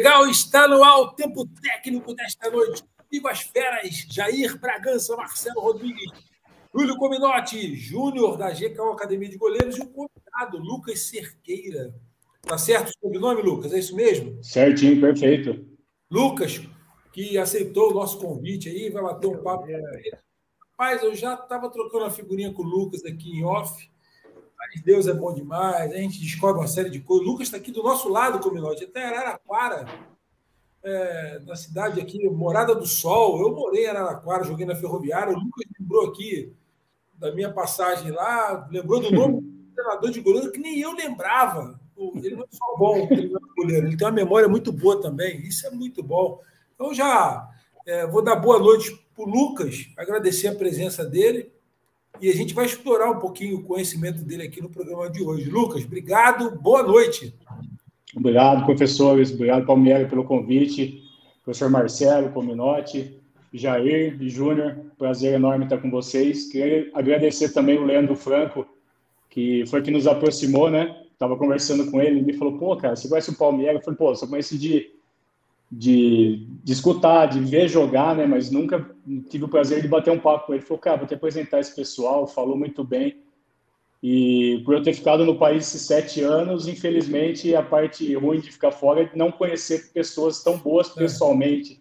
[0.00, 2.82] Legal, está no ar o tempo técnico desta noite.
[3.12, 6.10] Viva as feras, Jair Bragança, Marcelo Rodrigues,
[6.74, 11.94] Júlio Cominotti, Júnior da GKO Academia de Goleiros e o convidado, Lucas Cerqueira.
[12.40, 13.74] Tá certo o sobrenome, Lucas?
[13.74, 14.42] É isso mesmo?
[14.42, 15.68] Certinho, perfeito.
[16.10, 16.62] Lucas,
[17.12, 20.16] que aceitou o nosso convite aí, vai bater um papo ele.
[20.70, 23.90] Rapaz, eu já estava trocando uma figurinha com o Lucas aqui em off.
[24.84, 27.26] Deus é bom demais, a gente descobre uma série de coisas.
[27.26, 29.86] O Lucas está aqui do nosso lado, Cominote, até Araraquara,
[30.82, 33.40] é, na cidade aqui, Morada do Sol.
[33.40, 35.34] Eu morei em Araraquara, joguei na Ferroviária.
[35.34, 36.52] O Lucas lembrou aqui
[37.14, 41.78] da minha passagem lá, lembrou do nome do treinador de goleiro que nem eu lembrava.
[41.96, 43.06] Ele não é só bom
[43.56, 45.40] goleiro, ele tem uma memória muito boa também.
[45.42, 46.40] Isso é muito bom.
[46.74, 47.46] Então já
[47.86, 51.52] é, vou dar boa noite para o Lucas, agradecer a presença dele
[52.20, 55.48] e a gente vai explorar um pouquinho o conhecimento dele aqui no programa de hoje.
[55.48, 57.34] Lucas, obrigado, boa noite.
[58.14, 61.02] Obrigado, professores, obrigado, Palmeiras, pelo convite,
[61.44, 63.18] professor Marcelo, Pominotti,
[63.52, 66.48] Jair e Júnior, prazer enorme estar com vocês.
[66.48, 68.66] Queria agradecer também o Leandro Franco,
[69.28, 70.96] que foi que nos aproximou, né?
[71.12, 73.76] Estava conversando com ele, ele me falou, pô, cara, você conhece o Palmeiras?
[73.76, 74.90] Eu falei, pô, só conheço de
[75.70, 78.26] de, de escutar, de ver jogar, né?
[78.26, 78.90] Mas nunca
[79.28, 80.62] tive o prazer de bater um papo com ele.
[80.62, 83.18] Falou, cara, vou te apresentar esse pessoal, falou muito bem.
[84.02, 88.50] E por eu ter ficado no país esses sete anos, infelizmente, a parte ruim de
[88.50, 90.94] ficar fora é não conhecer pessoas tão boas é.
[90.94, 91.80] pessoalmente.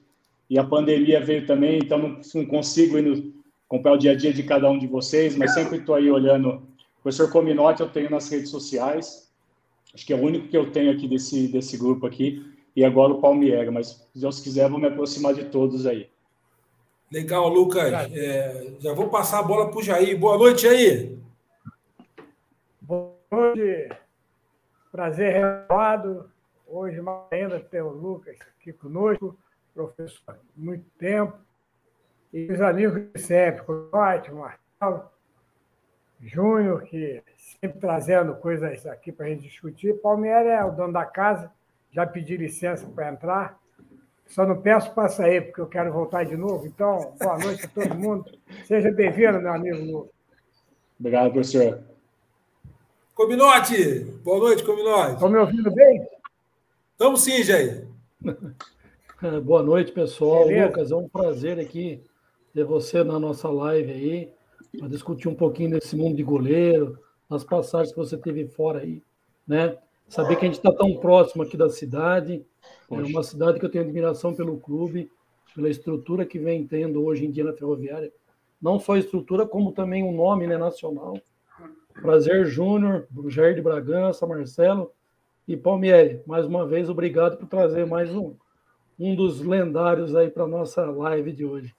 [0.49, 3.33] E a pandemia veio também, então não, não consigo ir no,
[3.67, 6.49] comprar o dia a dia de cada um de vocês, mas sempre estou aí olhando.
[6.99, 9.31] O professor Cominotti eu tenho nas redes sociais,
[9.93, 12.43] acho que é o único que eu tenho aqui desse, desse grupo aqui
[12.79, 16.09] e agora o Palmieri, mas se Deus quiser, vou me aproximar de todos aí.
[17.11, 17.91] Legal, Lucas.
[18.13, 20.17] É, já vou passar a bola para o Jair.
[20.17, 21.17] Boa noite, Jair.
[22.79, 23.89] Boa noite.
[24.93, 26.31] Prazer renovado.
[26.65, 29.37] Hoje, mais ainda, ter o Lucas aqui conosco,
[29.73, 31.37] professor muito tempo.
[32.31, 35.09] E os amigos de sempre, ótimo, Marcelo,
[36.21, 37.21] Júnior, que
[37.59, 39.99] sempre trazendo coisas aqui para a gente discutir.
[39.99, 41.51] Palmeiras é o dono da casa
[41.91, 43.59] já pedi licença para entrar.
[44.27, 46.67] Só não peço para sair, porque eu quero voltar de novo.
[46.67, 48.25] Então, boa noite a todo mundo.
[48.65, 50.09] Seja bem-vindo, meu amigo Lu.
[50.99, 51.81] Obrigado, professor.
[53.15, 54.01] Cominote!
[54.23, 55.13] Boa noite, Cominote.
[55.13, 56.07] Estão me ouvindo bem?
[56.91, 57.87] Estamos sim, Jair.
[59.43, 60.45] Boa noite, pessoal.
[60.45, 60.67] Beleza.
[60.67, 62.03] Lucas, é um prazer aqui
[62.53, 64.33] ter você na nossa live aí,
[64.77, 69.01] para discutir um pouquinho desse mundo de goleiro, as passagens que você teve fora aí,
[69.47, 69.77] né?
[70.09, 72.43] Saber que a gente está tão próximo aqui da cidade.
[72.87, 73.01] Poxa.
[73.01, 75.09] É uma cidade que eu tenho admiração pelo clube,
[75.55, 78.11] pela estrutura que vem tendo hoje em dia na ferroviária.
[78.59, 81.17] Não só a estrutura, como também o nome né, nacional.
[82.01, 84.91] Prazer, Júnior, Jair de Bragança, Marcelo
[85.47, 86.21] e Palmieri.
[86.25, 88.33] Mais uma vez, obrigado por trazer mais um,
[88.99, 91.75] um dos lendários aí para a nossa live de hoje.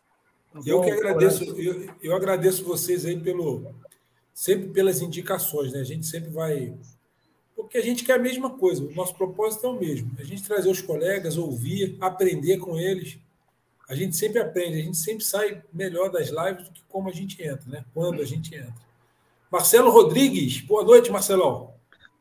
[0.53, 3.75] Tá eu que agradeço, eu, eu agradeço vocês aí pelo
[4.33, 5.81] sempre pelas indicações, né?
[5.81, 6.75] A gente sempre vai
[7.62, 10.10] porque a gente quer a mesma coisa, o nosso propósito é o mesmo.
[10.19, 13.19] A gente trazer os colegas, ouvir, aprender com eles.
[13.88, 17.12] A gente sempre aprende, a gente sempre sai melhor das lives do que como a
[17.12, 17.84] gente entra, né?
[17.93, 18.75] Quando a gente entra.
[19.50, 21.75] Marcelo Rodrigues, boa noite, Marcelão.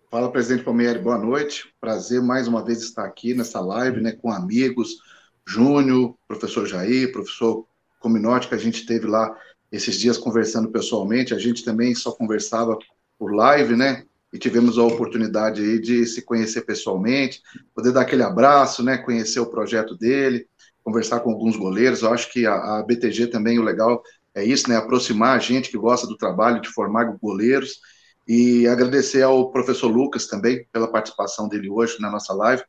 [0.09, 1.71] Fala, presidente Palmeiras, boa noite.
[1.79, 4.97] Prazer mais uma vez estar aqui nessa live, né, com amigos,
[5.45, 7.67] Júnior, professor Jair, professor
[8.00, 9.38] Cominotti, que a gente teve lá
[9.71, 11.35] esses dias conversando pessoalmente.
[11.35, 12.77] A gente também só conversava
[13.19, 14.06] por live, né?
[14.31, 17.41] E tivemos a oportunidade aí de se conhecer pessoalmente,
[17.73, 20.47] poder dar aquele abraço, né, conhecer o projeto dele,
[20.84, 22.01] conversar com alguns goleiros.
[22.01, 24.03] Eu acho que a, a BTG também o legal
[24.35, 27.79] é isso, né, aproximar a gente que gosta do trabalho de formar goleiros
[28.28, 32.63] e agradecer ao professor Lucas também pela participação dele hoje na nossa live.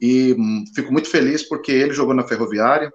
[0.00, 2.92] E hum, fico muito feliz porque ele jogou na Ferroviária,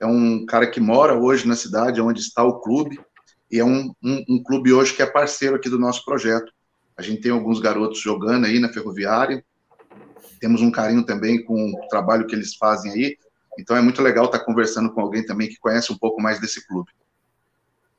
[0.00, 2.98] é um cara que mora hoje na cidade onde está o clube,
[3.50, 6.50] e é um, um, um clube hoje que é parceiro aqui do nosso projeto.
[7.00, 9.42] A gente tem alguns garotos jogando aí na Ferroviária.
[10.38, 13.16] Temos um carinho também com o trabalho que eles fazem aí.
[13.58, 16.66] Então é muito legal estar conversando com alguém também que conhece um pouco mais desse
[16.68, 16.90] clube.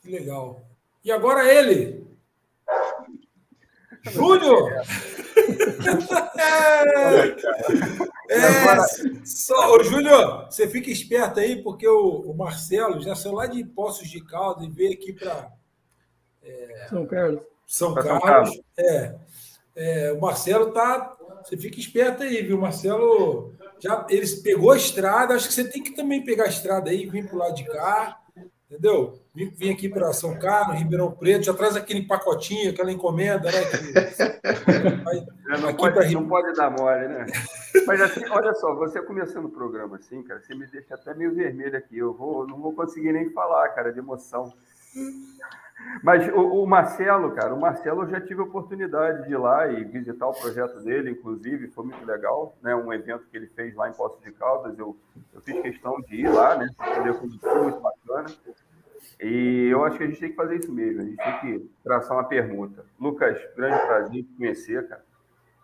[0.04, 0.64] Que legal.
[1.04, 2.06] E agora ele,
[4.04, 4.72] Júnior!
[8.30, 13.34] é, é, só, ô, Júnior, você fica esperto aí, porque o, o Marcelo já saiu
[13.34, 15.52] lá de Poços de Caldas e veio aqui para.
[16.44, 17.51] É, São Carlos.
[17.72, 18.62] São Carlos.
[18.78, 19.16] É,
[19.78, 21.16] é, o Marcelo tá.
[21.42, 22.58] Você fica esperto aí, viu?
[22.58, 25.34] Marcelo já eles pegou a estrada.
[25.34, 28.20] Acho que você tem que também pegar a estrada aí, vir pro lado de cá,
[28.70, 29.18] entendeu?
[29.34, 33.64] vim aqui para São Carlos, Ribeirão Preto, já traz aquele pacotinho, aquela encomenda, né?
[33.64, 33.94] Que...
[35.06, 35.26] Vai,
[35.62, 37.26] não, pode, não pode dar mole, né?
[37.88, 41.34] Mas assim, olha só, você começando o programa assim, cara, você me deixa até meio
[41.34, 41.98] vermelho aqui.
[41.98, 44.54] Eu vou, não vou conseguir nem falar, cara, de emoção.
[46.04, 49.68] Mas o, o, Marcelo, cara, o Marcelo eu já tive a oportunidade de ir lá
[49.68, 52.76] e visitar o projeto dele, inclusive, foi muito legal, né?
[52.76, 54.98] Um evento que ele fez lá em Poços de Caldas, eu,
[55.34, 56.68] eu fiz questão de ir lá, né?
[56.78, 58.30] Foi muito bacana.
[59.20, 61.72] E eu acho que a gente tem que fazer isso mesmo, a gente tem que
[61.84, 62.84] traçar uma pergunta.
[63.00, 65.04] Lucas, grande prazer te conhecer, cara.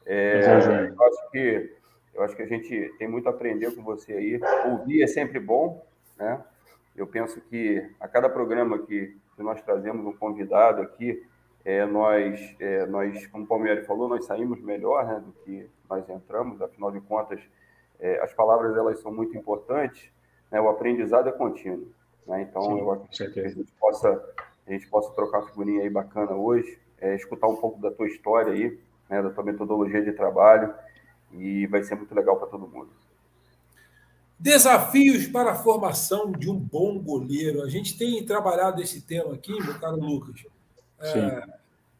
[0.06, 1.76] É, eu, acho que,
[2.14, 4.40] eu acho que a gente tem muito a aprender com você aí.
[4.72, 5.86] Ouvir é sempre bom,
[6.18, 6.42] né?
[6.96, 11.24] Eu penso que a cada programa que, que nós trazemos um convidado aqui,
[11.64, 16.10] é, nós, é, nós, como o Palmeiras falou, nós saímos melhor né, do que nós
[16.10, 17.40] entramos, afinal de contas,
[18.00, 20.10] é, as palavras elas são muito importantes,
[20.52, 21.88] né, o aprendizado é contínuo.
[22.26, 22.42] Né?
[22.42, 24.34] Então, Sim, eu acredito que a gente, possa,
[24.66, 28.54] a gente possa trocar figurinha aí bacana hoje, é, escutar um pouco da tua história
[28.54, 30.74] aí, né, da tua metodologia de trabalho,
[31.32, 32.90] e vai ser muito legal para todo mundo.
[34.40, 37.64] Desafios para a formação de um bom goleiro.
[37.64, 40.44] A gente tem trabalhado esse tema aqui, meu caro Lucas.
[41.00, 41.44] É,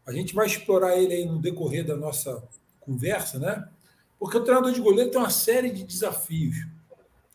[0.06, 2.44] a gente vai explorar ele aí no decorrer da nossa
[2.80, 3.68] conversa, né?
[4.20, 6.56] Porque o treinador de goleiro tem uma série de desafios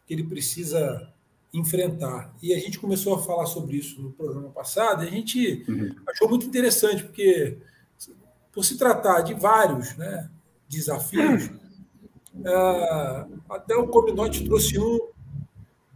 [0.07, 1.13] que ele precisa
[1.53, 2.35] enfrentar.
[2.43, 5.95] E a gente começou a falar sobre isso no programa passado, e a gente uhum.
[6.09, 7.59] achou muito interessante, porque
[8.53, 10.31] por se tratar de vários né,
[10.69, 11.61] desafios, uh,
[13.49, 14.99] até o Cominote trouxe um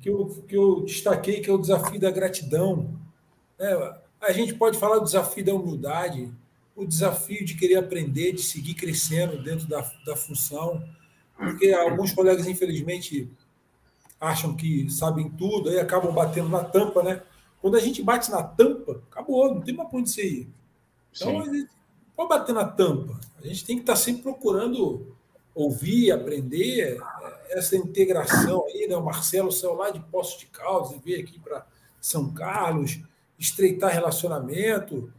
[0.01, 2.95] que eu, que eu destaquei, que é o desafio da gratidão.
[3.59, 6.31] É, a gente pode falar do desafio da humildade,
[6.75, 10.83] o desafio de querer aprender, de seguir crescendo dentro da, da função,
[11.37, 13.31] porque alguns colegas, infelizmente,
[14.21, 17.23] acham que sabem tudo, aí acabam batendo na tampa, né?
[17.61, 20.49] Quando a gente bate na tampa, acabou, não tem mais pra onde você ir.
[21.15, 21.51] Então, Sim.
[21.51, 21.71] a gente
[22.15, 23.19] pode bater na tampa.
[23.39, 25.16] A gente tem que estar sempre procurando
[25.57, 28.95] ouvir, aprender é, essa integração aí, né?
[28.95, 31.67] O Marcelo saiu lá de Poços de Caldas e veio aqui para
[31.99, 33.01] São Carlos,
[33.39, 35.11] estreitar relacionamento.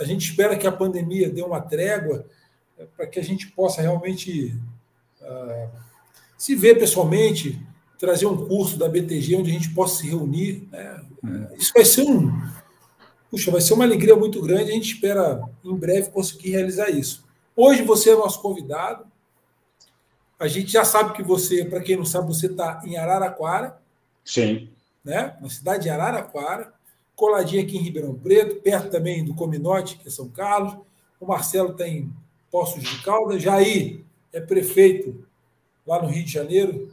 [0.00, 2.24] A gente espera que a pandemia dê uma trégua
[2.78, 4.56] é, para que a gente possa realmente
[5.20, 5.68] uh,
[6.38, 7.60] se ver pessoalmente,
[7.98, 10.68] trazer um curso da BTG onde a gente possa se reunir.
[10.70, 11.04] Né?
[11.52, 11.56] É.
[11.56, 12.30] Isso vai ser um.
[13.28, 14.70] Puxa, vai ser uma alegria muito grande.
[14.70, 17.24] A gente espera em breve conseguir realizar isso.
[17.56, 19.09] Hoje você é nosso convidado.
[20.40, 23.78] A gente já sabe que você, para quem não sabe, você está em Araraquara.
[24.24, 24.70] Sim.
[25.04, 25.36] Né?
[25.38, 26.72] Na cidade de Araraquara,
[27.14, 30.74] coladinho aqui em Ribeirão Preto, perto também do Cominote, que é São Carlos.
[31.20, 32.10] O Marcelo está em
[32.50, 33.42] Poços de Caldas.
[33.42, 34.00] Jair
[34.32, 35.22] é prefeito
[35.86, 36.90] lá no Rio de Janeiro.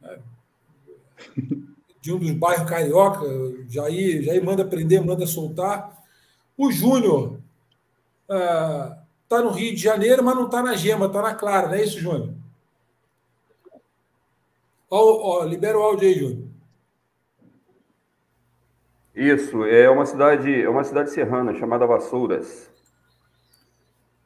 [0.00, 0.18] Né?
[2.02, 3.24] de um dos bairros carioca,
[3.68, 6.02] Jair, Jair manda prender, manda soltar.
[6.56, 7.38] O Júnior
[8.24, 8.98] está
[9.30, 11.84] ah, no Rio de Janeiro, mas não está na Gema, está na Clara, não é
[11.84, 12.37] isso, Júnior?
[14.90, 16.48] Ó, ó, libera o áudio aí, Júnior.
[19.14, 22.70] Isso, é uma cidade, é uma cidade serrana chamada Vassouras.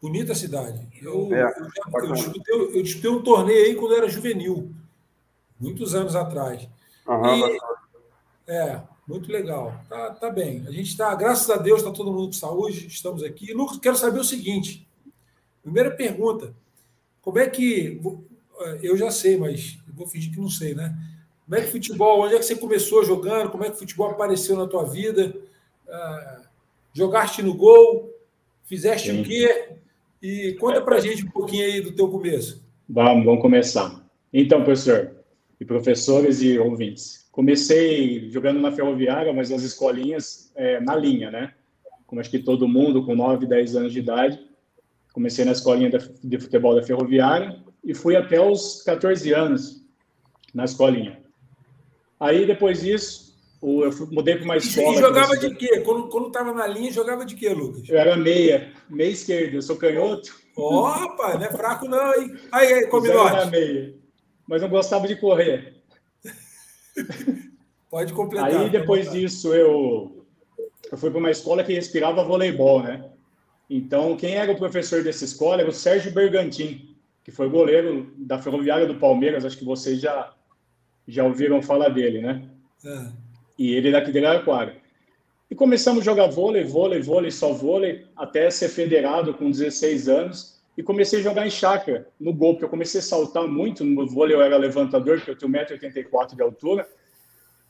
[0.00, 0.86] Bonita cidade.
[1.00, 4.70] Eu, é, eu, já, eu, disputei, eu disputei um torneio aí quando era juvenil,
[5.58, 6.68] muitos anos atrás.
[7.06, 7.58] Uhum, e,
[8.48, 9.74] é, muito legal.
[9.88, 10.64] Tá, tá bem.
[10.66, 13.52] A gente está, graças a Deus, está todo mundo com saúde, estamos aqui.
[13.54, 14.86] Lucas, quero saber o seguinte:
[15.62, 16.54] primeira pergunta,
[17.20, 18.00] como é que.
[18.60, 20.94] É, eu já sei, mas vou fingir que não sei, né?
[21.44, 23.50] Como é que futebol, onde é que você começou jogando?
[23.50, 25.34] Como é que futebol apareceu na tua vida?
[25.86, 26.42] Uh,
[26.92, 28.14] jogaste no gol?
[28.64, 29.20] Fizeste Sim.
[29.20, 29.70] o quê?
[30.22, 32.64] E conta pra gente um pouquinho aí do teu começo.
[32.88, 34.02] Vamos, vamos começar.
[34.32, 35.10] Então, professor,
[35.60, 37.28] e professores e ouvintes.
[37.30, 41.54] Comecei jogando na Ferroviária, mas as escolinhas é, na linha, né?
[42.06, 44.40] Como acho que todo mundo, com 9, 10 anos de idade.
[45.12, 45.90] Comecei na escolinha
[46.22, 49.81] de futebol da Ferroviária e fui até os 14 anos
[50.52, 51.20] na escolinha.
[52.18, 54.96] Aí, depois disso, eu mudei para uma escola.
[54.96, 55.80] E jogava de quê?
[55.80, 57.88] Quando estava na linha, jogava de quê, Lucas?
[57.88, 60.34] Eu era meia, meia esquerda, eu sou canhoto.
[60.56, 62.36] Opa, não é fraco não, hein?
[62.52, 63.34] Aí, aí, Cominote.
[63.34, 64.02] era meia
[64.46, 65.82] mas não gostava de correr.
[67.90, 68.50] Pode completar.
[68.50, 70.26] Aí depois disso eu,
[70.90, 73.10] eu fui para uma escola que respirava voleibol, né?
[73.68, 78.38] Então quem era o professor dessa escola era o Sérgio Bergantin, que foi goleiro da
[78.38, 79.44] Ferroviária do Palmeiras.
[79.44, 80.34] Acho que vocês já
[81.06, 82.42] já ouviram falar dele, né?
[82.84, 83.06] É.
[83.58, 84.76] E ele daqui de Araraquara.
[85.50, 90.62] E começamos a jogar vôlei, vôlei, vôlei, só vôlei, até ser federado com 16 anos
[90.76, 94.06] e comecei a jogar em chácara, no gol, porque eu comecei a saltar muito, no
[94.06, 96.88] vôlei eu era levantador, porque eu tenho 1,84m de altura,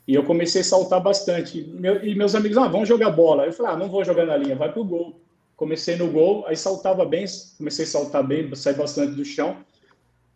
[0.06, 1.58] E eu comecei a saltar bastante.
[1.60, 3.46] E meus amigos, ah, vamos jogar bola.
[3.46, 5.20] Eu falei, ah, não vou jogar na linha, vai pro gol.
[5.56, 7.24] Comecei no gol, aí saltava bem,
[7.56, 9.58] comecei a saltar bem, sair bastante do chão.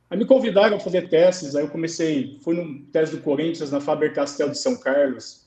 [0.08, 3.80] Aí me convidaram a fazer testes, aí eu comecei, fui num teste do Corinthians, na
[3.80, 5.46] Faber-Castell de São Carlos.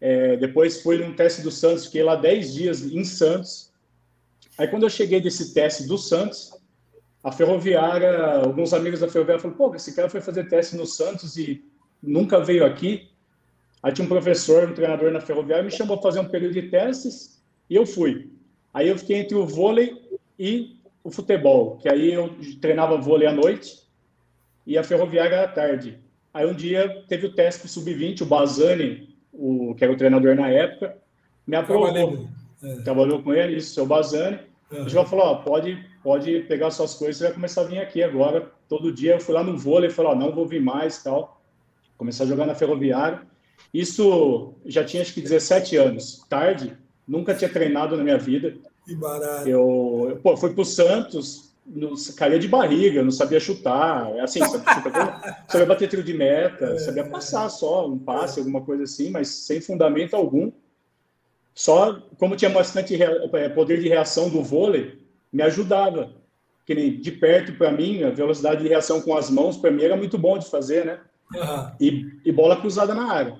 [0.00, 3.72] É, depois fui num teste do Santos, fiquei lá 10 dias em Santos.
[4.58, 6.52] Aí quando eu cheguei desse teste do Santos,
[7.22, 11.36] a Ferroviária, alguns amigos da Ferroviária falaram, pô, esse cara foi fazer teste no Santos
[11.36, 11.64] e
[12.02, 13.08] nunca veio aqui.
[13.82, 16.62] Aí tinha um professor, um treinador na Ferroviária, me chamou para fazer um período de
[16.62, 18.30] testes e eu fui.
[18.72, 20.00] Aí eu fiquei entre o vôlei
[20.38, 20.75] e
[21.06, 23.78] o futebol, que aí eu treinava vôlei à noite
[24.66, 26.00] e a Ferroviária à tarde.
[26.34, 30.48] Aí um dia teve o teste sub-20, o Bazani, o, que era o treinador na
[30.48, 30.98] época,
[31.46, 32.26] me aprovou.
[32.60, 32.74] É.
[32.82, 34.40] Trabalhou com ele, isso, o seu Bazani.
[34.72, 34.88] Uhum.
[34.88, 38.50] Já falou, ó, pode, pode pegar suas coisas, você vai começar a vir aqui agora.
[38.68, 41.40] Todo dia eu fui lá no vôlei, falei, ó, não vou vir mais, tal.
[41.96, 43.22] Começar a jogar na Ferroviária.
[43.72, 46.26] Isso já tinha acho que 17 anos.
[46.28, 48.56] Tarde, nunca tinha treinado na minha vida.
[48.86, 49.48] Que barato.
[49.48, 54.14] Eu, pô, fui pro Santos, no, caía de barriga, não sabia chutar.
[54.14, 58.40] É assim, sabia, sabia bater tiro de meta, é, sabia passar só, um passe, é.
[58.40, 60.52] alguma coisa assim, mas sem fundamento algum.
[61.52, 65.00] Só como tinha bastante é, poder de reação do vôlei,
[65.32, 66.12] me ajudava.
[66.64, 69.82] Que nem de perto, para mim, a velocidade de reação com as mãos, para mim,
[69.82, 71.00] era muito bom de fazer, né?
[71.34, 71.70] Uhum.
[71.80, 73.38] E, e bola cruzada na área.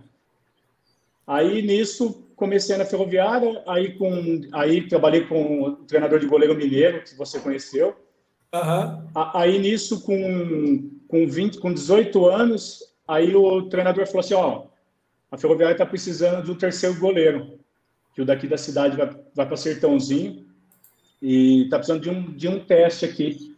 [1.26, 7.02] Aí nisso comecei na Ferroviária, aí com aí trabalhei com o treinador de goleiro mineiro
[7.02, 7.96] que você conheceu.
[8.54, 9.08] Uhum.
[9.34, 14.64] Aí nisso com com 20, com 18 anos, aí o treinador falou assim, ó,
[15.30, 17.58] a Ferroviária está precisando do terceiro goleiro,
[18.12, 20.44] que o daqui da cidade vai, vai para Sertãozinho
[21.22, 23.56] e está precisando de um de um teste aqui.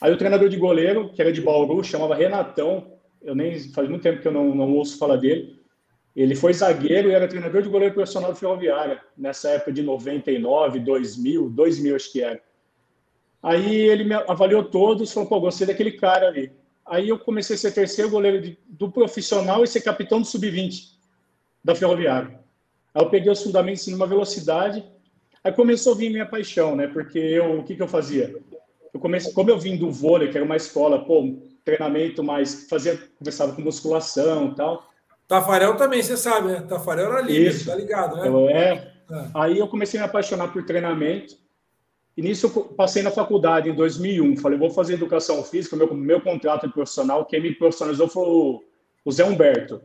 [0.00, 4.02] Aí o treinador de goleiro, que era de Bauru, chamava Renatão, eu nem faz muito
[4.02, 5.61] tempo que eu não, não ouço falar dele.
[6.14, 10.80] Ele foi zagueiro e era treinador de goleiro profissional do Ferroviária, nessa época de 99,
[10.80, 12.40] 2000, 2000 acho que era.
[13.42, 16.52] Aí ele avaliou todos, falou, pô, gostei daquele cara ali.
[16.84, 20.92] Aí eu comecei a ser terceiro goleiro de, do profissional e ser capitão do sub-20
[21.64, 22.38] da Ferroviária.
[22.94, 24.84] Aí eu peguei os fundamentos numa velocidade,
[25.42, 26.86] aí começou a vir minha paixão, né?
[26.86, 28.34] Porque eu, o que que eu fazia?
[28.92, 33.00] Eu comecei, como eu vim do vôlei, que era uma escola, pô, treinamento mais, fazia,
[33.18, 34.91] começava com musculação e tal,
[35.32, 36.60] Tafarel também, você sabe, né?
[36.60, 37.64] Tafarel era Isso.
[37.64, 38.28] tá ligado, né?
[38.28, 38.92] Eu, é.
[39.10, 39.30] é.
[39.32, 41.34] Aí eu comecei a me apaixonar por treinamento.
[42.14, 44.36] E nisso eu passei na faculdade em 2001.
[44.36, 45.74] Falei, vou fazer educação física.
[45.74, 48.62] Meu, meu contrato de profissional, quem me profissionalizou foi o,
[49.06, 49.80] o Zé Humberto,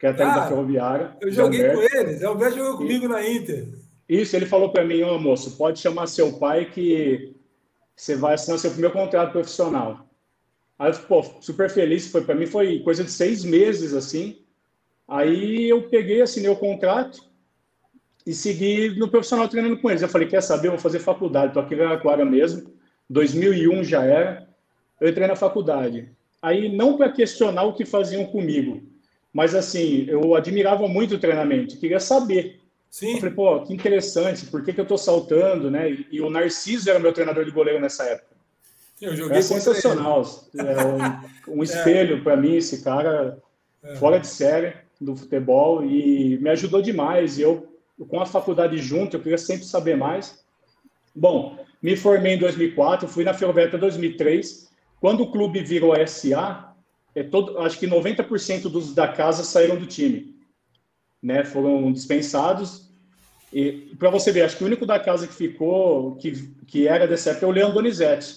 [0.00, 1.16] que é técnico ah, da Ferroviária.
[1.20, 2.14] Eu joguei com ele.
[2.14, 3.08] Zé Humberto jogou comigo e...
[3.08, 3.68] na Inter.
[4.08, 7.36] Isso, ele falou para mim, ô oh, moço, pode chamar seu pai que
[7.94, 10.08] você vai assinar seu primeiro contrato profissional.
[10.78, 12.10] Aí, pô, super feliz.
[12.10, 14.47] Foi para mim foi coisa de seis meses assim.
[15.08, 17.26] Aí eu peguei, assinei o contrato
[18.26, 20.02] e segui no profissional treinando com eles.
[20.02, 22.70] Eu falei, quer saber, eu vou fazer faculdade, estou aqui em Araraquara mesmo,
[23.08, 24.46] 2001 já era,
[25.00, 26.10] eu entrei na faculdade.
[26.42, 28.82] Aí, não para questionar o que faziam comigo,
[29.32, 32.60] mas assim, eu admirava muito o treinamento, queria saber.
[32.90, 33.14] Sim.
[33.14, 35.90] Eu falei, pô, que interessante, por que, que eu estou saltando, né?
[35.90, 38.36] E, e, o Narciso era meu treinador de goleiro nessa época.
[39.00, 40.22] Eu joguei é sensacional.
[40.56, 42.20] É um, um espelho é.
[42.20, 43.38] para mim, esse cara,
[43.82, 43.94] é.
[43.96, 47.38] fora de série do futebol e me ajudou demais.
[47.38, 47.68] Eu,
[48.08, 50.44] com a faculdade junto, eu queria sempre saber mais.
[51.14, 54.68] Bom, me formei em 2004, fui na Ferroviária até 2003.
[55.00, 56.74] Quando o clube virou SA,
[57.14, 60.36] é todo, acho que 90% dos da casa saíram do time,
[61.22, 61.44] né?
[61.44, 62.88] Foram dispensados.
[63.52, 66.32] E para você ver, acho que o único da casa que ficou, que,
[66.66, 68.36] que era dessa época, é o Leandro Donizete.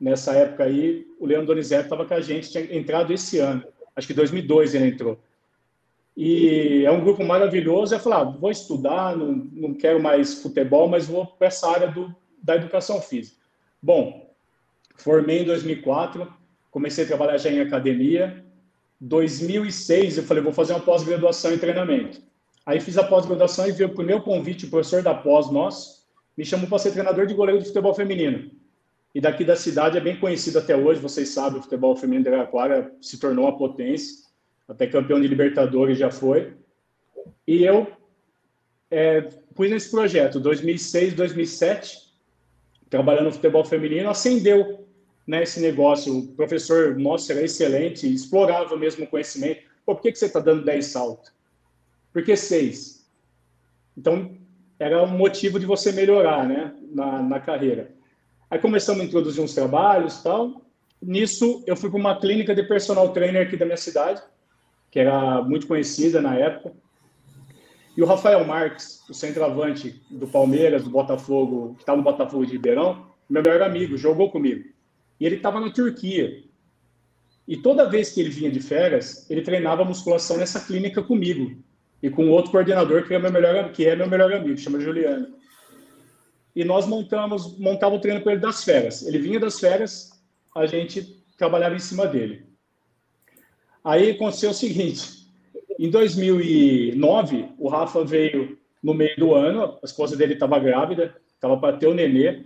[0.00, 3.64] Nessa época aí, o Leandro Donizete estava com a gente, tinha entrado esse ano
[3.96, 5.18] acho que 2002 ele entrou.
[6.16, 7.94] E é um grupo maravilhoso.
[7.94, 11.88] Eu falei, ah, vou estudar, não, não quero mais futebol, mas vou para essa área
[11.88, 13.36] do, da educação física.
[13.82, 14.30] Bom,
[14.96, 16.32] formei em 2004,
[16.70, 18.44] comecei a trabalhar já em academia.
[19.00, 22.22] 2006 eu falei, vou fazer uma pós-graduação em treinamento.
[22.64, 26.04] Aí fiz a pós-graduação e veio o meu convite, o professor da pós nosso,
[26.36, 28.50] me chamou para ser treinador de goleiro de futebol feminino
[29.14, 32.30] e daqui da cidade é bem conhecido até hoje, vocês sabem, o futebol feminino de
[32.30, 34.24] Araraquara se tornou uma potência,
[34.66, 36.54] até campeão de Libertadores já foi.
[37.46, 37.86] E eu
[38.90, 42.12] é, fui nesse projeto, 2006, 2007,
[42.90, 44.84] trabalhando no futebol feminino, acendeu
[45.26, 46.18] né, esse negócio.
[46.18, 49.62] O professor nosso era excelente, explorava mesmo o conhecimento.
[49.86, 51.32] Pô, por que, que você está dando 10 saltos?
[52.12, 53.08] Por que 6?
[53.96, 54.36] Então,
[54.78, 57.94] era um motivo de você melhorar né, na, na carreira.
[58.50, 60.62] Aí começamos a introduzir uns trabalhos tal.
[61.00, 64.22] Nisso, eu fui para uma clínica de personal trainer aqui da minha cidade,
[64.90, 66.72] que era muito conhecida na época.
[67.96, 72.52] E o Rafael Marques, o centroavante do Palmeiras, do Botafogo, que estava no Botafogo de
[72.52, 74.64] Ribeirão, meu melhor amigo, jogou comigo.
[75.20, 76.42] E ele estava na Turquia.
[77.46, 81.56] E toda vez que ele vinha de férias, ele treinava musculação nessa clínica comigo
[82.02, 85.28] e com outro coordenador que é meu melhor, que é meu melhor amigo, chama Juliano.
[86.54, 89.06] E nós montamos, montava o treino com ele das férias.
[89.06, 90.10] Ele vinha das férias,
[90.54, 92.46] a gente trabalhava em cima dele.
[93.82, 95.28] Aí aconteceu o seguinte:
[95.78, 101.56] em 2009, o Rafa veio no meio do ano, a esposa dele estava grávida, estava
[101.56, 102.44] para ter o nenê.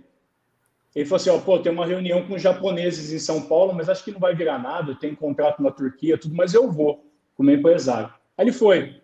[0.95, 4.03] Ele falou assim: ó, pô, tem uma reunião com japoneses em São Paulo, mas acho
[4.03, 8.11] que não vai virar nada, tem contrato na Turquia, tudo, mas eu vou, como empresário.
[8.37, 9.01] Aí ele foi.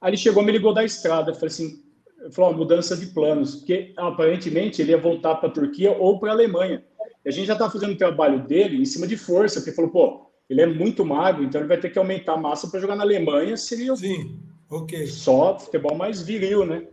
[0.00, 1.83] Aí ele chegou, me ligou da estrada, falei assim,
[2.32, 6.30] falou, ó, mudança de planos, porque aparentemente ele ia voltar para a Turquia ou para
[6.30, 6.84] a Alemanha.
[7.24, 9.90] E a gente já está fazendo o trabalho dele em cima de força, porque falou,
[9.90, 12.96] pô, ele é muito magro, então ele vai ter que aumentar a massa para jogar
[12.96, 14.38] na Alemanha, seria Sim,
[14.70, 15.06] ok.
[15.06, 16.86] só futebol mais viril, né?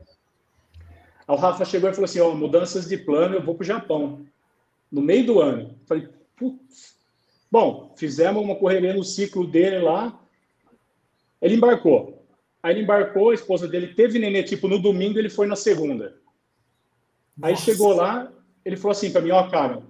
[1.28, 3.68] Aí o Rafa chegou e falou assim: ó, mudanças de plano, eu vou para o
[3.68, 4.26] Japão.
[4.92, 5.76] No meio do ano.
[5.86, 6.96] Falei, putz.
[7.50, 10.20] Bom, fizemos uma correria no ciclo dele lá.
[11.42, 12.21] Ele embarcou.
[12.64, 16.16] Aí ele embarcou, a esposa dele teve nenê, tipo, no domingo ele foi na segunda.
[17.42, 18.32] Aí chegou lá,
[18.64, 19.82] ele falou assim para mim: ó, cara,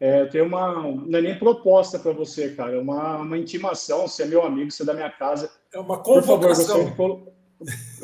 [0.00, 0.82] é, tem uma.
[0.82, 4.08] Não é nem proposta para você, cara, é uma, uma intimação.
[4.08, 5.50] Você é meu amigo, você é da minha casa.
[5.72, 6.90] É uma convocação.
[6.90, 7.32] Por favor,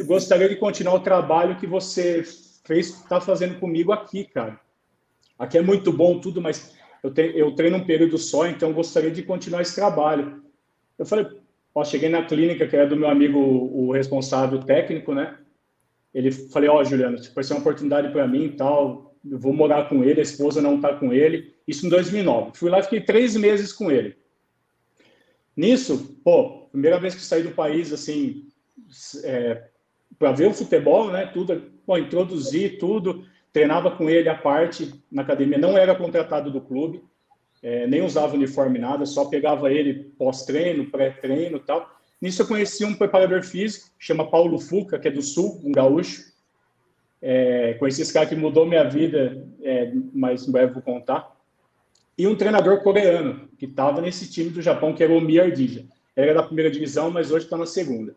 [0.07, 2.23] gostaria de continuar o trabalho que você
[2.65, 4.61] fez, está fazendo comigo aqui, cara.
[5.39, 9.11] Aqui é muito bom tudo, mas eu, te, eu treino um período só, então gostaria
[9.11, 10.43] de continuar esse trabalho.
[10.99, 11.27] Eu falei,
[11.75, 15.39] ó, cheguei na clínica, que era do meu amigo, o responsável técnico, né?
[16.15, 19.53] Ele falei, ó, Juliano, se vai ser uma oportunidade para mim e tal, eu vou
[19.53, 21.55] morar com ele, a esposa não está com ele.
[21.67, 22.53] Isso em 2009.
[22.55, 24.17] Fui lá e fiquei três meses com ele.
[25.57, 28.49] Nisso, pô, primeira vez que saí do país, assim,
[29.25, 29.69] é,
[30.19, 31.27] para ver o futebol, né?
[31.27, 36.61] Tudo, bom, introduzir tudo, treinava com ele à parte na academia, não era contratado do
[36.61, 37.03] clube,
[37.63, 41.89] é, nem usava uniforme nada, só pegava ele pós-treino, pré-treino tal.
[42.21, 46.33] Nisso eu conheci um preparador físico, chama Paulo Fuca, que é do Sul, um gaúcho.
[47.21, 51.37] É, conheci esse cara que mudou minha vida, é, mas em breve vou contar.
[52.19, 55.85] E um treinador coreano, que estava nesse time do Japão, que era o Miyardija.
[56.15, 58.15] Era da primeira divisão, mas hoje está na segunda.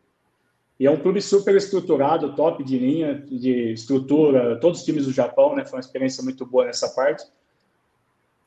[0.80, 5.14] E é um clube super estruturado, top de linha, de estrutura, todos os times do
[5.14, 5.64] Japão, né?
[5.64, 7.24] Foi uma experiência muito boa nessa parte.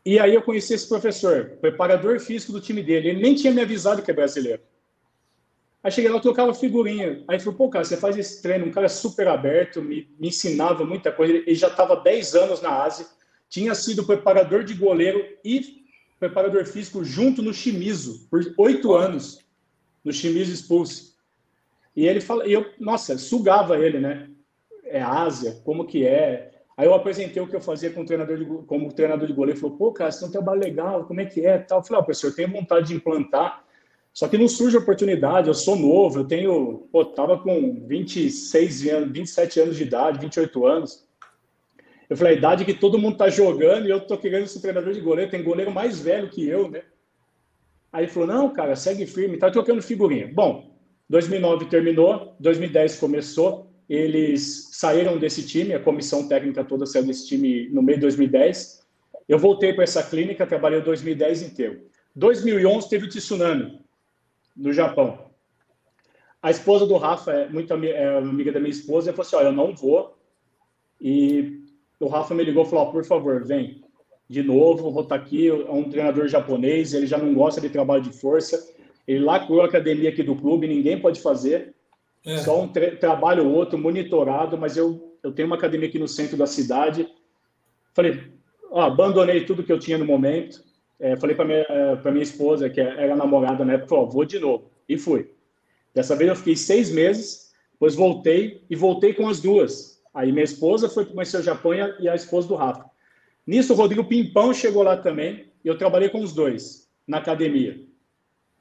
[0.04, 3.10] E aí eu conheci esse professor, preparador físico do time dele.
[3.10, 4.62] Ele nem tinha me avisado que é brasileiro.
[5.82, 7.22] Aí cheguei lá, trocava figurinha.
[7.28, 10.84] Aí falou, pô, cara, você faz esse treino, um cara super aberto, me, me ensinava
[10.84, 11.34] muita coisa.
[11.34, 13.06] Ele já estava 10 anos na Ásia,
[13.48, 15.84] tinha sido preparador de goleiro e
[16.18, 19.44] preparador físico junto no Shimizu, por oito anos,
[20.04, 21.14] no Shimizu Expulse.
[21.94, 24.28] E ele fala, e eu, nossa, sugava ele, né?
[24.84, 26.57] É Ásia, como que é?
[26.78, 29.58] Aí eu apresentei o que eu fazia com treinador de, como treinador de goleiro.
[29.58, 31.58] Falou, pô, cara, você tem um trabalho legal, como é que é?
[31.58, 31.80] Tal.
[31.80, 33.64] Eu falei, oh, professor, eu tenho vontade de implantar,
[34.14, 39.12] só que não surge oportunidade, eu sou novo, eu tenho, pô, tava com 26 anos,
[39.12, 41.04] 27 anos de idade, 28 anos.
[42.08, 44.92] Eu falei, a idade que todo mundo tá jogando e eu tô querendo ser treinador
[44.92, 46.82] de goleiro, tem goleiro mais velho que eu, né?
[47.92, 50.30] Aí ele falou, não, cara, segue firme, tá trocando figurinha.
[50.32, 50.78] Bom,
[51.10, 57.68] 2009 terminou, 2010 começou, eles saíram desse time, a comissão técnica toda saiu desse time
[57.70, 58.86] no meio de 2010.
[59.28, 61.82] Eu voltei para essa clínica, trabalhei 2010 inteiro.
[62.14, 63.80] 2011 teve o tsunami
[64.56, 65.26] no Japão.
[66.42, 69.46] A esposa do Rafa é muito é amiga da minha esposa e falou assim: Olha,
[69.46, 70.16] eu não vou.
[71.00, 71.60] E
[71.98, 73.82] o Rafa me ligou e falou: oh, Por favor, vem
[74.28, 75.48] de novo, vou estar aqui.
[75.48, 78.76] É um treinador japonês, ele já não gosta de trabalho de força
[79.08, 81.74] ele lacrou a academia aqui do clube, ninguém pode fazer.
[82.28, 82.36] É.
[82.38, 86.36] Só um trabalho ou outro monitorado, mas eu, eu tenho uma academia aqui no centro
[86.36, 87.08] da cidade.
[87.94, 88.22] Falei,
[88.70, 90.62] ó, abandonei tudo que eu tinha no momento.
[91.00, 91.64] É, falei para minha,
[92.12, 94.70] minha esposa, que era namorada na época, vou de novo.
[94.86, 95.30] E fui.
[95.94, 100.02] Dessa vez eu fiquei seis meses, depois voltei e voltei com as duas.
[100.12, 102.84] Aí minha esposa foi conhecer o Japão e a esposa do Rafa.
[103.46, 107.80] Nisso, o Rodrigo Pimpão chegou lá também e eu trabalhei com os dois na academia.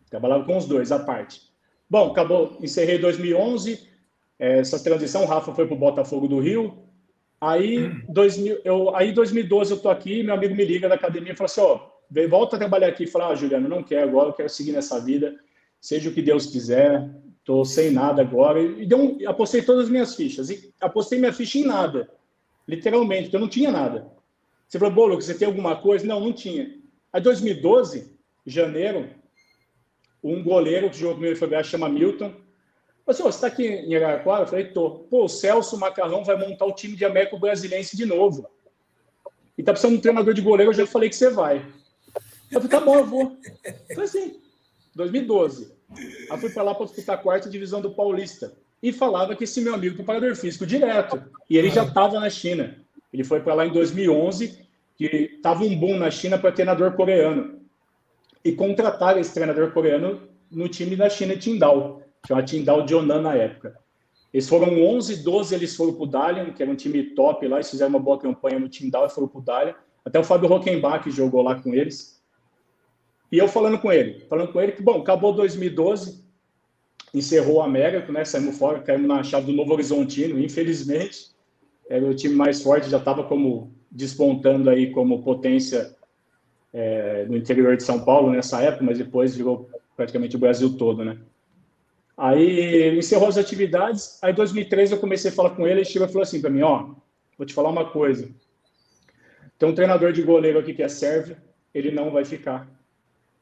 [0.10, 1.42] Trabalhava com os dois, à parte.
[1.90, 3.88] Bom, acabou, encerrei 2011,
[4.38, 6.84] essa transição, o Rafa foi para o Botafogo do Rio.
[7.40, 11.36] Aí, 2000, eu, aí 2012 eu tô aqui, meu amigo me liga da academia e
[11.36, 13.08] fala assim, ó, oh, volta a trabalhar aqui.
[13.08, 15.36] Fala, ah, Juliano, não quero agora, eu quero seguir nessa vida,
[15.80, 17.10] seja o que Deus quiser,
[17.46, 18.62] tô sem nada agora.
[18.62, 22.10] E deu um, apostei todas as minhas fichas, e apostei minha ficha em nada,
[22.68, 24.08] literalmente, porque eu não tinha nada.
[24.68, 26.06] Você falou, Bolo, você tem alguma coisa?
[26.06, 26.76] Não, não tinha.
[27.14, 28.14] Aí 2012,
[28.46, 29.08] janeiro,
[30.34, 32.34] um goleiro que jogou primeiro foi chama Milton.
[33.06, 34.44] Falei, você está aqui em Araraquara?
[34.44, 34.90] Eu falei, tô.
[35.10, 38.48] Pô, o Celso Macarrão vai montar o time de Américo Brasilense de novo.
[39.58, 41.66] E tá precisando de um treinador de goleiro, eu já falei que você vai.
[42.52, 43.38] Eu falei, tá bom, eu vou.
[43.96, 44.40] Foi assim,
[44.94, 45.72] 2012.
[46.30, 48.54] Aí fui para lá para disputar a quarta divisão do Paulista.
[48.84, 51.24] E falava que esse meu amigo preparador físico direto.
[51.50, 52.78] E ele já estava na China.
[53.12, 54.60] Ele foi para lá em 2011,
[54.96, 57.62] que estava um boom na China para treinador coreano.
[58.48, 62.96] E contrataram esse treinador coreano no time da China, Tindal, que é uma Tindal de
[62.96, 63.78] Onan na época.
[64.34, 67.58] Eles foram 11, 12, eles foram para o Dalian, que era um time top lá,
[67.58, 69.76] eles fizeram uma boa campanha no Tindal e foram para o Dalian.
[70.06, 72.24] Até o Fábio Rockenbach jogou lá com eles.
[73.30, 76.24] E eu falando com ele, falando com ele que, bom, acabou 2012,
[77.14, 78.24] encerrou o Américo, né?
[78.24, 81.32] Saímos fora, caímos na chave do Novo Horizontino, infelizmente.
[81.90, 85.97] Era o time mais forte, já estava como despontando aí como potência
[86.74, 91.04] é, no interior de São Paulo nessa época, mas depois virou praticamente o Brasil todo,
[91.04, 91.18] né?
[92.16, 96.08] Aí encerrou as atividades, aí em 2013 eu comecei a falar com ele, ele chegou
[96.08, 96.90] e falou assim para mim, ó,
[97.38, 98.28] vou te falar uma coisa,
[99.58, 101.38] tem um treinador de goleiro aqui que é sérvio,
[101.74, 102.68] ele não vai ficar.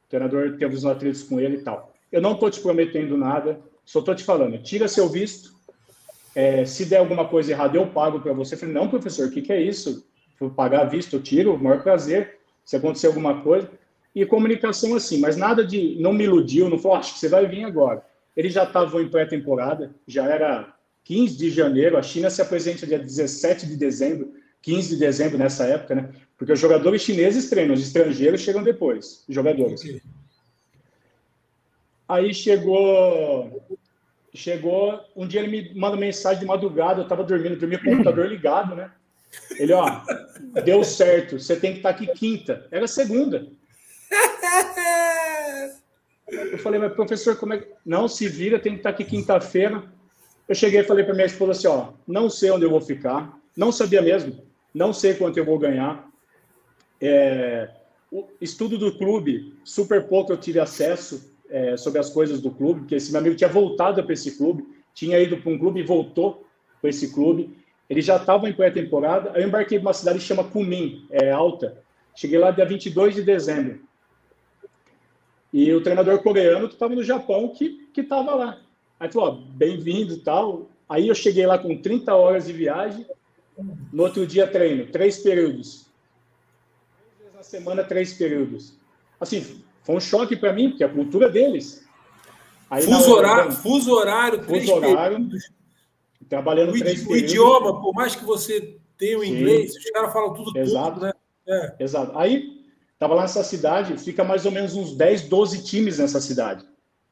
[0.06, 1.92] O treinador teve os atritos com ele e tal.
[2.10, 5.54] Eu não estou te prometendo nada, só estou te falando, tira seu visto,
[6.34, 8.54] é, se der alguma coisa errada, eu pago para você.
[8.54, 10.06] Eu falei, não, professor, o que, que é isso?
[10.38, 12.35] Vou pagar visto, eu tiro, o maior prazer,
[12.66, 13.70] se acontecer alguma coisa.
[14.14, 17.46] E comunicação assim, mas nada de, não me iludiu, não falou, acho que você vai
[17.46, 18.04] vir agora.
[18.36, 20.74] Ele já estava em pré-temporada, já era
[21.04, 25.64] 15 de janeiro, a China se apresenta dia 17 de dezembro, 15 de dezembro nessa
[25.64, 26.10] época, né?
[26.36, 29.82] Porque os jogadores chineses treinam, os estrangeiros chegam depois, os jogadores.
[32.08, 33.64] Aí chegou,
[34.34, 37.90] chegou, um dia ele me manda mensagem de madrugada, eu estava dormindo, dormia com o
[37.90, 38.90] computador ligado, né?
[39.58, 40.02] Ele, ó,
[40.64, 42.66] deu certo, você tem que estar tá aqui quinta.
[42.70, 43.46] Era segunda.
[46.28, 47.68] Eu falei, mas professor, como é que.
[47.84, 49.82] Não, se vira, tem que estar tá aqui quinta-feira.
[50.48, 53.38] Eu cheguei e falei para minha esposa assim: ó, não sei onde eu vou ficar,
[53.56, 54.42] não sabia mesmo,
[54.74, 56.08] não sei quanto eu vou ganhar.
[57.00, 57.68] É,
[58.10, 62.80] o estudo do clube, super pouco eu tive acesso é, sobre as coisas do clube,
[62.80, 65.84] porque esse meu amigo tinha voltado para esse clube, tinha ido para um clube e
[65.84, 66.46] voltou
[66.80, 67.56] para esse clube.
[67.88, 69.32] Ele já estava em pré-temporada.
[69.34, 71.82] Eu embarquei para uma cidade que chama Kunming, é alta.
[72.14, 73.80] Cheguei lá dia 22 de dezembro.
[75.52, 78.58] E o treinador coreano que estava no Japão que estava lá.
[78.98, 80.68] Aí falou: bem-vindo tal.
[80.88, 83.06] Aí eu cheguei lá com 30 horas de viagem.
[83.92, 85.86] No outro dia, treino, três períodos.
[86.98, 88.74] Três vezes na semana, três períodos.
[89.18, 91.86] Assim, foi um choque para mim, porque a cultura deles.
[92.68, 95.50] Aí, fuso, horário, fuso horário, fuso horário, períodos.
[96.28, 99.78] Trabalhando o, três o idioma, por mais que você tenha o inglês, Sim.
[99.78, 100.92] os caras falam tudo, Exato.
[100.94, 101.12] tudo, né?
[101.48, 101.74] É.
[101.80, 102.18] Exato.
[102.18, 106.64] Aí, estava lá nessa cidade, fica mais ou menos uns 10, 12 times nessa cidade.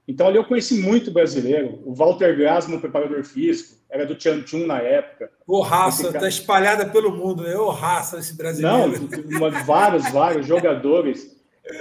[0.06, 1.80] Então, ali eu conheci muito brasileiro.
[1.84, 5.30] O Walter Grasman, preparador físico, era do Tianchun na época.
[5.46, 7.56] Ô, raça, está espalhada pelo mundo, né?
[7.56, 9.08] Ô, raça, esse brasileiro.
[9.28, 11.34] Não, vários, vários jogadores.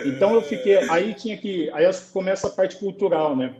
[0.06, 3.56] Então eu fiquei, aí tinha que, aí começa a parte cultural, né?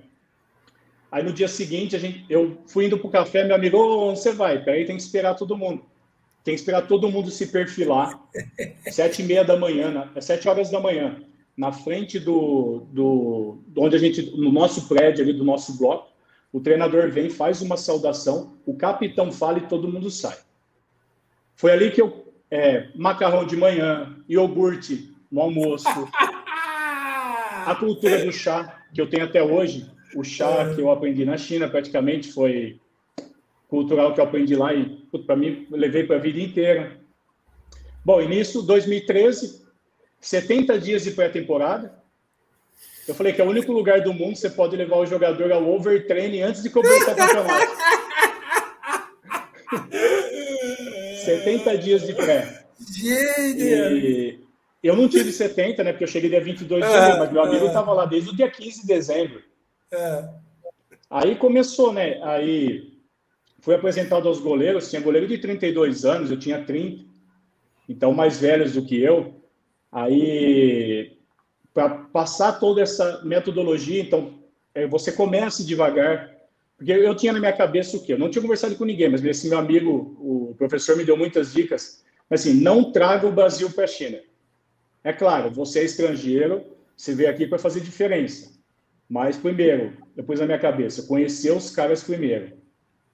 [1.14, 4.20] Aí no dia seguinte a gente, eu fui indo pro café, meu amigo, oh, onde
[4.20, 4.64] você vai?
[4.64, 5.86] Peraí, tem que esperar todo mundo.
[6.44, 8.20] Tem que esperar todo mundo se perfilar.
[8.90, 11.22] Sete e meia da manhã, é sete horas da manhã,
[11.56, 16.12] na frente do, do, onde a gente, no nosso prédio ali do nosso bloco,
[16.52, 20.38] o treinador vem, faz uma saudação, o capitão fala e todo mundo sai.
[21.56, 25.86] Foi ali que eu, é, macarrão de manhã, iogurte no almoço.
[27.66, 31.38] A cultura do chá, que eu tenho até hoje, o chá que eu aprendi na
[31.38, 32.80] China praticamente foi
[33.68, 34.86] cultural que eu aprendi lá e
[35.26, 37.00] para mim levei para a vida inteira.
[38.06, 39.64] Bom, início 2013,
[40.20, 42.04] 70 dias de pré-temporada.
[43.08, 45.52] Eu falei que é o único lugar do mundo que você pode levar o jogador
[45.52, 47.74] ao overtraining antes de começar o campeonato.
[51.26, 52.66] 70 dias de pré.
[52.92, 54.40] Gente!
[54.84, 55.94] Eu não tive 70, né?
[55.94, 58.52] Porque eu cheguei dia 22 de janeiro, mas meu amigo estava lá desde o dia
[58.52, 59.42] 15 de dezembro.
[59.94, 60.30] É.
[61.10, 62.22] Aí começou, né?
[62.24, 63.00] Aí
[63.60, 64.90] fui apresentado aos goleiros.
[64.90, 67.06] Tinha goleiro de 32 anos, eu tinha 30.
[67.88, 69.36] Então, mais velhos do que eu.
[69.92, 71.18] Aí,
[71.74, 74.40] para passar toda essa metodologia, então,
[74.74, 76.34] é, você começa devagar.
[76.78, 78.14] Porque eu tinha na minha cabeça o quê?
[78.14, 81.54] Eu não tinha conversado com ninguém, mas esse meu amigo, o professor, me deu muitas
[81.54, 82.04] dicas.
[82.30, 84.20] Assim, não traga o Brasil para a China
[85.04, 86.64] é claro, você é estrangeiro,
[86.96, 88.54] você veio aqui para fazer diferença.
[89.14, 92.54] Mas, primeiro, depois na minha cabeça, conhecer os caras primeiro.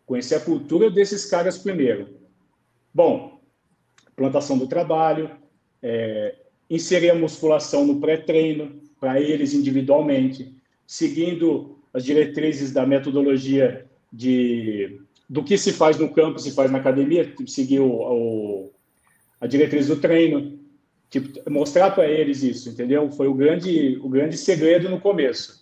[0.05, 2.07] Conhecer a cultura desses caras primeiro.
[2.93, 3.41] Bom,
[4.15, 5.29] plantação do trabalho,
[5.83, 6.37] é,
[6.69, 10.55] inserir a musculação no pré-treino, para eles individualmente.
[10.87, 16.77] seguindo as diretrizes da metodologia de do que se faz no campo, se faz na
[16.77, 18.71] academia, tipo, seguir o, o,
[19.41, 20.57] a diretriz do treino,
[21.09, 23.11] tipo, mostrar para eles isso, entendeu?
[23.11, 25.59] Foi o grande, o grande segredo no começo,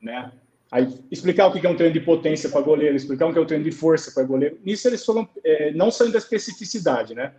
[0.00, 0.32] né?
[0.70, 3.42] Aí, explicar o que é um treino de potência para goleiro, explicar o que é
[3.42, 4.58] um treino de força para goleiro.
[4.62, 7.32] Nisso eles foram, é, não saindo da especificidade, né?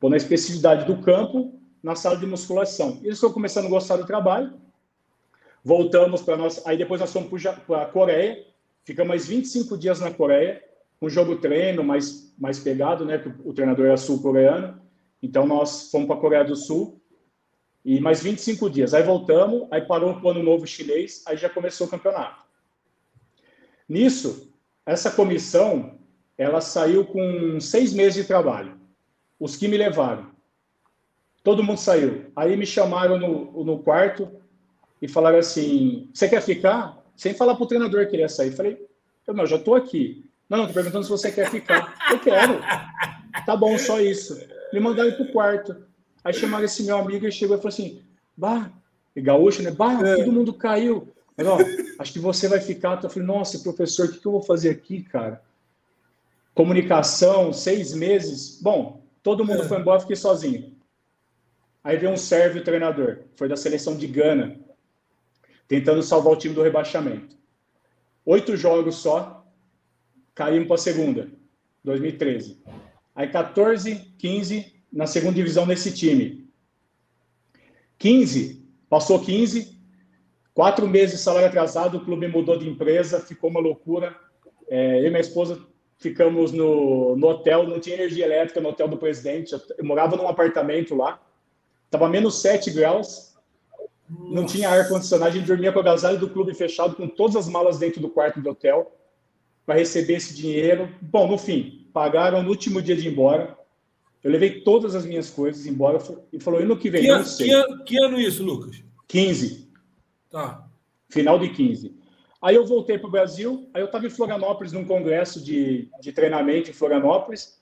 [0.00, 2.98] Pô, na especificidade do campo, na sala de musculação.
[3.02, 4.54] Eles foram começando a gostar do trabalho,
[5.62, 8.42] voltamos para nós, aí depois nós fomos para a Coreia,
[8.84, 10.62] ficamos mais 25 dias na Coreia,
[11.00, 13.18] um jogo treino mais, mais pegado, né?
[13.18, 14.80] Porque o treinador era sul-coreano,
[15.22, 17.01] então nós fomos para a Coreia do Sul,
[17.84, 18.94] e mais 25 dias.
[18.94, 22.44] Aí voltamos, aí parou o ano novo chinês, aí já começou o campeonato.
[23.88, 24.52] Nisso,
[24.86, 25.98] essa comissão,
[26.36, 28.80] ela saiu com seis meses de trabalho.
[29.38, 30.30] Os que me levaram.
[31.42, 32.26] Todo mundo saiu.
[32.36, 34.30] Aí me chamaram no, no quarto
[35.00, 37.02] e falaram assim: Você quer ficar?
[37.16, 38.52] Sem falar para o treinador que ele ia sair.
[38.52, 38.86] Falei:
[39.26, 40.24] Eu não, já estou aqui.
[40.48, 41.96] Não, não, estou perguntando se você quer ficar.
[42.10, 42.60] Eu quero.
[43.44, 44.38] Tá bom, só isso.
[44.72, 45.84] Me mandaram para o quarto.
[46.24, 48.02] Aí chamaram esse meu amigo e chegou e falou assim:
[48.36, 48.70] Bah,
[49.14, 49.70] e gaúcho, né?
[49.70, 50.16] Bah, é.
[50.16, 51.08] todo mundo caiu.
[51.36, 51.58] Mas, ó,
[51.98, 53.02] acho que você vai ficar.
[53.02, 55.42] Eu falei, nossa, professor, o que, que eu vou fazer aqui, cara?
[56.54, 58.60] Comunicação, seis meses.
[58.60, 59.68] Bom, todo mundo é.
[59.68, 60.74] foi embora, fiquei sozinho.
[61.82, 64.56] Aí veio um sérvio treinador, foi da seleção de Gana,
[65.66, 67.36] tentando salvar o time do rebaixamento.
[68.24, 69.44] Oito jogos só,
[70.32, 71.28] caímos para a segunda,
[71.82, 72.62] 2013.
[73.16, 76.46] Aí 14, 15 na segunda divisão nesse time.
[77.98, 79.72] 15, passou 15,
[80.54, 84.14] Quatro meses de salário atrasado, o clube mudou de empresa, ficou uma loucura.
[84.68, 85.58] É, eu e minha esposa
[85.98, 89.54] ficamos no, no hotel, não tinha energia elétrica no hotel do presidente.
[89.54, 91.22] Eu morava num apartamento lá,
[91.86, 93.34] estava menos 7 graus,
[94.10, 97.48] não tinha ar-condicionado, a gente dormia com a agasalho do clube fechado, com todas as
[97.48, 98.94] malas dentro do quarto do hotel,
[99.64, 100.94] para receber esse dinheiro.
[101.00, 103.56] Bom, no fim, pagaram no último dia de ir embora.
[104.22, 105.98] Eu levei todas as minhas coisas embora
[106.32, 107.02] e falou: e no que vem?
[107.02, 107.48] Que, não sei.
[107.48, 108.82] Que, que ano isso, Lucas?
[109.08, 109.68] 15.
[110.30, 110.66] Tá.
[111.10, 111.94] Final de 15.
[112.40, 116.12] Aí eu voltei para o Brasil, aí eu estava em Florianópolis, num congresso de, de
[116.12, 117.60] treinamento em Florianópolis.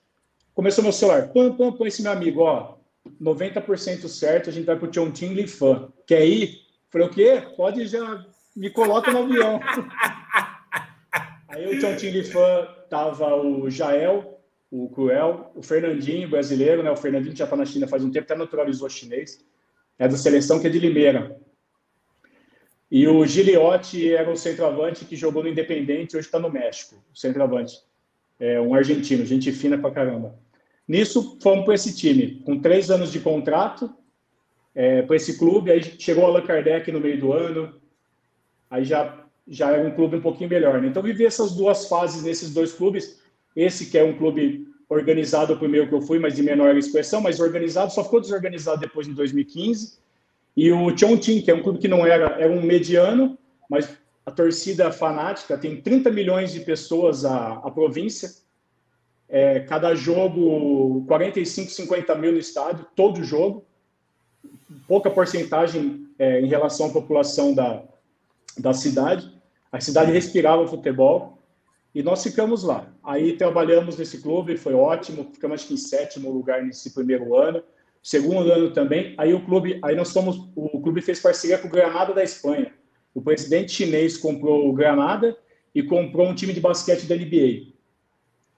[0.54, 2.76] Começou meu celular, pam, pam, pam, esse meu amigo, ó,
[3.20, 5.92] 90% certo, a gente vai para o Chongqing Li Fan.
[6.06, 6.60] Quer ir?
[6.88, 7.42] Falei, o quê?
[7.56, 8.24] Pode já,
[8.56, 9.60] me coloca no avião.
[11.48, 14.39] aí o Chongqing Li Fan tava o Jael,
[14.70, 16.90] o Cruel, o Fernandinho, brasileiro, né?
[16.90, 19.44] O Fernandinho já está na China faz um tempo, até naturalizou chinês.
[19.98, 21.36] É da seleção que é de Limeira.
[22.90, 27.16] E o Giliotti era o centroavante que jogou no Independente, hoje está no México, o
[27.18, 27.78] centroavante.
[28.38, 30.38] É um argentino, gente fina pra caramba.
[30.88, 33.94] Nisso, fomos para esse time, com três anos de contrato,
[34.74, 35.70] é, para esse clube.
[35.70, 37.80] Aí chegou o Allan Kardec no meio do ano,
[38.68, 40.80] aí já, já era um clube um pouquinho melhor.
[40.80, 40.88] Né?
[40.88, 43.19] Então, vivi essas duas fases nesses dois clubes.
[43.54, 47.20] Esse que é um clube organizado, o primeiro que eu fui, mas de menor expressão,
[47.20, 50.00] mas organizado, só ficou desorganizado depois em 2015
[50.56, 53.88] e o Chongqing, que é um clube que não era, era um mediano, mas
[54.26, 58.30] a torcida fanática, tem 30 milhões de pessoas a, a província,
[59.28, 63.64] é, cada jogo 45, 50 mil no estádio, todo jogo,
[64.86, 67.82] pouca porcentagem é, em relação à população da,
[68.58, 69.32] da cidade.
[69.70, 71.38] A cidade respirava futebol
[71.94, 72.92] e nós ficamos lá.
[73.02, 77.62] Aí trabalhamos nesse clube, foi ótimo, ficamos acho que em sétimo lugar nesse primeiro ano.
[78.02, 81.70] Segundo ano também, aí o clube, aí nós fomos, o clube fez parceria com o
[81.70, 82.72] Granada da Espanha.
[83.14, 85.36] O presidente chinês comprou o Granada
[85.74, 87.72] e comprou um time de basquete da NBA.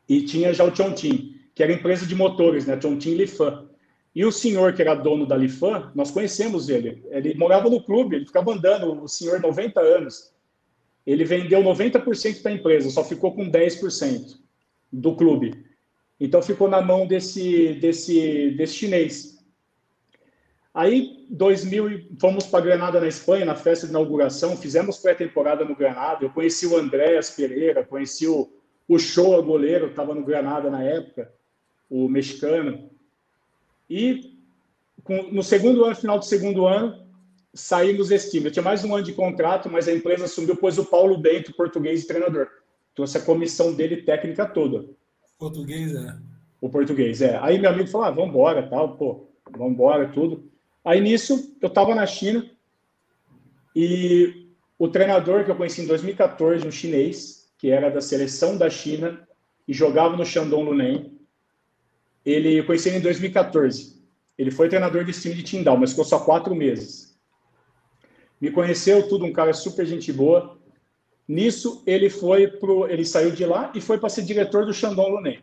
[0.08, 2.78] E tinha já o Chongqing, que era empresa de motores, né?
[2.80, 3.68] Chongqing Lifan.
[4.14, 7.02] E o senhor que era dono da Lifan, nós conhecemos ele.
[7.08, 10.31] Ele morava no clube, ele ficava andando, o senhor 90 anos.
[11.06, 14.38] Ele vendeu 90% da empresa, só ficou com 10%
[14.92, 15.64] do clube.
[16.20, 19.32] Então ficou na mão desse, desse, desse chinês.
[20.74, 26.24] Aí, 2000, fomos para Granada, na Espanha, na festa de inauguração, fizemos pré-temporada no Granada.
[26.24, 28.50] Eu conheci o Andréas Pereira, conheci o,
[28.88, 31.30] o Shoa, goleiro, estava no Granada na época,
[31.90, 32.88] o mexicano.
[33.90, 34.38] E
[35.04, 37.06] com, no segundo ano, final do segundo ano,
[37.54, 38.46] saímos desse time.
[38.46, 41.54] Eu tinha mais um ano de contrato, mas a empresa assumiu, pôs o Paulo Bento,
[41.54, 42.48] português e treinador.
[42.94, 44.86] Trouxe a comissão dele técnica toda.
[45.38, 46.16] Português, é.
[46.60, 47.38] O português, é.
[47.38, 50.50] Aí meu amigo falou, ah, vamos embora, tal, pô, vamos embora, tudo.
[50.84, 52.48] Aí nisso, eu estava na China
[53.74, 58.68] e o treinador que eu conheci em 2014, um chinês, que era da seleção da
[58.68, 59.26] China
[59.66, 61.12] e jogava no Shandong Luneng,
[62.24, 64.02] ele eu conheci ele em 2014.
[64.36, 67.11] Ele foi treinador desse time de Tindal, mas ficou só quatro meses.
[68.42, 70.58] Me conheceu, tudo um cara super gente boa.
[71.28, 75.12] Nisso, ele foi pro, ele saiu de lá e foi para ser diretor do Shandong
[75.12, 75.38] Luneng,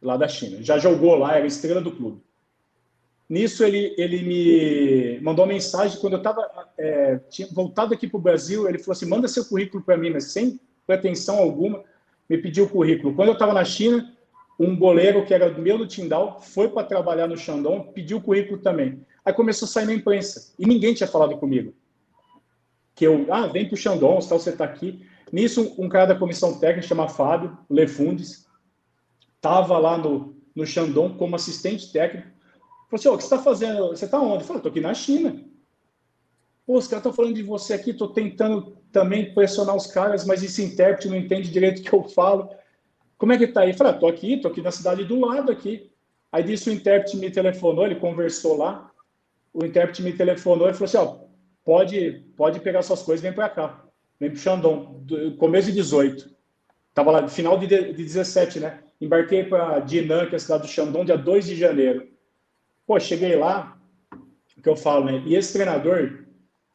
[0.00, 0.62] lá da China.
[0.62, 2.22] Já jogou lá, era estrela do clube.
[3.28, 8.16] Nisso, ele, ele me mandou uma mensagem quando eu estava é, tinha voltado aqui para
[8.18, 8.66] o Brasil.
[8.66, 11.84] Ele falou assim: manda seu currículo para mim, mas sem pretensão alguma.
[12.30, 13.14] Me pediu o currículo.
[13.14, 14.10] Quando eu estava na China,
[14.58, 18.58] um goleiro que era meu do Tindal foi para trabalhar no Shandong, pediu o currículo
[18.58, 19.04] também.
[19.22, 21.74] Aí começou a sair na imprensa e ninguém tinha falado comigo.
[22.94, 25.06] Que eu, ah, vem para o Shandong, tal, você está aqui.
[25.32, 28.46] Nisso, um cara da comissão técnica, chama Fábio Lefundes,
[29.36, 32.28] estava lá no, no Shandong como assistente técnico.
[32.90, 33.88] Falou assim: oh, o que você está fazendo?
[33.88, 34.42] Você está onde?
[34.42, 35.42] Eu falei: estou aqui na China.
[36.66, 40.42] Pô, os caras estão falando de você aqui, estou tentando também pressionar os caras, mas
[40.42, 42.50] esse intérprete não entende direito o que eu falo.
[43.18, 43.70] Como é que tá aí?
[43.70, 45.90] Eu falei, ah, tô aqui, tô aqui na cidade do lado aqui.
[46.30, 48.90] Aí disse o intérprete me telefonou, ele conversou lá.
[49.52, 51.18] O intérprete me telefonou e falou assim, ó,
[51.64, 53.84] pode, pode pegar suas coisas, vem para cá.
[54.18, 55.04] Vem pro Xandão,
[55.38, 56.30] começo de 18.
[56.94, 58.80] Tava lá, final de, de 17, né?
[59.00, 62.08] Embarquei para Dinan, que é a cidade do Xandão, dia 2 de janeiro.
[62.86, 63.76] Pô, cheguei lá,
[64.56, 65.22] o que eu falo, né?
[65.26, 66.24] E esse treinador,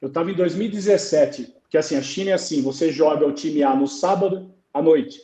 [0.01, 3.75] eu estava em 2017, que assim, a China é assim, você joga o time A
[3.75, 5.21] no sábado à noite.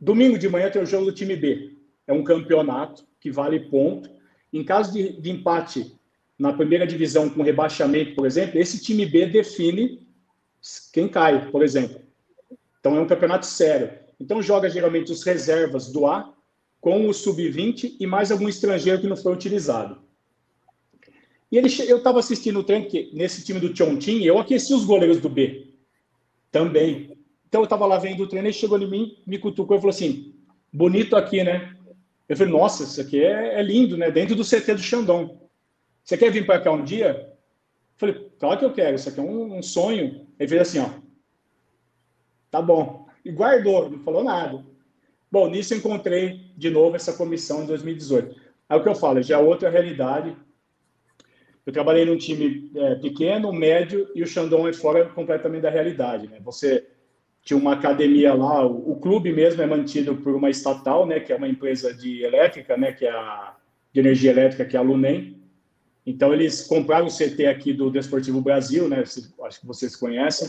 [0.00, 1.76] Domingo de manhã tem o jogo do time B.
[2.06, 4.10] É um campeonato que vale ponto.
[4.52, 5.94] Em caso de, de empate
[6.38, 10.06] na primeira divisão com rebaixamento, por exemplo, esse time B define
[10.92, 12.00] quem cai, por exemplo.
[12.80, 13.90] Então é um campeonato sério.
[14.20, 16.34] Então joga geralmente os reservas do A
[16.80, 20.02] com o sub-20 e mais algum estrangeiro que não foi utilizado.
[21.50, 24.84] E ele, eu estava assistindo o treino que, nesse time do Chongqing, eu aqueci os
[24.84, 25.72] goleiros do B
[26.50, 27.16] também.
[27.48, 29.90] Então eu estava lá vendo o treino, ele chegou em mim, me cutucou e falou
[29.90, 30.34] assim:
[30.72, 31.76] bonito aqui, né?
[32.28, 34.10] Eu falei: nossa, isso aqui é, é lindo, né?
[34.10, 35.43] Dentro do CT do Xandão.
[36.04, 37.08] Você quer vir para cá um dia?
[37.08, 37.36] Eu
[37.96, 40.26] falei: claro que eu quero, isso aqui é um, um sonho.
[40.38, 40.90] Ele fez assim: ó,
[42.50, 43.08] tá bom.
[43.24, 44.64] E guardou, não falou nada.
[45.32, 48.36] Bom, nisso encontrei de novo essa comissão em 2018.
[48.68, 50.36] Aí o que eu falo, já é outra realidade.
[51.66, 56.28] Eu trabalhei num time é, pequeno, médio, e o Xandão é fora completamente da realidade.
[56.28, 56.38] Né?
[56.42, 56.86] Você
[57.42, 61.32] tinha uma academia lá, o, o, clube mesmo é mantido por uma estatal, né, que
[61.32, 63.56] é uma empresa de elétrica, né, que é a
[63.92, 65.43] de energia elétrica, que é a Lunem.
[66.06, 70.48] Então eles compraram o CT aqui do Desportivo Brasil, né, acho que vocês conhecem.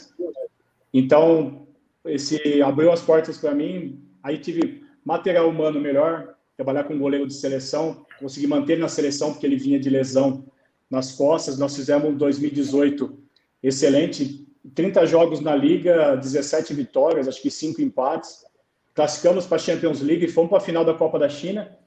[0.93, 1.67] Então
[2.05, 4.01] esse abriu as portas para mim.
[4.21, 8.87] Aí tive material humano melhor, trabalhar com um goleiro de seleção, consegui manter ele na
[8.87, 10.45] seleção porque ele vinha de lesão
[10.89, 11.57] nas costas.
[11.57, 13.17] Nós fizemos um 2018
[13.61, 18.45] excelente, 30 jogos na liga, 17 vitórias, acho que 5 empates.
[18.93, 21.77] Classificamos para a Champions League e fomos para a final da Copa da China.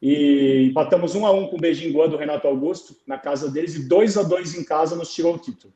[0.00, 3.88] E empatamos 1 a 1 com o Beijing do Renato Augusto na casa deles e
[3.88, 5.74] 2 a 2 em casa nos tirou o título.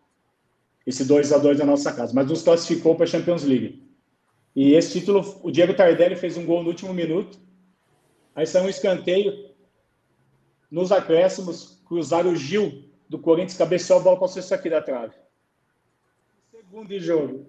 [0.87, 3.83] Esse 2 a 2 na nossa casa, mas nos classificou para a Champions League.
[4.55, 7.39] E esse título, o Diego Tardelli fez um gol no último minuto.
[8.35, 9.51] Aí saiu um escanteio.
[10.71, 15.15] Nos acréscimos, cruzaram o Gil do Corinthians, cabeceou a bola passou isso aqui da trave.
[16.51, 17.47] Segundo jogo.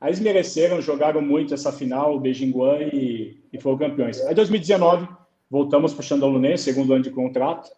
[0.00, 4.20] Aí eles mereceram, jogaram muito essa final, o Beijinguan, e, e foram campeões.
[4.22, 5.06] Aí 2019,
[5.50, 7.70] voltamos para o Xandalunense, segundo ano de contrato.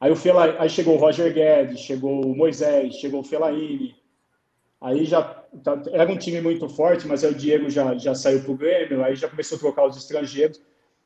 [0.00, 3.94] Aí, o Fela, aí chegou o Roger Guedes, chegou o Moisés, chegou o Felaine.
[4.80, 5.22] Aí já
[5.62, 8.56] tá, era um time muito forte, mas aí o Diego já, já saiu para o
[8.56, 10.60] Grêmio, aí já começou a trocar os estrangeiros.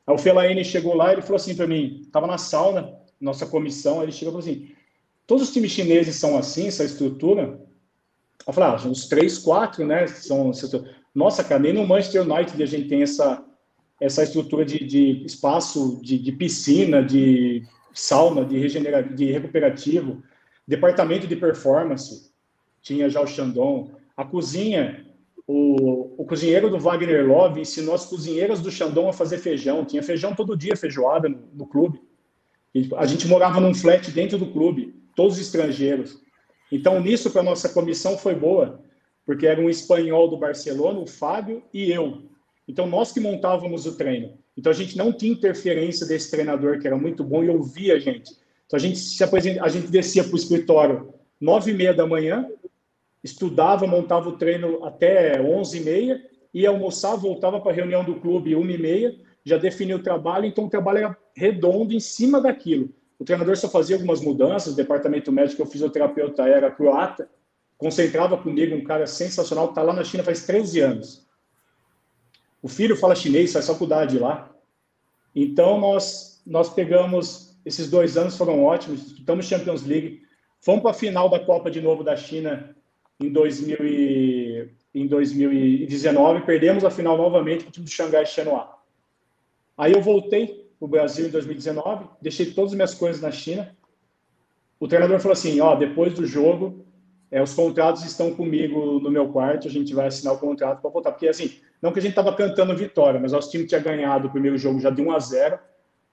[0.05, 3.45] Aí o Felaine chegou lá e ele falou assim para mim, estava na sauna, nossa
[3.45, 4.75] comissão, ele chegou e falou assim:
[5.25, 7.59] todos os times chineses são assim, essa estrutura?
[8.45, 10.07] Eu falei, ah, uns três, quatro, né?
[10.07, 10.51] São,
[11.13, 13.43] nossa, cara, nem no Manchester United a gente tem essa,
[14.01, 20.23] essa estrutura de, de espaço, de, de, piscina, de sauna, de, regenera, de recuperativo,
[20.67, 22.31] departamento de performance,
[22.81, 23.91] tinha já o Shandong.
[24.17, 25.05] A cozinha,
[25.45, 29.85] o, o cozinheiro do Wagner Love ensinou as cozinheiras do Shandong a fazer feijão.
[29.85, 32.01] Tinha feijão todo dia, feijoada no, no clube.
[32.97, 36.19] A gente morava num flat dentro do clube, todos estrangeiros.
[36.71, 38.81] Então, nisso, para nossa comissão foi boa,
[39.27, 42.30] porque era um espanhol do Barcelona, o Fábio e eu.
[42.67, 44.37] Então, nós que montávamos o treino.
[44.57, 47.99] Então, a gente não tinha interferência desse treinador, que era muito bom, e ouvia a
[47.99, 48.31] gente.
[48.65, 52.47] Então, a gente, se a gente descia para o escritório nove e meia da manhã,
[53.23, 58.15] estudava, montava o treino até onze e meia, ia almoçar, voltava para a reunião do
[58.15, 62.39] clube uma e meia, já definiu o trabalho, então o trabalho era redondo em cima
[62.39, 62.93] daquilo.
[63.17, 67.29] O treinador só fazia algumas mudanças, o departamento médico, o fisioterapeuta era croata,
[67.77, 71.20] concentrava comigo um cara sensacional, está lá na China faz 13 anos.
[72.61, 74.51] O filho fala chinês, faz faculdade lá.
[75.35, 80.21] Então, nós, nós pegamos, esses dois anos foram ótimos, disputamos Champions League,
[80.59, 82.75] fomos para a final da Copa de novo da China
[83.19, 88.77] em, 2000 e, em 2019, perdemos a final novamente com o time do Xangai Shenhua.
[89.77, 93.75] Aí eu voltei para o Brasil em 2019, deixei todas as minhas coisas na China.
[94.79, 96.85] O treinador falou assim: ó, depois do jogo,
[97.31, 100.89] é, os contratos estão comigo no meu quarto, a gente vai assinar o contrato para
[100.89, 101.11] voltar.
[101.11, 104.31] Porque, assim, não que a gente estava cantando vitória, mas nosso time tinha ganhado o
[104.31, 105.59] primeiro jogo já de 1 a 0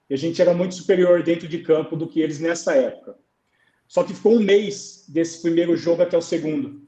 [0.09, 3.15] e a gente era muito superior dentro de campo do que eles nessa época.
[3.85, 6.81] Só que ficou um mês desse primeiro jogo até o segundo,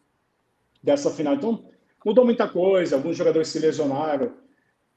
[0.82, 1.36] dessa final.
[1.36, 1.66] Então,
[2.06, 4.34] mudou muita coisa, alguns jogadores se lesionaram.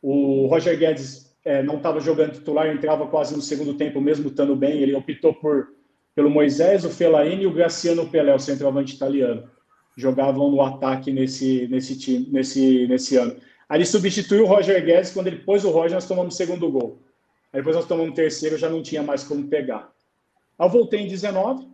[0.01, 4.55] O Roger Guedes é, não estava jogando titular, entrava quase no segundo tempo, mesmo estando
[4.55, 4.81] bem.
[4.81, 5.75] Ele optou por,
[6.15, 9.51] pelo Moisés, o Fellaini e o Graciano Pelé, o centroavante italiano.
[9.97, 13.37] Jogavam no ataque nesse, nesse, time, nesse, nesse ano.
[13.71, 17.03] Ele substituiu o Roger Guedes, quando ele pôs o Roger, nós tomamos o segundo gol.
[17.53, 19.93] Aí depois nós tomamos o terceiro, já não tinha mais como pegar.
[20.59, 21.69] Aí eu voltei em 19,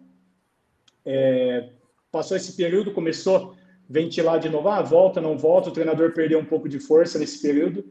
[1.04, 1.70] é,
[2.10, 6.38] passou esse período, começou a ventilar de novo, ah, volta, não volta, o treinador perdeu
[6.38, 7.84] um pouco de força nesse período,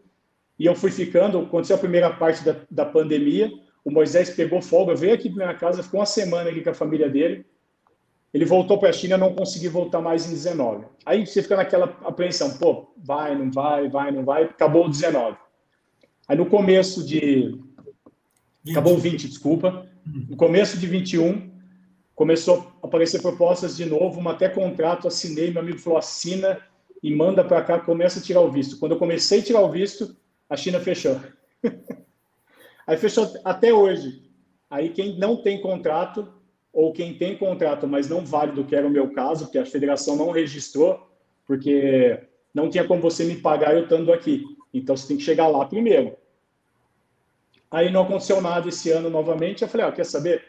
[0.57, 3.51] e eu fui ficando, aconteceu a primeira parte da, da pandemia,
[3.83, 6.73] o Moisés pegou folga, veio aqui para minha casa, ficou uma semana aqui com a
[6.73, 7.45] família dele,
[8.33, 10.85] ele voltou para a China, não conseguiu voltar mais em 19.
[11.05, 15.37] Aí você fica naquela apreensão, pô, vai, não vai, vai, não vai, acabou o 19.
[16.27, 17.59] Aí no começo de.
[18.63, 18.71] 20.
[18.71, 19.87] Acabou o 20, desculpa.
[20.05, 21.49] No começo de 21,
[22.13, 26.59] começou a aparecer propostas de novo, uma até contrato, assinei, meu amigo falou, assina
[27.01, 28.77] e manda para cá, começa a tirar o visto.
[28.77, 30.15] Quando eu comecei a tirar o visto,
[30.49, 31.19] a China fechou.
[32.89, 34.19] Aí fechou até hoje.
[34.67, 36.27] Aí quem não tem contrato
[36.73, 40.15] ou quem tem contrato, mas não válido, que era o meu caso, porque a federação
[40.15, 41.07] não registrou,
[41.45, 42.19] porque
[42.51, 44.43] não tinha como você me pagar eu estando aqui.
[44.73, 46.17] Então você tem que chegar lá primeiro.
[47.69, 49.61] Aí não aconteceu nada esse ano novamente.
[49.61, 50.45] Eu falei, ah, quer saber?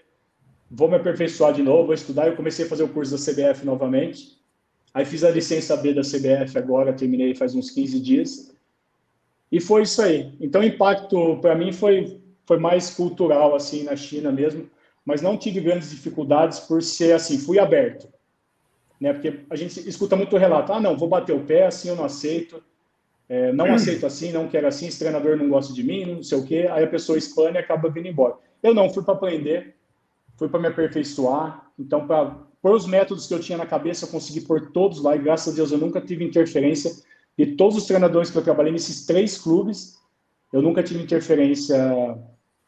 [0.70, 2.26] Vou me aperfeiçoar de novo, vou estudar.
[2.26, 4.41] Eu comecei a fazer o curso da CBF novamente.
[4.95, 8.51] Aí fiz a licença B da CBF agora, terminei faz uns 15 dias.
[9.53, 10.32] E foi isso aí.
[10.41, 12.20] Então impacto para mim foi,
[12.51, 14.69] foi mais cultural, assim, na China mesmo
[15.05, 18.09] mas não tive grandes dificuldades por ser assim, fui aberto.
[19.01, 19.13] Né?
[19.13, 22.05] Porque a gente escuta muito relato, ah, não, vou bater o pé, assim eu não
[22.05, 22.63] aceito,
[23.29, 26.39] é, não aceito assim, não quero assim, esse treinador não gosta de mim, não sei
[26.39, 28.37] o quê, aí a pessoa expande e acaba vindo embora.
[28.63, 29.75] Eu não, fui para aprender,
[30.37, 34.11] fui para me aperfeiçoar, então, para por os métodos que eu tinha na cabeça, eu
[34.11, 36.93] consegui pôr todos lá, e graças a Deus eu nunca tive interferência,
[37.39, 39.99] e todos os treinadores que eu trabalhei nesses três clubes,
[40.53, 41.77] eu nunca tive interferência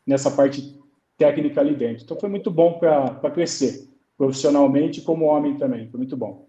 [0.06, 0.78] nessa parte
[1.16, 2.04] técnica ali dentro.
[2.04, 6.48] Então foi muito bom para crescer, profissionalmente como homem também, foi muito bom.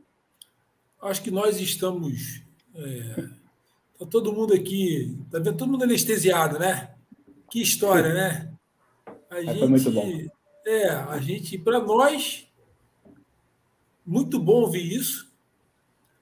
[1.01, 2.41] Acho que nós estamos.
[2.75, 3.15] É,
[3.99, 6.93] tá todo mundo aqui, tá vendo todo mundo anestesiado, né?
[7.51, 8.53] Que história, né?
[9.29, 10.11] A é, gente, foi muito bom.
[10.65, 12.47] É, a gente, para nós,
[14.05, 15.31] muito bom ouvir isso,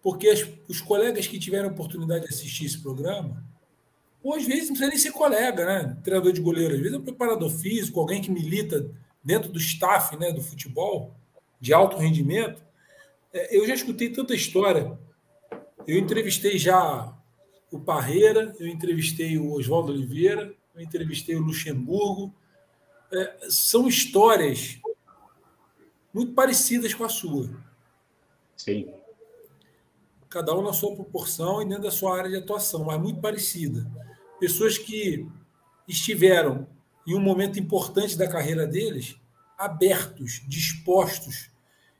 [0.02, 3.51] porque as, os colegas que tiveram a oportunidade de assistir esse programa
[4.24, 5.98] ou às vezes não precisa nem ser colega, né?
[6.04, 8.90] Treinador de goleiro, às vezes é um preparador físico, alguém que milita
[9.24, 11.16] dentro do staff né, do futebol,
[11.60, 12.64] de alto rendimento.
[13.34, 14.98] É, eu já escutei tanta história.
[15.88, 17.16] Eu entrevistei já
[17.72, 22.34] o Parreira, eu entrevistei o Oswaldo Oliveira, eu entrevistei o Luxemburgo.
[23.12, 24.80] É, são histórias
[26.14, 27.50] muito parecidas com a sua.
[28.56, 28.94] Sim.
[30.30, 33.90] Cada um na sua proporção e dentro da sua área de atuação, mas muito parecida
[34.42, 35.28] pessoas que
[35.88, 36.68] estiveram
[37.06, 39.16] em um momento importante da carreira deles
[39.56, 41.52] abertos, dispostos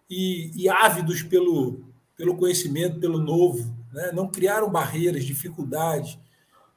[0.10, 1.86] e, e ávidos pelo,
[2.18, 4.12] pelo conhecimento, pelo novo, né?
[4.12, 6.18] não criaram barreiras, dificuldades.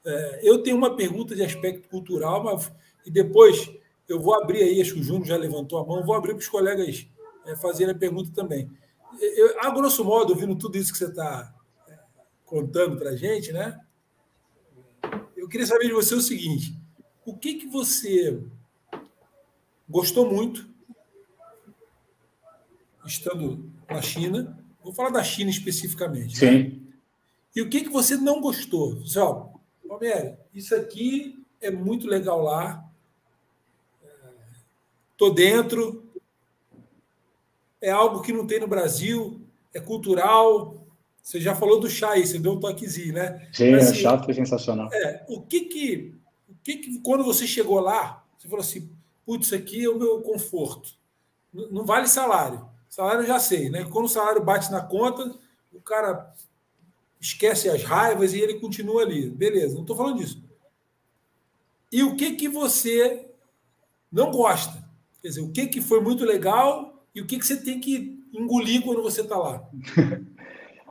[0.05, 2.71] É, eu tenho uma pergunta de aspecto cultural, mas,
[3.07, 3.73] e depois
[4.07, 6.43] eu vou abrir aí, acho que o Júnior já levantou a mão, vou abrir para
[6.43, 7.07] os colegas
[7.47, 8.71] é, fazerem a pergunta também.
[9.19, 11.55] Eu, a grosso modo, ouvindo tudo isso que você está
[11.89, 11.97] é,
[12.45, 13.81] contando para a gente, né?
[15.45, 16.75] Eu queria saber de você o seguinte:
[17.25, 18.43] o que, que você
[19.89, 20.67] gostou muito
[23.05, 24.59] estando na China?
[24.83, 26.39] Vou falar da China especificamente.
[26.39, 26.47] Sim.
[26.47, 26.81] Né?
[27.55, 28.97] E o que, que você não gostou?
[29.01, 29.49] Você, ó,
[29.87, 32.83] Palmeiras, isso aqui é muito legal lá.
[35.13, 36.11] Estou dentro.
[37.83, 39.43] É algo que não tem no Brasil.
[39.75, 40.84] É cultural.
[41.25, 43.49] Você já falou do chá aí, você deu um toquezinho, né?
[43.51, 44.91] Sim, Mas, assim, o chá foi sensacional.
[44.93, 46.15] É, o que que,
[46.47, 48.91] o que que, quando você chegou lá, você falou assim,
[49.25, 50.91] putz, isso aqui é o meu conforto.
[51.51, 52.69] Não, não vale salário.
[52.91, 53.85] Salário eu já sei, né?
[53.91, 55.35] Quando o salário bate na conta,
[55.73, 56.31] o cara
[57.19, 59.31] esquece as raivas e ele continua ali.
[59.31, 60.45] Beleza, não estou falando disso.
[61.91, 63.31] E o que que você
[64.13, 64.87] não gosta?
[65.23, 68.23] Quer dizer, o que que foi muito legal e o que que você tem que
[68.31, 69.67] engolir quando você está lá?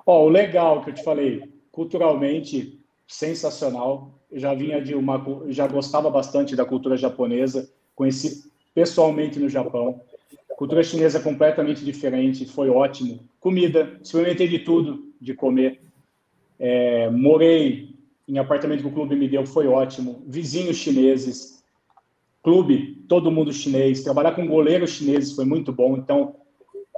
[0.06, 4.20] Ó, o legal que eu te falei, culturalmente sensacional.
[4.32, 10.02] Eu já vinha de uma, já gostava bastante da cultura japonesa, conheci pessoalmente no Japão.
[10.58, 13.20] Cultura chinesa é completamente diferente, foi ótimo.
[13.40, 15.82] Comida, experimentei de tudo de comer.
[16.60, 17.96] É, morei
[18.28, 20.24] em apartamento que o clube me deu, foi ótimo.
[20.28, 21.64] Vizinhos chineses,
[22.42, 24.04] clube, todo mundo chinês.
[24.04, 25.98] Trabalhar com goleiros chineses foi muito bom.
[25.98, 26.36] Então,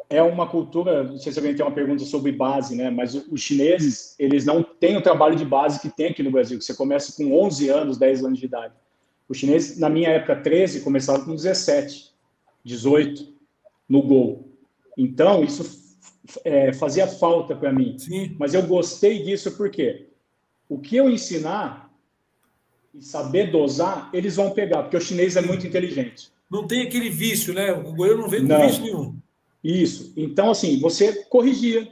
[0.09, 2.89] é uma cultura, não sei se alguém tem uma pergunta sobre base, né?
[2.89, 6.57] Mas os chineses, eles não têm o trabalho de base que tem aqui no Brasil,
[6.57, 8.73] que você começa com 11 anos, 10 anos de idade.
[9.27, 12.13] Os chineses, na minha época, 13, começavam com 17,
[12.63, 13.33] 18
[13.89, 14.47] no gol.
[14.97, 15.95] Então, isso
[16.43, 17.97] é, fazia falta para mim.
[17.97, 18.35] Sim.
[18.39, 20.07] Mas eu gostei disso porque
[20.69, 21.91] o que eu ensinar
[22.93, 26.31] e saber dosar, eles vão pegar, porque o chinês é muito inteligente.
[26.49, 27.73] Não tem aquele vício, né?
[27.73, 28.67] O goleiro não vem com não.
[28.67, 29.17] vício nenhum.
[29.65, 30.13] Isso.
[30.15, 31.91] Então, assim, você corrigia.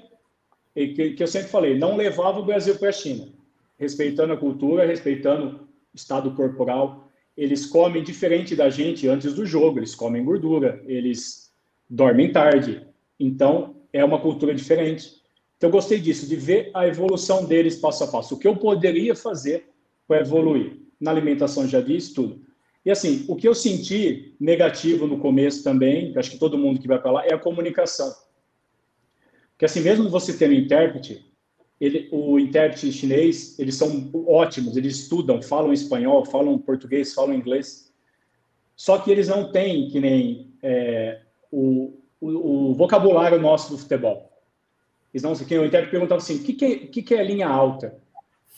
[0.75, 3.33] Que, que eu sempre falei, não levava o Brasil para a China.
[3.79, 7.09] Respeitando a cultura, respeitando o estado corporal.
[7.35, 11.51] Eles comem diferente da gente antes do jogo, eles comem gordura, eles
[11.89, 12.85] dormem tarde.
[13.19, 15.23] Então, é uma cultura diferente.
[15.57, 18.35] Então, eu gostei disso, de ver a evolução deles passo a passo.
[18.35, 19.67] O que eu poderia fazer
[20.07, 20.77] para evoluir?
[20.99, 22.45] Na alimentação, já disse tudo.
[22.85, 26.87] E assim, o que eu senti negativo no começo também, acho que todo mundo que
[26.87, 28.13] vai para lá, é a comunicação.
[29.51, 31.25] Porque assim, mesmo você tendo intérprete,
[31.79, 37.91] ele, o intérprete chinês, eles são ótimos, eles estudam, falam espanhol, falam português, falam inglês.
[38.75, 41.21] Só que eles não têm, que nem é,
[41.51, 44.29] o, o, o, vocabulário nosso do futebol.
[45.13, 47.97] Eles não, o intérprete perguntava assim, o que, que, é, que, que é linha alta?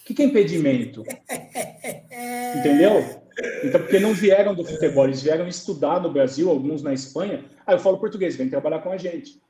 [0.02, 1.04] O que, que é impedimento?
[2.58, 3.25] Entendeu?
[3.64, 7.44] Então, porque não vieram do futebol, eles vieram estudar no Brasil, alguns na Espanha.
[7.66, 9.42] Ah, eu falo português, vem trabalhar com a gente.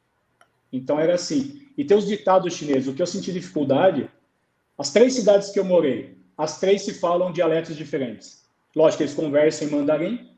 [0.72, 1.62] Então era assim.
[1.78, 2.88] E tem os ditados chineses.
[2.88, 4.10] O que eu senti dificuldade,
[4.78, 8.44] as três cidades que eu morei, as três se falam dialetos diferentes.
[8.76, 10.30] Lógico, eles conversam em mandarim,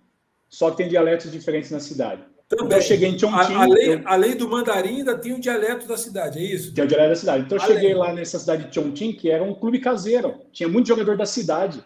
[0.50, 2.22] só que tem dialetos diferentes na cidade.
[2.48, 2.66] Também.
[2.68, 3.56] Então, eu cheguei em Chongqing.
[3.56, 4.02] Além, eu...
[4.06, 6.74] além do mandarim, ainda tem o dialeto da cidade, é isso?
[6.74, 7.44] Tem o dialeto da cidade.
[7.46, 7.76] Então, eu além.
[7.76, 10.42] cheguei lá nessa cidade de Chongqing, que era um clube caseiro.
[10.52, 11.84] Tinha muito jogador da cidade.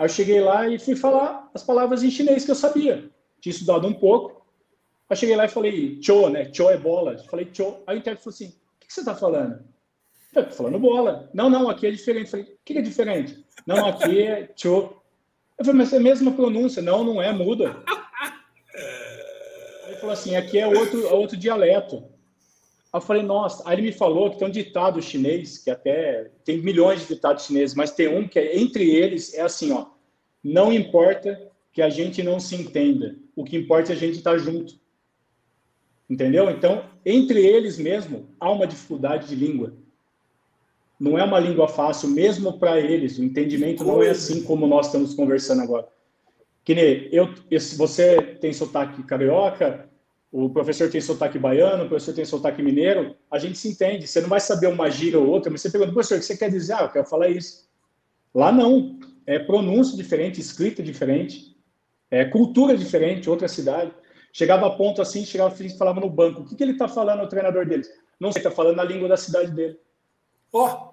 [0.00, 3.10] Aí eu cheguei lá e fui falar as palavras em chinês que eu sabia.
[3.38, 4.42] Tinha estudado um pouco.
[5.10, 6.50] Aí cheguei lá e falei, cho, né?
[6.50, 7.18] Cho é bola.
[7.30, 7.82] falei, cho.
[7.86, 9.62] Aí o intérprete falou assim, o que você está falando?
[10.34, 11.28] Eu tô falando bola.
[11.34, 12.24] Não, não, aqui é diferente.
[12.24, 13.44] Eu falei, o que é diferente?
[13.66, 15.02] Não, aqui é cho.
[15.58, 16.80] Eu falei, mas é a mesma pronúncia.
[16.80, 17.76] Não, não é, muda.
[19.84, 22.02] Aí ele falou assim, aqui é outro, outro dialeto.
[22.92, 23.62] Eu falei, nossa.
[23.66, 27.46] Aí ele me falou que tem um ditado chinês, que até tem milhões de ditados
[27.46, 29.86] chineses, mas tem um que é, entre eles é assim, ó.
[30.42, 34.36] Não importa que a gente não se entenda, o que importa é a gente estar
[34.38, 34.74] junto.
[36.08, 36.50] Entendeu?
[36.50, 39.72] Então, entre eles mesmo, há uma dificuldade de língua.
[40.98, 43.16] Não é uma língua fácil, mesmo para eles.
[43.18, 45.88] O entendimento não é assim como nós estamos conversando agora.
[46.64, 47.32] Que nem eu,
[47.76, 49.88] você tem sotaque carioca,
[50.32, 54.06] o professor tem sotaque baiano, o professor tem sotaque mineiro, a gente se entende.
[54.06, 56.36] Você não vai saber uma gíria ou outra, mas você pergunta, professor, o que você
[56.36, 56.74] quer dizer?
[56.74, 57.68] Ah, eu quero falar isso.
[58.34, 58.98] Lá não.
[59.26, 61.56] É pronúncia diferente, escrita diferente,
[62.10, 63.92] é cultura diferente, outra cidade.
[64.32, 67.22] Chegava a ponto assim, chegava e falava no banco, o que, que ele está falando,
[67.22, 67.88] o treinador deles?
[68.18, 69.78] Não sei, está falando na língua da cidade dele.
[70.52, 70.66] Ó!
[70.66, 70.90] Oh.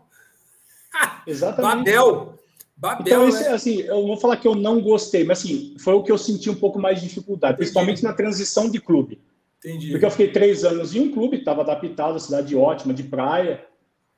[1.25, 1.91] Exatamente.
[1.91, 2.37] Babel!
[2.75, 3.49] Babel, então, esse, né?
[3.49, 6.47] assim, eu vou falar que eu não gostei, mas assim, foi o que eu senti
[6.47, 9.19] um pouco mais de dificuldade, principalmente na transição de clube.
[9.63, 9.91] Entendi.
[9.91, 13.65] Porque eu fiquei três anos em um clube, estava adaptado, cidade ótima, de praia,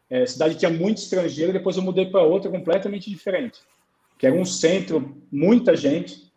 [0.09, 3.59] é, cidade tinha muito estrangeiro, depois eu mudei para outra completamente diferente,
[4.17, 6.31] que era um centro, muita gente,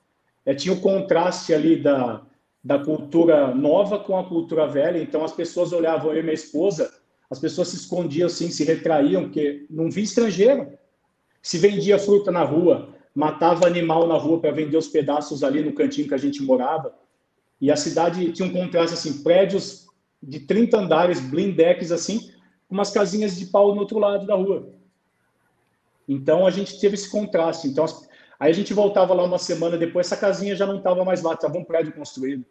[0.45, 2.23] é, tinha o contraste ali da,
[2.63, 6.93] da cultura nova com a cultura velha, então as pessoas olhavam eu e minha esposa,
[7.31, 10.71] as pessoas se escondiam assim, se retraíam, porque não vi estrangeiro,
[11.41, 15.73] se vendia fruta na rua, matava animal na rua para vender os pedaços ali no
[15.73, 16.95] cantinho que a gente morava.
[17.63, 19.87] E a cidade tinha um contraste assim, prédios
[20.21, 22.33] de 30 andares, blindex assim,
[22.69, 24.69] com umas casinhas de pau no outro lado da rua.
[26.09, 27.69] Então a gente teve esse contraste.
[27.69, 27.85] Então
[28.41, 31.35] aí a gente voltava lá uma semana depois, essa casinha já não estava mais lá,
[31.35, 32.45] estava um prédio construído.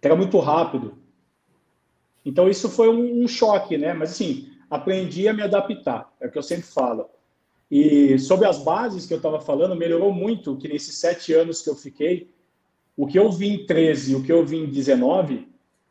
[0.00, 0.96] Era muito rápido.
[2.24, 3.92] Então isso foi um, um choque, né?
[3.92, 6.10] Mas assim, aprendi a me adaptar.
[6.18, 7.10] É o que eu sempre falo.
[7.70, 11.68] E sobre as bases que eu estava falando, melhorou muito que nesses sete anos que
[11.68, 12.30] eu fiquei,
[12.98, 15.46] o que eu vi em 13 e o que eu vi em 19,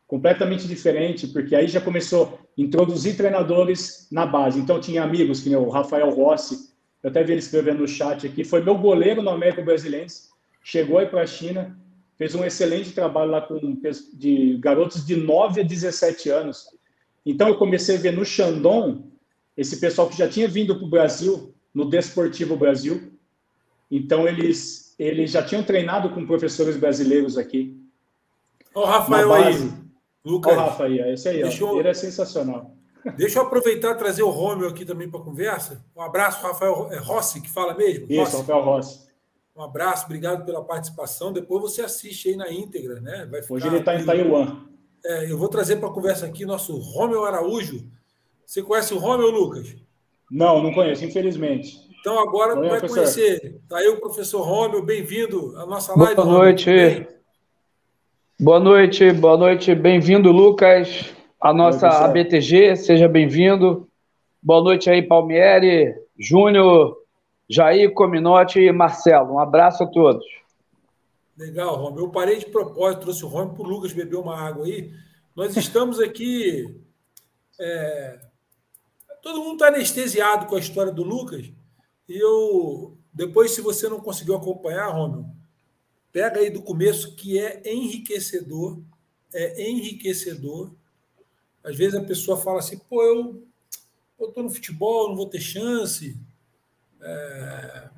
[0.06, 4.60] completamente diferente, porque aí já começou a introduzir treinadores na base.
[4.60, 6.68] Então, tinha amigos, que o Rafael Rossi,
[7.02, 10.28] eu até vi ele escrevendo no chat aqui, foi meu goleiro no América Brasilense,
[10.62, 11.78] chegou aí para a China,
[12.18, 13.58] fez um excelente trabalho lá com
[14.12, 16.66] de garotos de 9 a 17 anos.
[17.24, 19.02] Então, eu comecei a ver no Shandong
[19.56, 23.12] esse pessoal que já tinha vindo para o Brasil, no Desportivo Brasil.
[23.90, 27.80] Então, eles, eles já tinham treinado com professores brasileiros aqui.
[28.74, 29.72] Olha o Rafael aí.
[30.24, 30.52] Lucas.
[30.52, 31.78] Olha o Rafa aí, esse aí, ó.
[31.78, 32.74] ele é sensacional.
[33.16, 35.84] Deixa eu aproveitar e trazer o Rômio aqui também para a conversa.
[35.96, 38.06] Um abraço, Rafael é Rossi, que fala mesmo?
[38.10, 38.36] Isso, Rossi.
[38.36, 39.08] Rafael Rossi.
[39.56, 41.32] Um abraço, obrigado pela participação.
[41.32, 43.26] Depois você assiste aí na íntegra, né?
[43.30, 44.64] Vai Hoje ele está em Taiwan.
[45.04, 47.88] É, eu vou trazer para a conversa aqui nosso Rômio Araújo.
[48.44, 49.74] Você conhece o Rômio, Lucas?
[50.30, 51.87] Não, não conheço, infelizmente.
[52.00, 52.94] Então agora Oi, vai professor.
[52.94, 53.60] conhecer.
[53.62, 56.14] Está aí o professor Rômio, bem-vindo à nossa live.
[56.14, 57.08] Boa noite.
[58.40, 59.74] Boa noite, boa noite.
[59.74, 62.76] Bem-vindo, Lucas, à nossa ABTG.
[62.76, 63.88] Seja bem-vindo.
[64.40, 66.96] Boa noite aí, Palmieri, Júnior,
[67.48, 69.34] Jair, Cominotti e Marcelo.
[69.34, 70.24] Um abraço a todos.
[71.36, 72.06] Legal, Rômulo.
[72.06, 74.92] Eu parei de propósito, trouxe o Rômulo para o Lucas beber uma água aí.
[75.34, 76.80] Nós estamos aqui.
[77.60, 78.20] É...
[79.20, 81.57] Todo mundo está anestesiado com a história do Lucas.
[82.08, 82.96] E eu.
[83.12, 85.28] Depois, se você não conseguiu acompanhar, Rômulo,
[86.12, 88.80] pega aí do começo, que é enriquecedor.
[89.32, 90.72] É enriquecedor.
[91.62, 93.46] Às vezes a pessoa fala assim, pô, eu
[94.28, 96.16] estou no futebol, não vou ter chance.
[97.00, 97.88] É,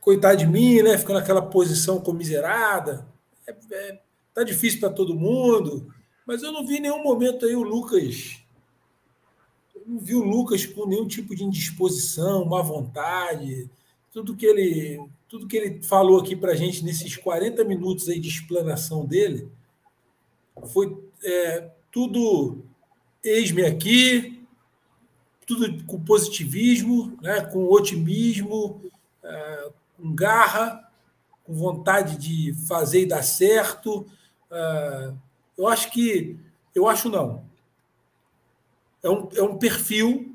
[0.00, 0.96] coitado de mim, né?
[0.98, 3.06] Ficando naquela posição comiserada.
[3.46, 4.00] É, é,
[4.34, 5.92] tá difícil para todo mundo.
[6.26, 8.41] Mas eu não vi em nenhum momento aí o Lucas.
[9.86, 13.68] Não vi o Lucas com nenhum tipo de indisposição, má vontade.
[14.12, 18.20] Tudo que ele, tudo que ele falou aqui para a gente nesses 40 minutos aí
[18.20, 19.48] de explanação dele
[20.66, 22.62] foi é, tudo
[23.24, 24.44] eis-me aqui,
[25.46, 28.82] tudo com positivismo, né, com otimismo,
[29.22, 30.90] é, com garra,
[31.44, 34.06] com vontade de fazer e dar certo.
[34.50, 35.12] É,
[35.56, 36.36] eu acho que.
[36.74, 37.44] Eu acho não.
[39.02, 40.32] É um, é um perfil,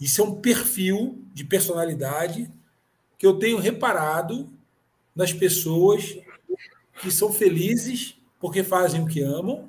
[0.00, 2.50] isso é um perfil de personalidade
[3.18, 4.48] que eu tenho reparado
[5.14, 6.18] nas pessoas
[7.00, 9.68] que são felizes porque fazem o que amam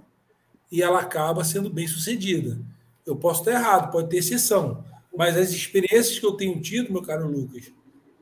[0.72, 2.60] e ela acaba sendo bem sucedida.
[3.06, 4.84] Eu posso estar errado, pode ter exceção,
[5.16, 7.72] mas as experiências que eu tenho tido, meu caro Lucas,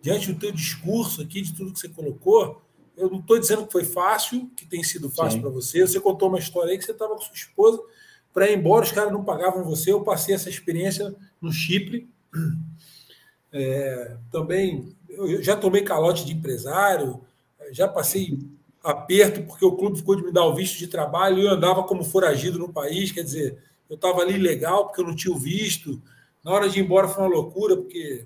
[0.02, 2.62] diante do teu discurso aqui, de tudo que você colocou,
[2.98, 5.82] eu não estou dizendo que foi fácil, que tem sido fácil para você.
[5.82, 7.82] Você contou uma história aí que você estava com sua esposa
[8.34, 9.92] para ir embora, os caras não pagavam você.
[9.92, 12.10] Eu passei essa experiência no Chipre.
[13.52, 17.20] É, também, eu já tomei calote de empresário,
[17.72, 18.38] já passei
[18.84, 21.84] aperto porque o clube ficou de me dar o visto de trabalho e eu andava
[21.84, 23.58] como foragido no país, quer dizer,
[23.90, 26.02] eu estava ali legal porque eu não tinha o visto.
[26.44, 28.26] Na hora de ir embora foi uma loucura, porque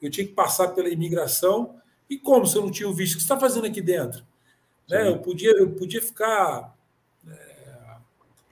[0.00, 1.76] eu tinha que passar pela imigração.
[2.08, 3.14] E como se eu não tinha o visto?
[3.14, 4.22] O que você está fazendo aqui dentro?
[4.88, 5.08] Né?
[5.08, 6.76] Eu, podia, eu podia ficar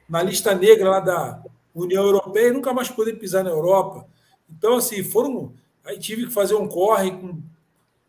[0.08, 1.42] na lista negra lá da
[1.74, 4.06] União Europeia e nunca mais poder pisar na Europa.
[4.50, 5.52] Então, assim, foram.
[5.84, 7.40] Aí tive que fazer um corre com,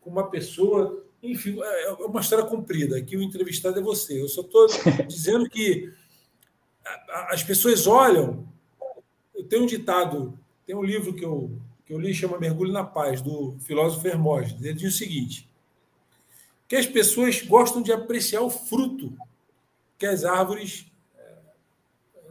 [0.02, 1.04] com uma pessoa.
[1.22, 2.98] Enfim, é, é uma história comprida.
[2.98, 4.22] Aqui o entrevistado é você.
[4.22, 4.68] Eu só estou
[5.08, 5.92] dizendo que
[7.30, 8.48] as pessoas olham.
[9.36, 11.52] Eu tenho um ditado, tem um livro que eu
[11.90, 14.64] que eu li chama Mergulho na Paz, do filósofo Hermógenes.
[14.64, 15.50] Ele diz o seguinte:
[16.68, 19.18] que as pessoas gostam de apreciar o fruto
[19.98, 20.86] que as árvores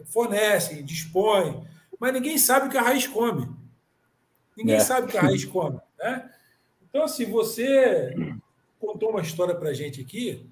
[0.08, 1.62] fornecem, dispõem,
[1.98, 3.48] mas ninguém sabe o que a raiz come.
[4.56, 4.80] Ninguém é.
[4.80, 5.78] sabe o que a raiz come.
[5.98, 6.30] Né?
[6.88, 8.14] Então, assim, você
[8.80, 10.44] contou uma história para a gente aqui.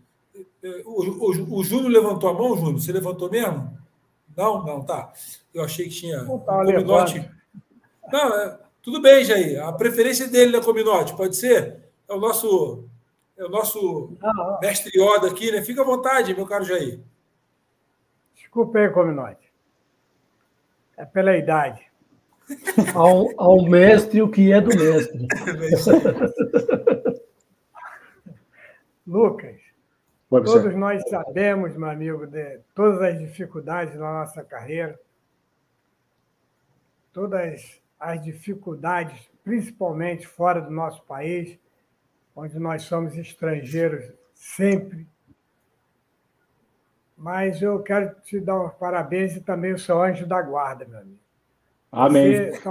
[0.85, 2.81] O, o, o Júnior levantou a mão, Júnior?
[2.81, 3.77] Você levantou mesmo?
[4.37, 5.13] Não, não, tá.
[5.55, 6.65] Eu achei que tinha não, tá, um
[8.13, 9.65] Não, é, tudo bem, Jair.
[9.65, 11.79] A preferência dele na Cominote, pode ser?
[12.09, 12.85] É o nosso,
[13.37, 14.13] é o nosso
[14.61, 15.63] mestre Yoda aqui, né?
[15.63, 17.01] Fica à vontade, meu caro Jair.
[18.35, 19.46] Desculpe aí, Cominote.
[20.97, 21.85] É pela idade.
[22.95, 25.27] Ao, ao mestre o que é do mestre.
[29.07, 29.57] Lucas,
[30.29, 34.99] todos nós sabemos, meu amigo, de todas as dificuldades da nossa carreira,
[37.13, 41.59] todas as dificuldades, principalmente fora do nosso país,
[42.35, 45.09] onde nós somos estrangeiros sempre.
[47.17, 50.99] Mas eu quero te dar os parabéns e também o seu anjo da guarda, meu
[50.99, 51.19] amigo.
[51.91, 52.33] Amém.
[52.33, 52.71] Você está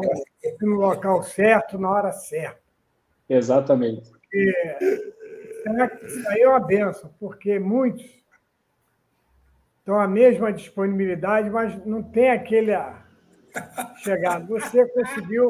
[0.61, 2.61] no local certo, na hora certa.
[3.27, 4.11] Exatamente.
[4.11, 4.97] Porque
[6.03, 8.05] isso aí é uma benção, porque muitos
[9.79, 12.71] estão a mesma disponibilidade, mas não tem aquele
[14.03, 14.47] chegado.
[14.47, 15.47] Você conseguiu,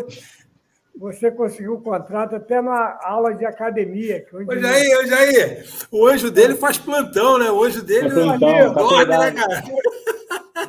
[0.98, 4.22] você conseguiu o contrato até na aula de academia.
[4.22, 4.56] Que onde...
[4.56, 7.52] Ô, Jair, Jair, o anjo dele faz plantão, né?
[7.52, 9.64] O anjo dele é plantão, tá dorme, né, cara?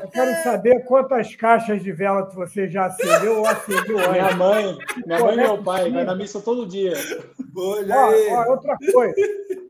[0.02, 4.10] É quero saber quantas caixas de vela você já acendeu ou acendeu antes.
[4.10, 6.94] Minha mãe, minha mãe e meu pai, vai na missa todo dia.
[7.56, 9.14] Olha ó, outra coisa,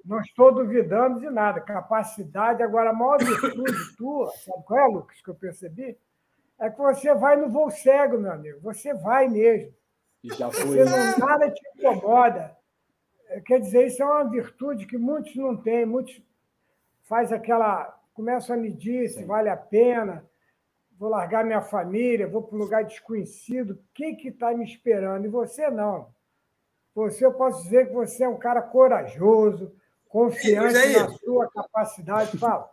[0.05, 1.61] não estou duvidando de nada.
[1.61, 5.97] Capacidade, agora, a maior virtude tua, sabe qual é, Lucas, que eu percebi?
[6.59, 8.59] É que você vai no voo cego, meu amigo.
[8.63, 9.73] Você vai mesmo.
[10.23, 10.64] E já foi.
[10.64, 12.57] Você não, nada te incomoda.
[13.29, 15.87] É, quer dizer, isso é uma virtude que muitos não têm.
[15.87, 16.21] Muitos
[17.05, 17.95] faz aquela...
[18.14, 19.27] Começam a medir se Sim.
[19.27, 20.25] vale a pena.
[20.99, 23.73] Vou largar minha família, vou para um lugar desconhecido.
[23.73, 25.27] O que está me esperando?
[25.27, 26.09] E você não.
[26.95, 29.71] Você, eu posso dizer que você é um cara corajoso,
[30.09, 32.39] confiante na sua capacidade.
[32.39, 32.71] Fala.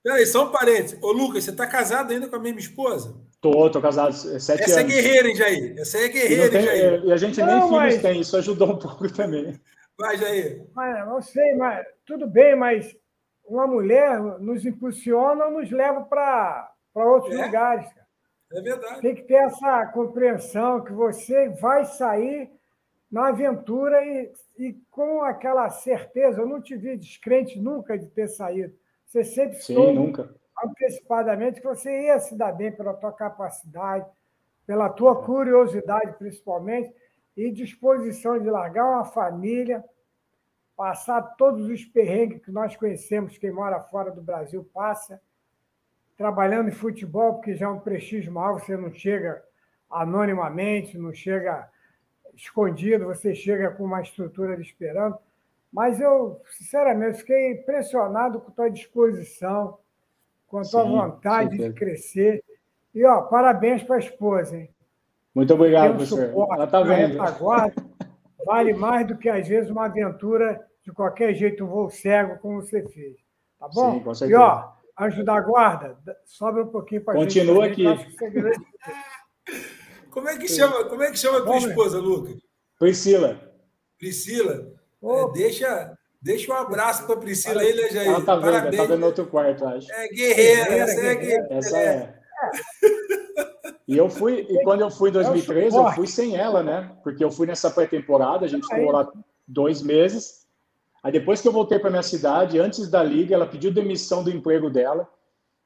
[0.00, 1.02] Peraí, só um parênteses.
[1.02, 3.16] Ô, Lucas, você está casado ainda com a mesma esposa?
[3.40, 4.62] Tô, tô casado sete Essa é anos.
[4.68, 5.78] Essa é guerreira, hein, Jair?
[5.78, 7.04] Essa é guerreira, tem, Jair?
[7.04, 8.02] E a gente nem filhos mas...
[8.02, 9.60] tem, isso ajudou um pouco também.
[9.96, 10.66] Vai, Jair.
[10.74, 12.96] Mas, não sei, mas tudo bem, mas
[13.46, 17.44] uma mulher nos impulsiona ou nos leva para outros é?
[17.46, 17.86] lugares.
[17.92, 18.08] Cara.
[18.52, 19.00] É verdade.
[19.02, 22.50] Tem que ter essa compreensão que você vai sair
[23.10, 26.40] na aventura e, e com aquela certeza.
[26.40, 28.74] Eu não te vi descrente nunca de ter saído.
[29.06, 30.34] Você sempre Sim, soube nunca.
[30.64, 34.06] Antecipadamente que você ia se dar bem pela tua capacidade,
[34.66, 36.94] pela tua curiosidade, principalmente,
[37.36, 39.84] e disposição de largar uma família,
[40.76, 45.20] passar todos os perrengues que nós conhecemos, quem mora fora do Brasil passa,
[46.16, 49.42] trabalhando em futebol, porque já é um prestígio maior, você não chega
[49.88, 51.68] anonimamente, não chega
[52.34, 55.18] escondido, você chega com uma estrutura de esperando.
[55.72, 59.78] Mas eu, sinceramente, fiquei impressionado com a tua disposição,
[60.48, 62.42] com a tua sim, vontade de crescer.
[62.94, 64.70] E, ó, parabéns para a esposa, hein?
[65.34, 66.48] Muito obrigado, um professor.
[66.52, 67.22] Ela está vendo.
[67.22, 67.72] Agora,
[68.44, 72.62] vale mais do que, às vezes, uma aventura de qualquer jeito, um voo cego, como
[72.62, 73.16] você fez.
[73.60, 73.94] Tá bom?
[73.94, 74.40] Sim, com certeza.
[74.40, 77.38] E, ó, anjo da guarda, sobra um pouquinho para gente.
[77.38, 77.84] Continua aqui.
[80.10, 82.36] Como é que chama, como é que chama a tua esposa, Lucas?
[82.78, 83.40] Priscila.
[83.98, 84.72] Priscila.
[85.02, 88.08] É, deixa, deixa um abraço para Priscila aí, né, Jair?
[88.08, 88.76] Ela tá vendo, Parabéns.
[88.76, 89.92] tá vendo outro quarto, acho.
[89.92, 91.48] É guerreira, essa é guerreira.
[91.50, 92.18] Essa é.
[93.86, 96.94] E eu fui, e quando eu fui em 2013, eu fui sem ela, né?
[97.02, 99.10] Porque eu fui nessa pré-temporada, a gente ficou lá
[99.46, 100.46] dois meses.
[101.02, 104.30] Aí depois que eu voltei para minha cidade, antes da liga, ela pediu demissão do
[104.30, 105.08] emprego dela.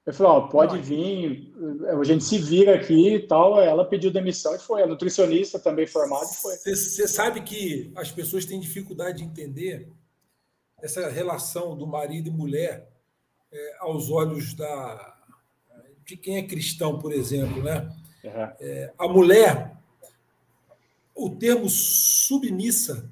[0.05, 1.53] Eu falei, ó, pode vir,
[1.89, 3.61] a gente se vira aqui e tal.
[3.61, 4.83] Ela pediu demissão e foi.
[4.83, 6.57] A nutricionista também formada e foi.
[6.57, 9.89] Você sabe que as pessoas têm dificuldade de entender
[10.83, 12.91] essa relação do marido e mulher
[13.51, 15.11] é, aos olhos da
[16.05, 17.89] de quem é cristão, por exemplo, né?
[18.25, 18.31] Uhum.
[18.61, 19.77] É, a mulher,
[21.15, 23.09] o termo submissa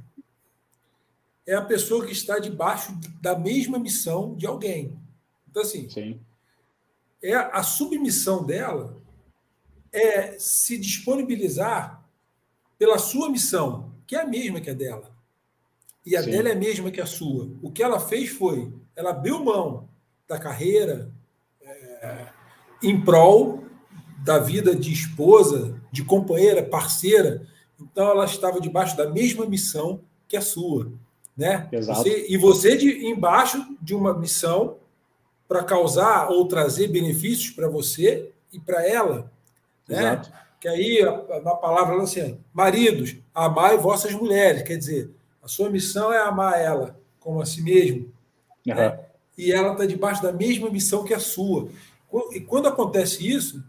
[1.46, 2.92] é a pessoa que está debaixo
[3.22, 4.98] da mesma missão de alguém.
[5.48, 6.20] Então, assim, Sim
[7.22, 8.96] é a submissão dela
[9.92, 12.02] é se disponibilizar
[12.78, 15.09] pela sua missão, que é a mesma que a dela.
[16.04, 16.30] E a Sim.
[16.30, 17.50] dela é a mesma que a sua.
[17.62, 19.88] O que ela fez foi, ela abriu mão
[20.26, 21.10] da carreira
[21.62, 22.28] é,
[22.82, 23.64] em prol
[24.24, 27.46] da vida de esposa, de companheira, parceira.
[27.78, 30.92] Então ela estava debaixo da mesma missão que a sua,
[31.36, 31.68] né?
[31.72, 32.02] Exato.
[32.02, 34.76] Você, e você de embaixo de uma missão
[35.48, 39.32] para causar ou trazer benefícios para você e para ela.
[39.88, 39.98] Né?
[39.98, 40.32] Exato.
[40.60, 41.00] Que aí,
[41.42, 44.62] na palavra, assim, maridos, amai vossas mulheres.
[44.62, 45.10] Quer dizer,
[45.42, 48.12] a sua missão é amar ela como a si mesmo.
[48.66, 48.74] Uhum.
[48.74, 49.00] Né?
[49.36, 51.68] E ela está debaixo da mesma missão que a sua.
[52.32, 53.62] E quando acontece isso,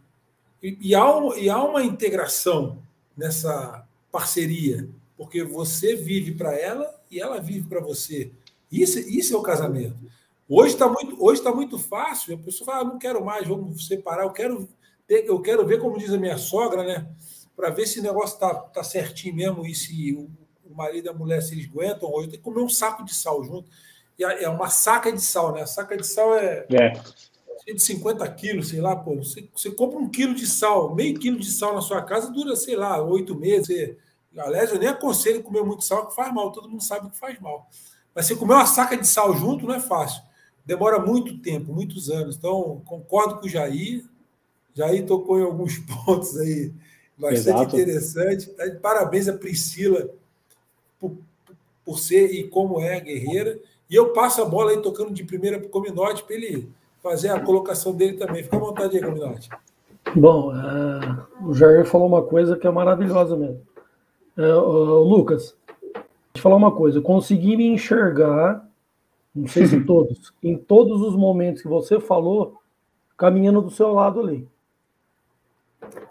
[0.62, 2.80] e, há, um, e há uma integração
[3.18, 8.32] nessa parceria, porque você vive para ela e ela vive para você.
[8.72, 9.98] Isso, isso é o casamento.
[10.48, 12.36] Hoje está muito, hoje tá muito fácil.
[12.36, 14.24] A pessoa fala, ah, não quero mais, vamos separar.
[14.24, 14.68] Eu quero,
[15.08, 17.08] ter, eu quero ver, como diz a minha sogra, né?
[17.56, 20.30] Para ver se o negócio está tá certinho mesmo e se o,
[20.72, 22.12] o marido e a mulher se eles aguentam.
[22.12, 23.70] Hoje tem que comer um saco de sal junto.
[24.18, 25.62] E é uma saca de sal, né?
[25.62, 27.74] A saca de sal é, é.
[27.74, 29.16] de 50 quilos, sei lá, pô.
[29.16, 32.56] Você, você compra um quilo de sal, meio quilo de sal na sua casa, dura,
[32.56, 33.96] sei lá, oito meses.
[34.38, 36.52] Aliás, eu nem aconselho comer muito sal, que faz mal.
[36.52, 37.70] Todo mundo sabe que faz mal.
[38.14, 40.22] Mas você comer uma saca de sal junto não é fácil
[40.66, 42.36] demora muito tempo, muitos anos.
[42.36, 44.06] Então, concordo com o Jair.
[44.74, 46.74] Jair tocou em alguns pontos aí
[47.18, 47.76] bastante Exato.
[47.76, 48.50] interessante.
[48.82, 50.10] Parabéns a Priscila
[51.02, 51.12] por,
[51.84, 53.60] por ser e como é guerreira.
[53.90, 56.70] E eu passo a bola aí tocando de primeira para o Cominote para ele
[57.04, 58.44] fazer a colocação dele também.
[58.44, 59.50] Fica à vontade aí, Cominote.
[60.16, 63.62] Bom, é, o Jair falou uma coisa que é maravilhosa mesmo.
[64.38, 65.56] É, Lucas,
[65.94, 67.00] vou te falar uma coisa.
[67.00, 68.66] Eu consegui me enxergar
[69.34, 72.62] não sei se todos, em todos os momentos que você falou,
[73.18, 74.48] caminhando do seu lado ali.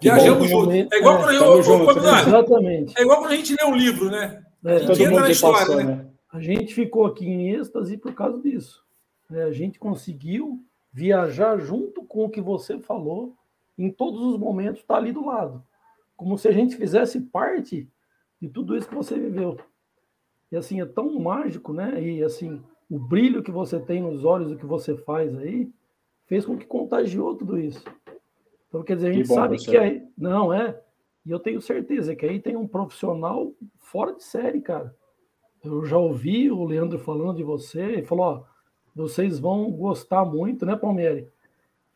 [0.01, 0.75] Viajamos juntos.
[0.93, 2.23] É igual quando eu, junto, né?
[2.27, 2.99] Exatamente.
[2.99, 4.43] É igual quando a gente lê um livro, né?
[4.65, 5.85] É, a gente entra na história, passou, né?
[5.85, 6.11] né?
[6.33, 8.85] A gente ficou aqui em êxtase por causa disso.
[9.31, 13.37] É, a gente conseguiu viajar junto com o que você falou
[13.79, 15.65] em todos os momentos, está ali do lado.
[16.17, 17.89] Como se a gente fizesse parte
[18.41, 19.59] de tudo isso que você viveu.
[20.53, 22.03] E assim, é tão mágico, né?
[22.03, 25.71] E assim, o brilho que você tem nos olhos do que você faz aí
[26.27, 27.83] fez com que contagiou tudo isso.
[28.69, 30.07] Então, quer dizer, a gente bom, sabe que aí.
[30.17, 30.81] Não, é.
[31.25, 34.95] E eu tenho certeza que aí tem um profissional fora de série, cara.
[35.63, 38.43] Eu já ouvi o Leandro falando de você e falou: ó,
[38.95, 41.29] vocês vão gostar muito, né, Palmieri?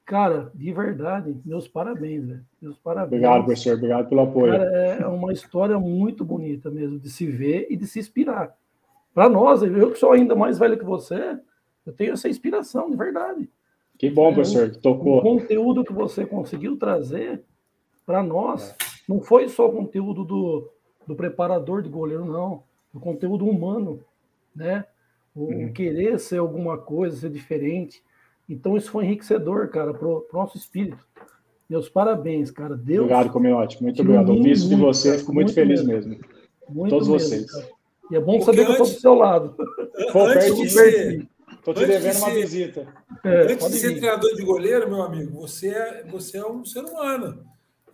[0.05, 2.45] Cara, de verdade, meus parabéns, velho.
[2.61, 3.12] Meus parabéns.
[3.12, 3.75] Obrigado, professor.
[3.75, 4.53] Obrigado pelo apoio.
[4.53, 8.55] Cara, é uma história muito bonita mesmo, de se ver e de se inspirar.
[9.14, 11.39] Para nós, eu que sou ainda mais velho que você,
[11.87, 13.49] eu tenho essa inspiração, de verdade.
[13.99, 15.18] Que bom, é, professor, que tocou.
[15.18, 17.43] O conteúdo que você conseguiu trazer
[18.05, 18.93] para nós é.
[19.09, 20.71] Não foi só o conteúdo do,
[21.07, 22.63] do preparador de goleiro, não.
[22.93, 24.01] O conteúdo humano,
[24.55, 24.85] né?
[25.35, 25.73] O, uhum.
[25.73, 28.03] querer ser alguma coisa, ser diferente.
[28.49, 31.05] Então, isso foi enriquecedor, cara, para o nosso espírito.
[31.69, 32.77] Meus parabéns, cara.
[32.77, 33.01] Deus.
[33.01, 33.83] Obrigado, Cominote.
[33.83, 34.31] Muito obrigado.
[34.31, 36.11] Ouvi isso de você, fico muito, muito feliz mesmo.
[36.11, 36.25] mesmo.
[36.69, 37.51] Muito Todos mesmo, vocês.
[37.51, 37.69] Cara.
[38.11, 39.57] E é bom Porque saber antes, que eu estou do seu lado.
[40.13, 41.29] Pô, antes de ser,
[41.67, 42.87] Estou te devendo uma visita.
[43.25, 46.85] É, antes de ser treinador de goleiro, meu amigo, você é, você é um ser
[46.85, 47.43] humano.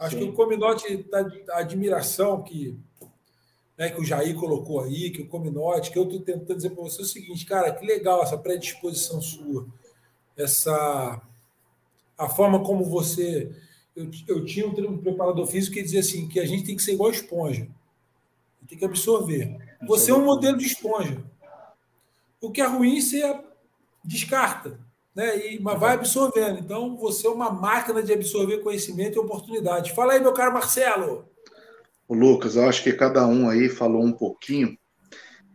[0.00, 0.24] Acho Sim.
[0.24, 1.06] que o Cominote,
[1.50, 2.76] a admiração que
[3.76, 6.82] né, que o Jair colocou aí, que o Cominote, que eu estou tentando dizer para
[6.82, 9.66] você o seguinte, cara, que legal essa predisposição sua,
[10.36, 11.22] essa
[12.18, 13.50] a forma como você.
[13.96, 16.92] Eu, eu tinha um, preparador físico que dizia assim: que a gente tem que ser
[16.92, 17.66] igual esponja,
[18.68, 19.56] tem que absorver.
[19.86, 21.22] Você é um modelo de esponja.
[22.40, 23.22] O que é ruim, você
[24.04, 24.78] descarta,
[25.14, 25.54] né?
[25.54, 26.58] E, mas vai absorvendo.
[26.58, 29.94] Então, você é uma máquina de absorver conhecimento e oportunidade.
[29.94, 31.28] Fala aí, meu caro Marcelo.
[32.08, 34.76] O Lucas, eu acho que cada um aí falou um pouquinho.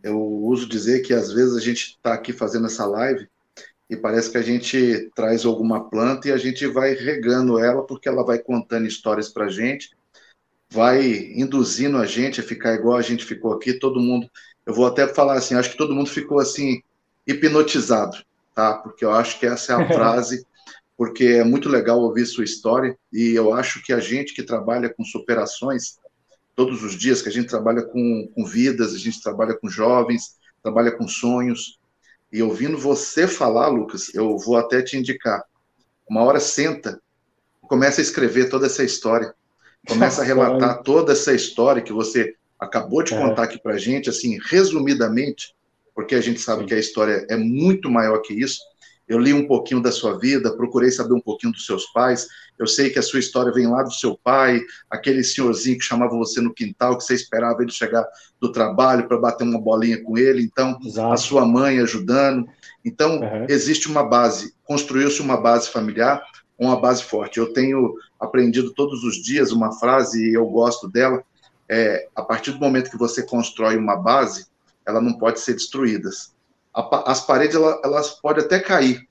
[0.01, 3.27] Eu uso dizer que às vezes a gente está aqui fazendo essa live
[3.89, 8.07] e parece que a gente traz alguma planta e a gente vai regando ela porque
[8.07, 9.89] ela vai contando histórias para a gente,
[10.69, 13.73] vai induzindo a gente a ficar igual a gente ficou aqui.
[13.73, 14.29] Todo mundo,
[14.65, 16.81] eu vou até falar assim, acho que todo mundo ficou assim
[17.27, 18.17] hipnotizado,
[18.55, 18.73] tá?
[18.75, 20.47] Porque eu acho que essa é a frase,
[20.97, 24.89] porque é muito legal ouvir sua história e eu acho que a gente que trabalha
[24.89, 25.97] com superações
[26.55, 30.37] todos os dias, que a gente trabalha com, com vidas, a gente trabalha com jovens,
[30.63, 31.77] trabalha com sonhos.
[32.31, 35.43] E ouvindo você falar, Lucas, eu vou até te indicar.
[36.09, 37.01] Uma hora senta,
[37.61, 39.33] começa a escrever toda essa história,
[39.87, 43.17] começa a relatar toda essa história que você acabou de é.
[43.19, 45.54] contar aqui para gente, assim, resumidamente,
[45.95, 48.59] porque a gente sabe que a história é muito maior que isso.
[49.07, 52.27] Eu li um pouquinho da sua vida, procurei saber um pouquinho dos seus pais.
[52.57, 56.17] Eu sei que a sua história vem lá do seu pai, aquele senhorzinho que chamava
[56.17, 58.05] você no quintal, que você esperava ele chegar
[58.39, 60.41] do trabalho para bater uma bolinha com ele.
[60.41, 61.13] Então, Exato.
[61.13, 62.47] a sua mãe ajudando.
[62.83, 63.45] Então, uhum.
[63.47, 66.23] existe uma base, construiu-se uma base familiar,
[66.57, 67.37] uma base forte.
[67.37, 71.23] Eu tenho aprendido todos os dias uma frase e eu gosto dela.
[71.69, 74.47] É, a partir do momento que você constrói uma base,
[74.87, 76.09] ela não pode ser destruída
[77.05, 79.07] as paredes elas, podem até cair,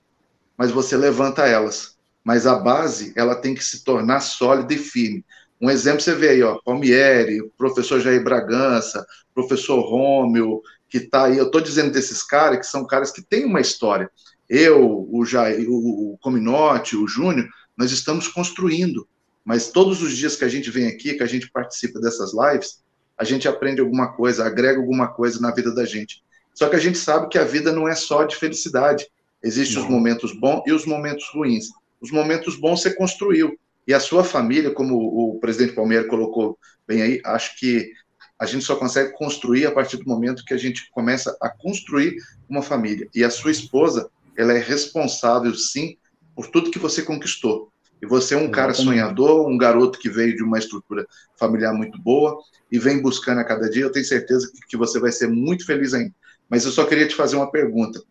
[0.57, 1.95] mas você levanta elas.
[2.23, 5.25] Mas a base ela tem que se tornar sólida e firme.
[5.59, 11.37] Um exemplo você vê aí, ó, Palmieri, professor Jair Bragança, professor Rômio, que está aí.
[11.37, 14.09] Eu estou dizendo desses caras que são caras que têm uma história.
[14.49, 17.47] Eu, o Jair, o Cominote, o Júnior,
[17.77, 19.07] nós estamos construindo.
[19.43, 22.79] Mas todos os dias que a gente vem aqui, que a gente participa dessas lives,
[23.17, 26.23] a gente aprende alguma coisa, agrega alguma coisa na vida da gente.
[26.53, 29.07] Só que a gente sabe que a vida não é só de felicidade.
[29.43, 31.67] Existem os momentos bons e os momentos ruins.
[32.01, 33.57] Os momentos bons você construiu.
[33.87, 36.57] E a sua família, como o presidente Palmeiras colocou
[36.87, 37.91] bem aí, acho que
[38.39, 42.15] a gente só consegue construir a partir do momento que a gente começa a construir
[42.49, 43.07] uma família.
[43.13, 45.97] E a sua esposa, ela é responsável, sim,
[46.35, 47.71] por tudo que você conquistou.
[48.01, 51.99] E você é um cara sonhador, um garoto que veio de uma estrutura familiar muito
[51.99, 52.37] boa
[52.71, 53.83] e vem buscando a cada dia.
[53.83, 56.13] Eu tenho certeza que você vai ser muito feliz ainda.
[56.49, 58.01] Mas eu só queria te fazer uma pergunta.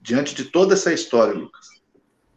[0.00, 1.66] Diante de toda essa história, Lucas,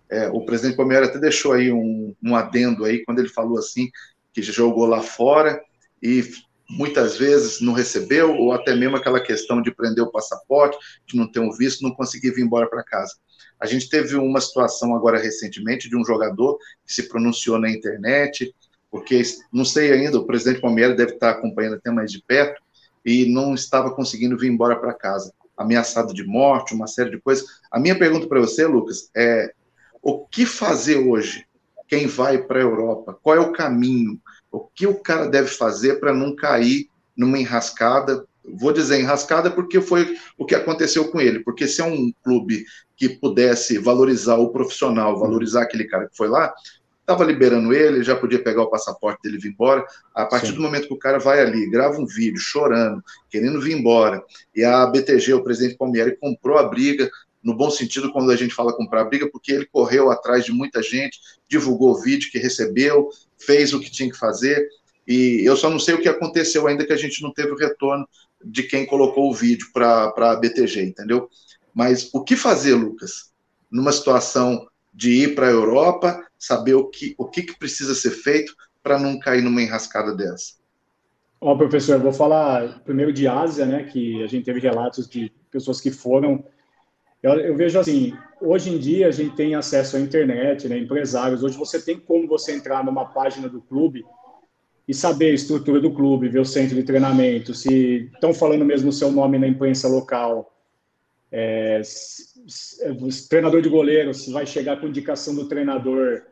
[0.09, 3.89] é, o presidente Palmeiras até deixou aí um, um adendo aí, quando ele falou assim,
[4.33, 5.61] que jogou lá fora
[6.01, 6.23] e
[6.69, 11.31] muitas vezes não recebeu, ou até mesmo aquela questão de prender o passaporte, de não
[11.31, 13.15] ter um visto, não conseguir vir embora para casa.
[13.59, 18.53] A gente teve uma situação agora recentemente de um jogador que se pronunciou na internet,
[18.91, 19.21] porque
[19.51, 22.61] não sei ainda, o presidente Palmeiras deve estar acompanhando até mais de perto,
[23.05, 27.45] e não estava conseguindo vir embora para casa, ameaçado de morte, uma série de coisas.
[27.71, 29.53] A minha pergunta para você, Lucas, é
[30.01, 31.45] o que fazer hoje?
[31.87, 33.17] Quem vai para a Europa?
[33.21, 34.19] Qual é o caminho?
[34.51, 38.25] O que o cara deve fazer para não cair numa enrascada?
[38.43, 41.39] Vou dizer enrascada porque foi o que aconteceu com ele.
[41.39, 42.65] Porque se é um clube
[42.95, 46.53] que pudesse valorizar o profissional, valorizar aquele cara que foi lá,
[47.05, 49.85] estava liberando ele, já podia pegar o passaporte dele e vir embora.
[50.13, 50.55] A partir Sim.
[50.55, 54.23] do momento que o cara vai ali, grava um vídeo chorando, querendo vir embora,
[54.55, 57.09] e a BTG, o presidente Palmieri, comprou a briga,
[57.43, 60.51] no bom sentido quando a gente fala comprar a briga, porque ele correu atrás de
[60.51, 64.67] muita gente, divulgou o vídeo que recebeu, fez o que tinha que fazer,
[65.07, 67.57] e eu só não sei o que aconteceu ainda que a gente não teve o
[67.57, 68.07] retorno
[68.43, 71.29] de quem colocou o vídeo para a BTG, entendeu?
[71.75, 73.33] Mas o que fazer, Lucas,
[73.69, 78.11] numa situação de ir para a Europa, saber o que, o que, que precisa ser
[78.11, 80.53] feito para não cair numa enrascada dessa?
[81.41, 85.31] Ó, professor, eu vou falar primeiro de Ásia, né, que a gente teve relatos de
[85.51, 86.45] pessoas que foram.
[87.21, 91.43] Eu, eu, vejo assim, hoje em dia a gente tem acesso à internet, né, empresários.
[91.43, 94.05] Hoje você tem como você entrar numa página do clube
[94.87, 98.89] e saber a estrutura do clube, ver o centro de treinamento, se estão falando mesmo
[98.89, 100.54] o seu nome na imprensa local,
[101.31, 101.81] é,
[103.29, 106.23] treinador de goleiro, se vai chegar com indicação do treinador,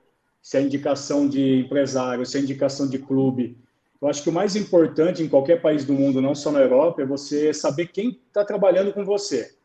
[0.41, 3.57] se é indicação de empresário, se é indicação de clube.
[4.01, 7.01] Eu acho que o mais importante em qualquer país do mundo, não só na Europa,
[7.01, 9.55] é você saber quem está trabalhando com você,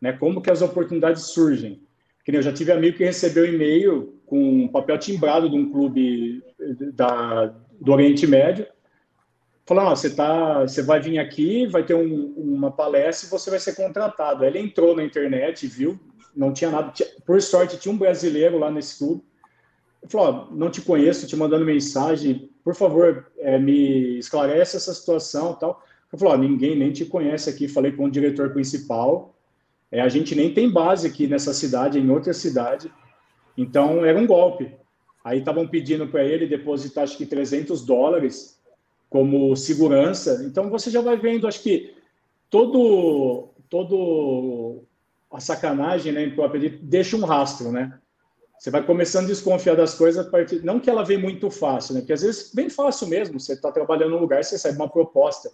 [0.00, 0.12] né?
[0.12, 1.80] Como que as oportunidades surgem.
[2.22, 6.44] Que eu já tive amigo que recebeu e-mail com um papel timbrado de um clube
[6.92, 7.46] da,
[7.80, 8.66] do Oriente Médio,
[9.68, 13.50] falou: ah, você, tá, você vai vir aqui, vai ter um, uma palestra e você
[13.50, 14.42] vai ser contratado.
[14.42, 16.00] Aí ele entrou na internet, viu,
[16.34, 16.90] não tinha nada.
[17.26, 19.22] Por sorte, tinha um brasileiro lá nesse clube.
[20.02, 24.94] Ele falou: oh, não te conheço, te mandando mensagem, por favor, é, me esclarece essa
[24.94, 25.84] situação tal.
[26.10, 27.68] Eu falei: ninguém nem te conhece aqui.
[27.68, 29.34] Falei com o diretor principal.
[29.92, 32.90] É, a gente nem tem base aqui nessa cidade, em outra cidade.
[33.56, 34.72] Então, era um golpe.
[35.22, 38.57] Aí estavam pedindo para ele depositar, acho que 300 dólares
[39.08, 40.42] como segurança.
[40.44, 41.94] Então você já vai vendo, acho que
[42.50, 44.82] todo todo
[45.30, 47.98] a sacanagem, né, próprio deixa um rastro, né?
[48.58, 51.94] Você vai começando a desconfiar das coisas a partir, não que ela vem muito fácil,
[51.94, 52.00] né?
[52.00, 53.38] Porque às vezes vem fácil mesmo.
[53.38, 55.50] Você está trabalhando num lugar, você recebe uma proposta.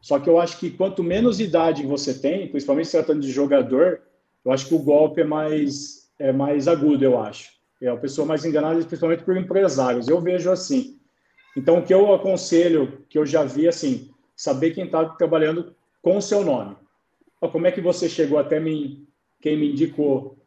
[0.00, 4.02] Só que eu acho que quanto menos idade você tem, principalmente se tratando de jogador,
[4.44, 7.50] eu acho que o golpe é mais é mais agudo, eu acho.
[7.80, 10.06] É a pessoa mais enganada, principalmente por empresários.
[10.06, 11.00] Eu vejo assim.
[11.56, 16.16] Então, o que eu aconselho, que eu já vi, assim, saber quem está trabalhando com
[16.16, 16.76] o seu nome.
[17.40, 19.06] Como é que você chegou até mim?
[19.40, 20.38] Quem me indicou?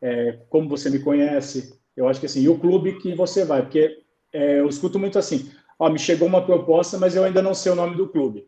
[0.00, 1.78] É, como você me conhece?
[1.96, 4.02] Eu acho que assim, e o clube que você vai, porque
[4.32, 7.72] é, eu escuto muito assim, ó, me chegou uma proposta, mas eu ainda não sei
[7.72, 8.46] o nome do clube.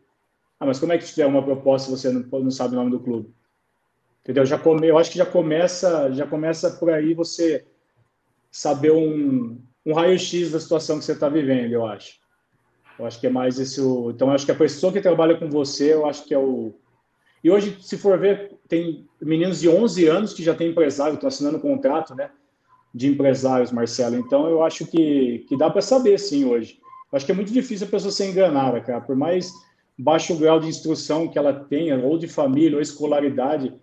[0.59, 2.99] Ah, mas como é que tiver uma proposta você não, não sabe o nome do
[2.99, 3.33] clube?
[4.21, 4.45] Entendeu?
[4.45, 7.65] Já come, eu acho que já começa, já começa por aí você
[8.51, 12.19] saber um, um raio-x da situação que você está vivendo, eu acho.
[12.99, 14.11] Eu acho que é mais esse o.
[14.11, 16.73] Então, acho que a pessoa que trabalha com você, eu acho que é o.
[17.41, 21.29] E hoje, se for ver, tem meninos de 11 anos que já têm empresário, estão
[21.29, 22.29] assinando contrato, né?
[22.93, 24.17] De empresários, Marcelo.
[24.17, 26.79] Então, eu acho que, que dá para saber, sim, hoje.
[27.09, 28.99] Eu acho que é muito difícil a pessoa ser enganada, cara.
[28.99, 29.53] Por mais
[29.97, 33.73] baixo grau de instrução que ela tenha, ou de família, ou escolaridade,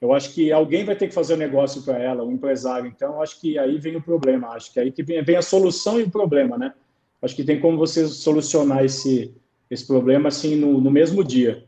[0.00, 2.32] eu acho que alguém vai ter que fazer o um negócio para ela, o um
[2.32, 2.86] empresário.
[2.86, 4.48] Então, acho que aí vem o problema.
[4.48, 6.74] Acho que aí que vem, vem, a solução e o problema, né?
[7.22, 9.34] Acho que tem como você solucionar esse,
[9.70, 11.64] esse problema assim no, no mesmo dia.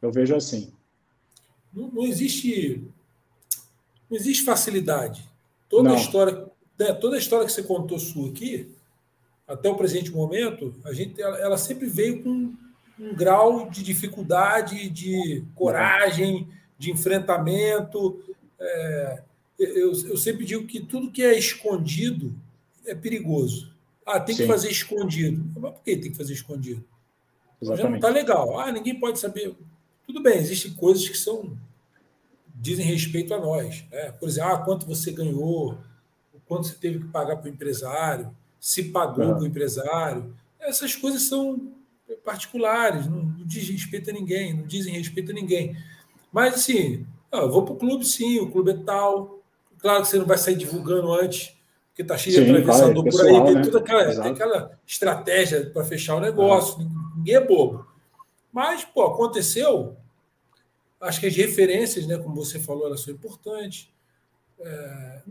[0.00, 0.72] Eu vejo assim.
[1.72, 2.84] Não, não existe
[4.08, 5.28] não existe facilidade.
[5.68, 5.96] Toda não.
[5.96, 6.46] a história,
[6.78, 8.70] né, toda a história que você contou sua aqui,
[9.48, 12.52] até o presente momento, a gente ela, ela sempre veio com
[12.98, 16.48] um grau de dificuldade, de coragem
[16.84, 18.22] de enfrentamento.
[18.58, 19.22] É,
[19.58, 22.34] eu, eu sempre digo que tudo que é escondido
[22.86, 23.72] é perigoso.
[24.06, 24.42] Ah, tem Sim.
[24.42, 25.44] que fazer escondido.
[25.58, 26.84] Mas por que tem que fazer escondido?
[27.60, 27.82] Exatamente.
[27.82, 28.58] Já não está legal.
[28.60, 29.54] Ah, ninguém pode saber.
[30.06, 31.56] Tudo bem, existem coisas que são
[32.54, 33.84] dizem respeito a nós.
[33.90, 34.12] Né?
[34.12, 35.76] Por exemplo, ah, quanto você ganhou,
[36.46, 40.34] quanto você teve que pagar para o empresário, se pagou para o empresário.
[40.58, 41.72] Essas coisas são
[42.24, 45.76] particulares, não, não diz respeito a ninguém, não dizem respeito a ninguém.
[46.34, 49.38] Mas assim, eu vou para o clube sim, o clube é tal.
[49.78, 51.56] Claro que você não vai sair divulgando antes,
[51.90, 53.62] porque está cheio de atravessador por aí, tem, né?
[53.62, 56.86] toda aquela, tem aquela estratégia para fechar o negócio, é.
[57.16, 57.86] ninguém é bobo.
[58.52, 59.96] Mas, pô, aconteceu.
[61.00, 63.88] Acho que as referências, né, como você falou, elas são importantes.
[64.58, 65.22] É...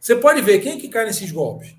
[0.00, 1.76] Você pode ver quem é que cai nesses golpes.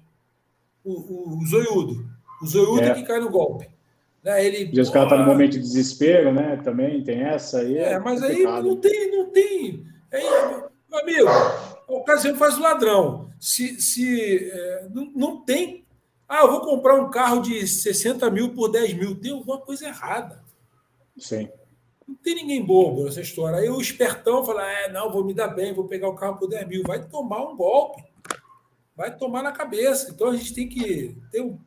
[0.86, 2.10] O, o, o zoiudo.
[2.42, 2.90] O zoiudo é.
[2.90, 3.73] é que cai no golpe.
[4.24, 4.46] Né?
[4.46, 6.60] Ele, e os caras estão tá no momento de desespero, né?
[6.64, 7.78] Também tem essa aí.
[7.78, 8.56] É, é mas complicado.
[8.56, 9.86] aí não tem, não tem.
[10.12, 10.24] Aí,
[10.90, 13.30] meu amigo, a ocasião faz o ladrão.
[13.40, 15.84] se, se é, não, não tem.
[16.28, 19.20] Ah, eu vou comprar um carro de 60 mil por 10 mil.
[19.20, 20.42] Tem alguma coisa errada.
[21.18, 21.50] Sim.
[22.08, 23.60] Não tem ninguém bobo nessa história.
[23.60, 26.48] Aí o espertão fala: é, não, vou me dar bem, vou pegar o carro por
[26.48, 26.84] 10 mil.
[26.84, 28.04] Vai tomar um golpe.
[28.96, 30.12] Vai tomar na cabeça.
[30.12, 31.60] Então a gente tem que ter um.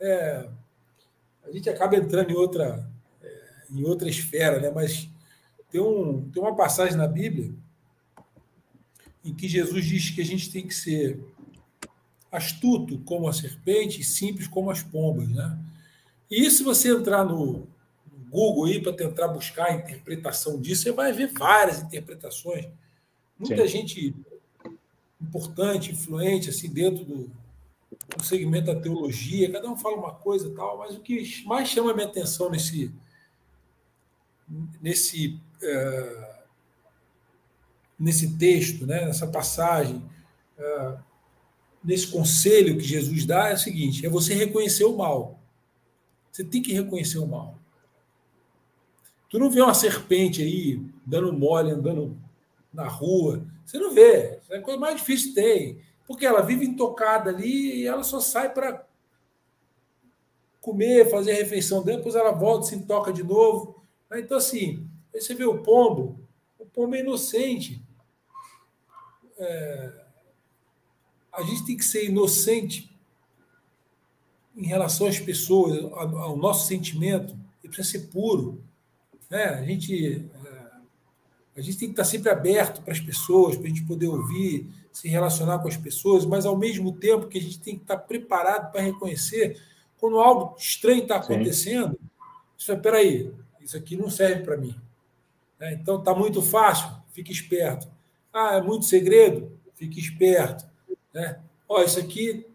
[0.00, 0.48] É,
[1.44, 2.88] a gente acaba entrando em outra,
[3.22, 4.70] é, em outra esfera, né?
[4.70, 5.08] mas
[5.70, 7.52] tem, um, tem uma passagem na Bíblia
[9.24, 11.20] em que Jesus diz que a gente tem que ser
[12.32, 15.28] astuto como a serpente e simples como as pombas.
[15.28, 15.58] Né?
[16.30, 17.68] E se você entrar no,
[18.30, 22.66] Google aí para tentar buscar a interpretação disso, você vai ver várias interpretações.
[23.36, 23.68] Muita Sim.
[23.68, 24.14] gente
[25.20, 27.30] importante, influente, assim, dentro do,
[28.16, 31.68] do, segmento da teologia, cada um fala uma coisa e tal, mas o que mais
[31.68, 32.92] chama a minha atenção nesse,
[34.80, 36.34] nesse, uh,
[37.98, 39.96] nesse texto, né, nessa passagem,
[40.58, 40.98] uh,
[41.82, 45.38] nesse conselho que Jesus dá é o seguinte: é você reconhecer o mal.
[46.30, 47.58] Você tem que reconhecer o mal.
[49.28, 52.16] Tu não vê uma serpente aí dando mole, andando
[52.72, 53.44] na rua.
[53.64, 54.38] Você não vê.
[54.48, 55.80] É a coisa mais difícil que tem.
[56.10, 58.84] Porque ela vive intocada ali e ela só sai para
[60.60, 63.80] comer, fazer a refeição depois ela volta, se toca de novo.
[64.14, 66.18] Então, assim, aí você vê o pombo,
[66.58, 67.80] o pombo é inocente.
[69.38, 70.04] É...
[71.32, 72.92] A gente tem que ser inocente
[74.56, 78.60] em relação às pessoas, ao nosso sentimento, ele precisa ser puro.
[79.30, 79.44] Né?
[79.44, 80.28] A, gente,
[81.60, 84.66] a gente tem que estar sempre aberto para as pessoas, para a gente poder ouvir,
[84.90, 87.98] se relacionar com as pessoas, mas ao mesmo tempo que a gente tem que estar
[87.98, 89.60] preparado para reconhecer
[89.98, 92.00] quando algo estranho está acontecendo.
[92.56, 93.30] Isso é, peraí,
[93.60, 94.74] isso aqui não serve para mim.
[95.58, 95.74] Né?
[95.74, 97.86] Então está muito fácil, fique esperto.
[98.32, 100.64] Ah, é muito segredo, fique esperto.
[101.12, 101.40] Né?
[101.68, 102.46] Ó, isso aqui,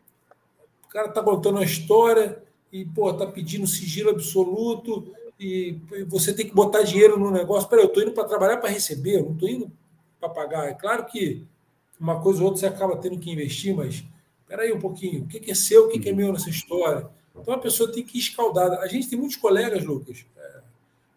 [0.83, 2.41] o cara está contando uma história
[2.71, 7.67] e pô, está pedindo sigilo absoluto e você tem que botar dinheiro no negócio.
[7.69, 9.71] Peraí, eu estou indo para trabalhar para receber, eu não estou indo
[10.19, 10.67] para pagar.
[10.67, 11.45] É claro que
[11.99, 14.03] uma coisa ou outra você acaba tendo que investir, mas
[14.47, 17.09] peraí um pouquinho, o que é seu, o que é meu nessa história?
[17.35, 18.79] Então a pessoa tem que ir escaldada.
[18.79, 20.61] A gente tem muitos colegas, Lucas, é,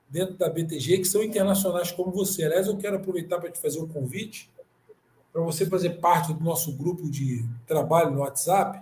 [0.09, 2.45] dentro da BTG, que são internacionais como você.
[2.45, 4.51] Aliás, eu quero aproveitar para te fazer um convite
[5.33, 8.81] para você fazer parte do nosso grupo de trabalho no WhatsApp.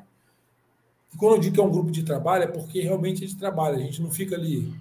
[1.13, 3.39] E quando eu digo que é um grupo de trabalho, é porque realmente a gente
[3.39, 4.73] trabalha, a gente não fica ali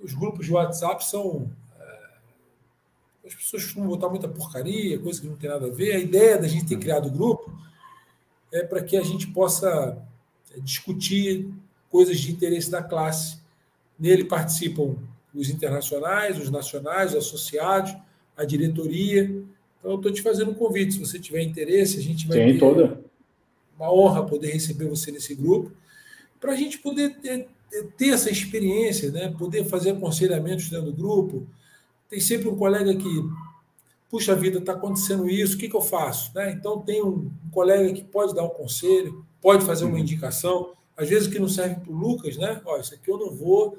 [0.00, 1.50] os grupos de WhatsApp são.
[1.78, 5.92] É, as pessoas costumam botar muita porcaria, coisa que não tem nada a ver.
[5.92, 7.52] A ideia da gente ter criado o grupo
[8.52, 9.98] é para que a gente possa
[10.54, 11.48] é, discutir
[11.90, 13.38] coisas de interesse da classe.
[13.98, 14.96] Nele participam
[15.34, 17.96] os internacionais, os nacionais, os associados,
[18.36, 19.24] a diretoria.
[19.78, 20.94] Então, eu estou te fazendo um convite.
[20.94, 23.00] Se você tiver interesse, a gente vai Tem ter toda.
[23.76, 25.72] uma honra poder receber você nesse grupo,
[26.40, 27.48] para a gente poder ter,
[27.96, 29.34] ter essa experiência, né?
[29.38, 31.46] poder fazer aconselhamentos dentro do grupo.
[32.08, 33.08] Tem sempre um colega que,
[34.10, 36.32] puxa vida, está acontecendo isso, o que, que eu faço?
[36.34, 36.52] Né?
[36.52, 39.98] Então, tem um, colega que pode dar um conselho, pode fazer uma uhum.
[39.98, 42.60] indicação, às vezes que não serve para o Lucas, né?
[42.64, 43.78] Ó, isso aqui eu não vou,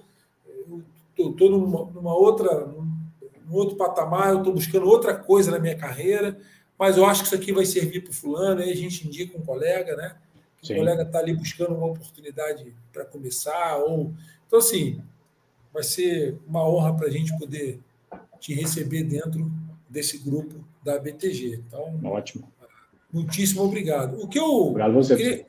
[1.17, 2.89] eu estou numa, numa, outra, num,
[3.45, 6.39] num outro patamar, eu estou buscando outra coisa na minha carreira,
[6.77, 9.37] mas eu acho que isso aqui vai servir para o fulano, aí a gente indica
[9.37, 10.15] um colega, né?
[10.61, 10.73] Sim.
[10.73, 13.77] o colega está ali buscando uma oportunidade para começar.
[13.77, 14.13] ou
[14.47, 15.01] Então, assim,
[15.73, 17.79] vai ser uma honra para a gente poder
[18.39, 19.51] te receber dentro
[19.89, 21.63] desse grupo da BTG.
[21.67, 22.51] Então, ótimo.
[23.11, 24.21] Muitíssimo obrigado.
[24.21, 25.15] O que eu, obrigado você.
[25.15, 25.45] Queria,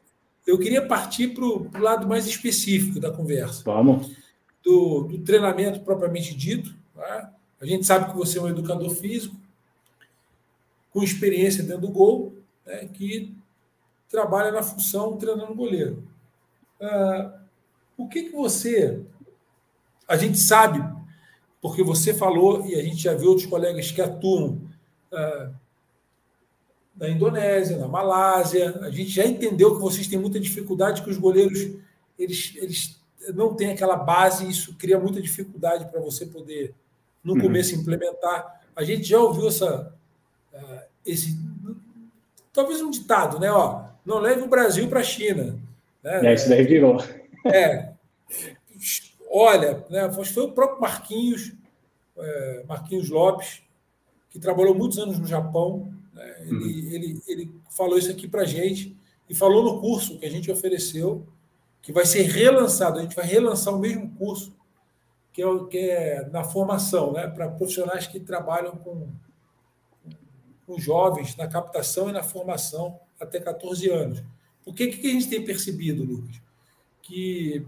[0.46, 3.62] eu queria partir para o lado mais específico da conversa.
[3.64, 4.16] Vamos.
[4.62, 6.74] Do, do treinamento propriamente dito.
[6.94, 7.32] Tá?
[7.60, 9.36] A gente sabe que você é um educador físico,
[10.90, 12.34] com experiência dentro do gol,
[12.66, 13.34] né, que
[14.10, 16.02] trabalha na função treinando goleiro.
[16.80, 17.40] Uh,
[17.96, 19.00] o que, que você.
[20.06, 20.82] A gente sabe,
[21.62, 24.60] porque você falou, e a gente já viu outros colegas que atuam
[25.12, 25.54] uh,
[26.96, 31.16] na Indonésia, na Malásia, a gente já entendeu que vocês têm muita dificuldade, que os
[31.16, 31.76] goleiros
[32.18, 33.00] eles, eles
[33.32, 36.74] não têm aquela base, e isso cria muita dificuldade para você poder,
[37.22, 37.40] no uhum.
[37.40, 38.60] começo, implementar.
[38.74, 39.94] A gente já ouviu essa,
[40.52, 41.38] uh, esse.
[42.52, 43.50] Talvez um ditado, né?
[43.52, 45.58] Ó, não leve o Brasil para a China.
[46.02, 46.26] Né?
[46.26, 47.02] É, isso daí virou.
[47.44, 47.90] É.
[49.30, 51.52] Olha, né, foi o próprio Marquinhos,
[52.18, 53.62] é, Marquinhos Lopes,
[54.30, 55.92] que trabalhou muitos anos no Japão.
[56.12, 56.36] Né?
[56.42, 56.92] Ele, uhum.
[56.92, 58.96] ele, ele falou isso aqui para a gente
[59.28, 61.26] e falou no curso que a gente ofereceu,
[61.80, 62.98] que vai ser relançado.
[62.98, 64.52] A gente vai relançar o mesmo curso
[65.32, 69.08] que é, que é na formação, né, para profissionais que trabalham com,
[70.66, 74.22] com jovens na captação e na formação até 14 anos.
[74.64, 76.40] Por que, que a gente tem percebido, Lucas?
[77.02, 77.66] Que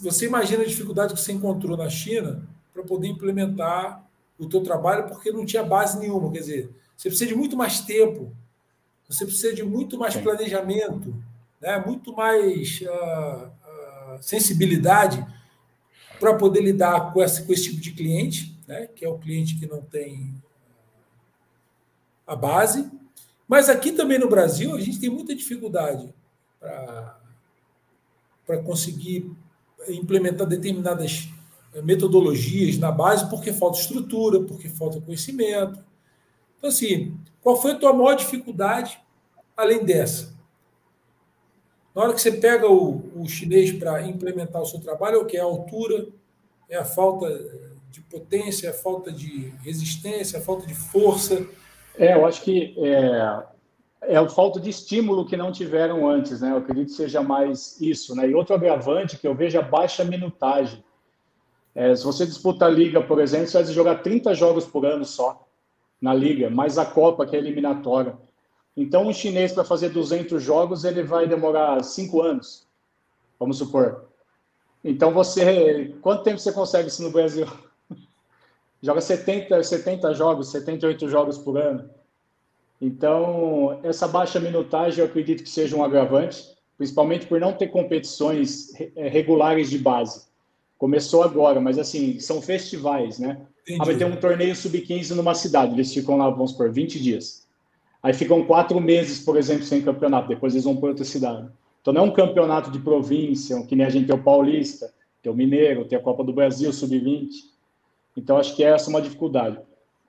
[0.00, 4.06] você imagina a dificuldade que você encontrou na China para poder implementar
[4.38, 6.30] o teu trabalho, porque não tinha base nenhuma.
[6.30, 8.34] Quer dizer, você precisa de muito mais tempo,
[9.08, 11.14] você precisa de muito mais planejamento,
[11.60, 11.82] né?
[11.84, 15.24] muito mais uh, uh, sensibilidade
[16.18, 18.86] para poder lidar com esse, com esse tipo de cliente, né?
[18.86, 20.34] que é o cliente que não tem
[22.26, 22.90] a base.
[23.48, 26.12] Mas aqui também no Brasil, a gente tem muita dificuldade
[28.44, 29.30] para conseguir
[29.88, 31.28] implementar determinadas
[31.82, 35.84] metodologias na base, porque falta estrutura, porque falta conhecimento.
[36.56, 38.98] Então, assim, qual foi a tua maior dificuldade
[39.56, 40.34] além dessa?
[41.94, 45.26] Na hora que você pega o, o chinês para implementar o seu trabalho, é o
[45.26, 45.36] que?
[45.36, 46.08] É a altura,
[46.68, 47.26] é a falta
[47.90, 51.46] de potência, é a falta de resistência, é a falta de força.
[51.98, 53.42] É, eu acho que é,
[54.02, 56.52] é a falta de estímulo que não tiveram antes, né?
[56.52, 58.28] Eu acredito que seja mais isso, né?
[58.28, 60.84] E outro agravante que eu vejo é a baixa minutagem.
[61.74, 65.04] É, se você disputa a liga, por exemplo, você vai jogar 30 jogos por ano
[65.04, 65.46] só
[66.00, 68.16] na liga, mais a Copa, que é eliminatória.
[68.76, 72.66] Então, um chinês para fazer 200 jogos, ele vai demorar 5 anos,
[73.38, 74.06] vamos supor.
[74.84, 77.46] Então, você, quanto tempo você consegue isso no Brasil?
[78.86, 81.90] Joga 70, 70 jogos, 78 jogos por ano.
[82.80, 88.68] Então, essa baixa minutagem eu acredito que seja um agravante, principalmente por não ter competições
[88.94, 90.26] é, regulares de base.
[90.78, 93.40] Começou agora, mas assim, são festivais, né?
[93.80, 97.44] Ah, vai ter um torneio sub-15 numa cidade, eles ficam lá, vamos por 20 dias.
[98.00, 101.48] Aí ficam quatro meses, por exemplo, sem campeonato, depois eles vão para outra cidade.
[101.82, 105.32] Então não é um campeonato de província, que nem a gente tem o Paulista, tem
[105.32, 107.55] o Mineiro, tem a Copa do Brasil, sub-20.
[108.16, 109.58] Então acho que essa é uma dificuldade.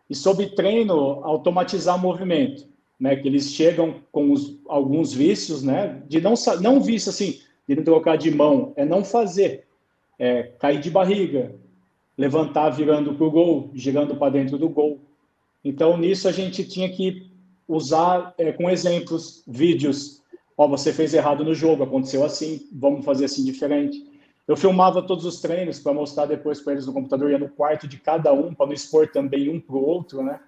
[0.10, 2.66] E sobre treino, automatizar movimento,
[3.00, 3.16] né?
[3.16, 6.02] Que eles chegam com os, alguns vícios, né?
[6.08, 9.66] De não não vício assim, de não trocar de mão, é não fazer,
[10.18, 11.54] é cair de barriga,
[12.18, 15.00] levantar virando para o gol, girando para dentro do gol.
[15.64, 17.30] Então nisso a gente tinha que
[17.68, 20.22] usar é, com exemplos, vídeos.
[20.58, 24.07] Ó, oh, você fez errado no jogo, aconteceu assim, vamos fazer assim diferente.
[24.48, 27.88] Eu filmava todos os treinos para mostrar depois para eles no computador, ia no quarto
[27.88, 30.40] de cada um, para não expor também um para o outro, né?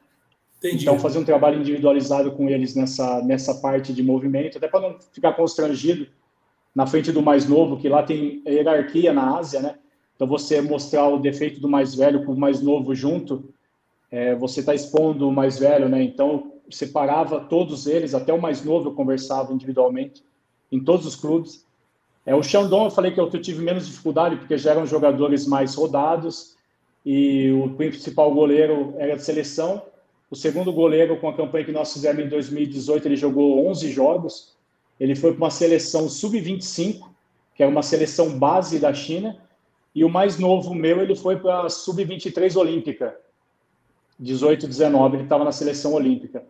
[0.57, 0.83] Entendi.
[0.83, 4.97] Então, fazer um trabalho individualizado com eles nessa, nessa parte de movimento, até para não
[5.11, 6.07] ficar constrangido
[6.73, 9.75] na frente do mais novo, que lá tem hierarquia na Ásia, né?
[10.15, 13.53] Então, você mostrar o defeito do mais velho com o mais novo junto,
[14.11, 16.03] é, você está expondo o mais velho, né?
[16.03, 20.23] Então, separava todos eles, até o mais novo eu conversava individualmente,
[20.71, 21.65] em todos os clubes.
[22.29, 25.73] É, o Xandão, eu falei que eu tive menos dificuldade, porque já eram jogadores mais
[25.73, 26.55] rodados,
[27.03, 29.81] e o principal goleiro era de seleção.
[30.29, 34.53] O segundo goleiro, com a campanha que nós fizemos em 2018, ele jogou 11 jogos.
[34.99, 37.09] Ele foi para uma seleção sub-25,
[37.55, 39.35] que é uma seleção base da China.
[39.95, 43.17] E o mais novo meu, ele foi para a sub-23 olímpica.
[44.19, 46.45] 18, 19, ele estava na seleção olímpica.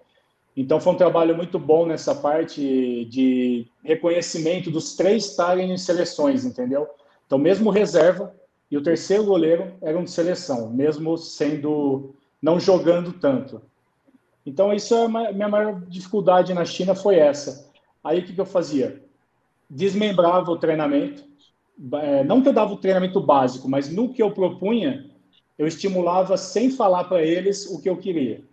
[0.59, 6.43] Então foi um trabalho muito bom nessa parte de reconhecimento dos três estarem em seleções,
[6.43, 6.85] entendeu?
[7.25, 8.35] Então mesmo reserva
[8.69, 13.61] e o terceiro goleiro eram de seleção, mesmo sendo não jogando tanto.
[14.45, 17.71] Então isso é a minha maior dificuldade na China foi essa.
[18.03, 19.01] Aí o que, que eu fazia?
[19.69, 21.23] Desmembrava o treinamento,
[21.93, 25.09] é, não que eu dava o treinamento básico, mas no que eu propunha,
[25.57, 28.48] eu estimulava sem falar para eles o que eu queria.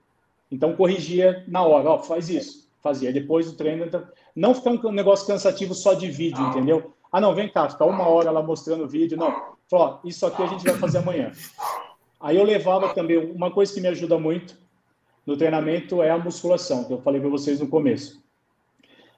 [0.51, 3.12] Então corrigia na hora, ó, faz isso, fazia.
[3.12, 6.93] Depois do treino, então, não ficar um negócio cansativo só de vídeo, entendeu?
[7.10, 9.31] Ah, não, vem cá, ficar uma hora lá mostrando o vídeo, não.
[9.68, 11.32] Falou, ó, isso aqui a gente vai fazer amanhã.
[12.20, 14.56] Aí eu levava também, uma coisa que me ajuda muito
[15.27, 18.23] no treinamento é a musculação, que eu falei para vocês no começo.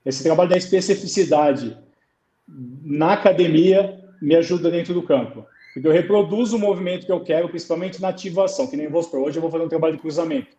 [0.04, 1.76] Esse trabalho da especificidade
[2.46, 5.44] na academia me ajuda dentro do campo.
[5.74, 9.20] Porque eu reproduzo o movimento que eu quero, principalmente na ativação, que nem vou supor,
[9.20, 10.57] hoje eu vou fazer um trabalho de cruzamento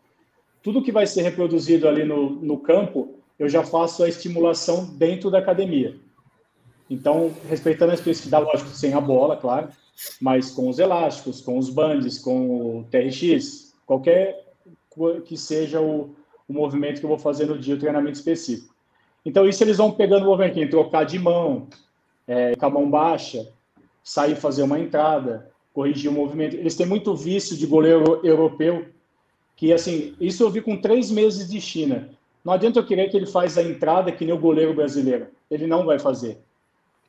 [0.62, 5.32] tudo que vai ser reproduzido ali no, no campo, eu já faço a estimulação dentro
[5.32, 5.96] da academia.
[6.90, 9.70] Então, respeitando a especificidade, lógico, sem a bola, claro,
[10.20, 14.48] mas com os elásticos, com os bandes, com o TRX, qualquer
[15.26, 16.16] que seja o,
[16.48, 18.76] o movimento que eu vou fazer no dia, o treinamento específico.
[19.24, 21.68] Então, isso eles vão pegando o movimento, trocar de mão,
[22.28, 23.48] é, com a mão baixa,
[24.04, 26.56] sair fazer uma entrada, corrigir o movimento.
[26.56, 28.88] Eles têm muito vício de goleiro europeu,
[29.60, 32.10] que assim, isso eu vi com três meses de China.
[32.46, 35.28] Não adianta eu querer que ele faz a entrada que nem o goleiro brasileiro.
[35.52, 36.38] Ele não vai fazer.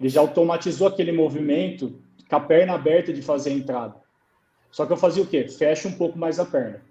[0.01, 1.94] Ele já automatizou aquele movimento
[2.28, 3.94] com a perna aberta de fazer a entrada.
[4.72, 5.47] Só que eu fazia o quê?
[5.47, 6.82] Fecha um pouco mais a perna.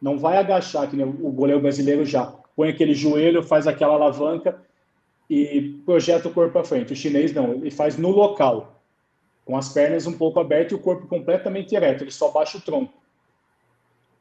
[0.00, 2.32] Não vai agachar, que nem o goleiro brasileiro já.
[2.54, 4.62] põe aquele joelho, faz aquela alavanca
[5.28, 6.92] e projeta o corpo para frente.
[6.92, 8.80] O chinês não, ele faz no local,
[9.44, 12.60] com as pernas um pouco abertas e o corpo completamente ereto, ele só baixa o
[12.60, 12.94] tronco.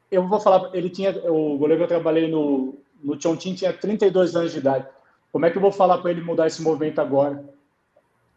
[0.10, 4.36] Eu vou falar, ele tinha, o goleiro que eu trabalhei no, no Chongqing tinha 32
[4.36, 4.88] anos de idade.
[5.32, 7.44] Como é que eu vou falar para ele mudar esse movimento agora?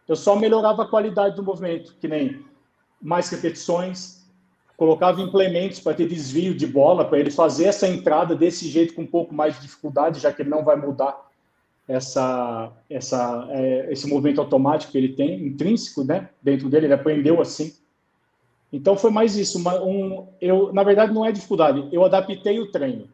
[0.08, 2.44] Eu só melhorava a qualidade do movimento, que nem
[3.00, 4.20] mais repetições,
[4.76, 9.02] colocava implementos para ter desvio de bola, para ele fazer essa entrada desse jeito com
[9.02, 11.30] um pouco mais de dificuldade, já que ele não vai mudar
[11.86, 16.30] essa, essa, é, esse movimento automático que ele tem, intrínseco, né?
[16.42, 17.74] Dentro dele, ele aprendeu assim.
[18.72, 19.58] Então foi mais isso.
[19.58, 21.88] Uma, um, eu, na verdade, não é dificuldade.
[21.92, 23.08] Eu adaptei o treino.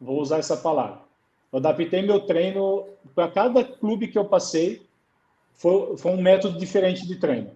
[0.00, 1.00] Vou usar essa palavra.
[1.52, 4.82] Eu adaptei meu treino para cada clube que eu passei.
[5.54, 7.50] Foi, foi um método diferente de treino,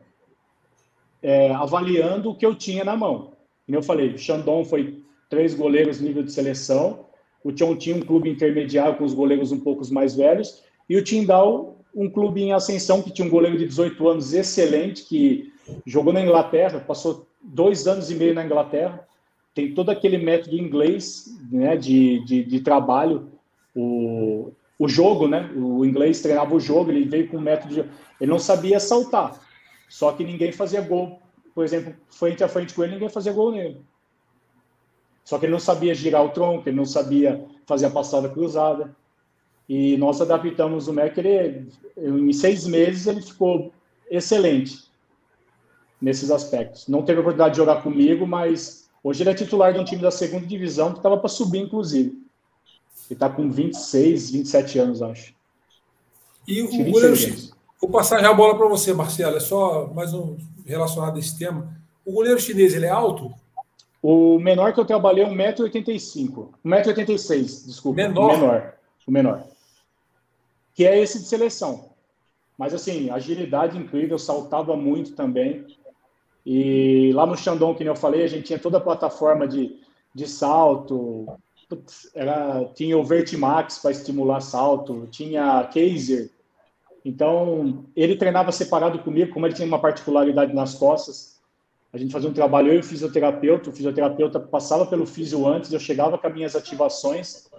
[1.23, 3.33] é, avaliando o que eu tinha na mão.
[3.67, 7.05] Como eu falei, o Shandong foi três goleiros nível de seleção.
[7.45, 10.63] O Chong tinha um clube intermediário com os goleiros um pouco mais velhos.
[10.89, 15.05] E o Tindal, um clube em ascensão que tinha um goleiro de 18 anos excelente,
[15.05, 15.53] que
[15.87, 19.07] jogou na Inglaterra, passou dois anos e meio na Inglaterra.
[19.55, 23.29] Tem todo aquele método inglês né, de, de, de trabalho.
[23.75, 25.51] O, o jogo, né?
[25.57, 27.81] O inglês treinava o jogo, ele veio com um método de...
[28.21, 29.41] Ele não sabia saltar,
[29.89, 31.21] só que ninguém fazia gol.
[31.55, 33.81] Por exemplo, frente a frente com ele, ninguém fazia gol nele.
[35.25, 38.95] Só que ele não sabia girar o tronco, ele não sabia fazer a passada cruzada.
[39.69, 43.73] E nós adaptamos o Mac, ele, em seis meses ele ficou
[44.11, 44.90] excelente
[46.01, 46.89] nesses aspectos.
[46.89, 50.03] Não teve a oportunidade de jogar comigo, mas hoje ele é titular de um time
[50.03, 52.11] da segunda divisão que estava para subir, inclusive.
[52.11, 55.35] Ele está com 26, 27 anos, acho.
[56.47, 57.15] E o goleiro,
[57.81, 61.39] vou passar já a bola para você, Marcelo, é só mais um relacionado a esse
[61.39, 61.77] tema.
[62.05, 63.33] O goleiro chinês, ele é alto?
[64.03, 66.49] O menor que eu trabalhei é 1,85m.
[66.65, 67.97] 1,86m, desculpa.
[67.97, 68.35] Menor.
[68.35, 68.75] O menor.
[69.07, 69.45] O menor.
[70.75, 71.91] Que é esse de seleção.
[72.57, 75.67] Mas, assim, agilidade incrível, saltava muito também.
[76.45, 79.77] E lá no Shandong, que eu falei, a gente tinha toda a plataforma de,
[80.15, 81.27] de salto.
[82.15, 86.31] Era, tinha o Vertimax para estimular salto, tinha Kaiser.
[87.05, 91.41] Então, ele treinava separado comigo, como ele tinha uma particularidade nas costas
[91.93, 95.73] a gente fazia um trabalho, eu e o fisioterapeuta, o fisioterapeuta passava pelo físio antes,
[95.73, 97.51] eu chegava com as minhas ativações,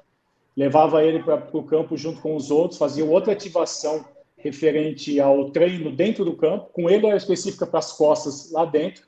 [0.55, 4.05] levava ele para o campo junto com os outros, fazia outra ativação
[4.43, 9.03] referente ao treino dentro do campo, com ele era específica para as costas lá dentro,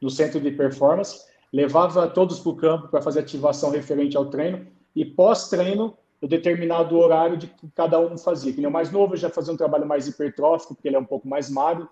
[0.00, 4.66] no centro de performance, levava todos para o campo para fazer ativação referente ao treino,
[4.94, 8.52] e pós-treino, o determinado horário de que cada um fazia.
[8.52, 11.28] Que o mais novo já fazia um trabalho mais hipertrófico, porque ele é um pouco
[11.28, 11.88] mais magro,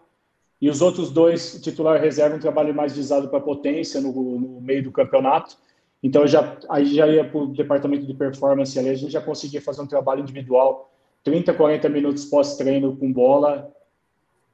[0.61, 4.83] e os outros dois, titular reserva, um trabalho mais visado para potência no, no, meio
[4.83, 5.57] do campeonato.
[6.03, 9.61] Então, já, aí já ia para o departamento de performance ali, a gente já conseguia
[9.61, 10.91] fazer um trabalho individual,
[11.25, 13.73] 30, 40 minutos pós-treino com bola,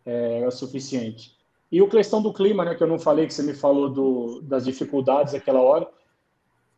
[0.06, 1.36] é, era suficiente.
[1.70, 4.40] E o questão do clima, né, que eu não falei, que você me falou do,
[4.42, 5.88] das dificuldades naquela hora.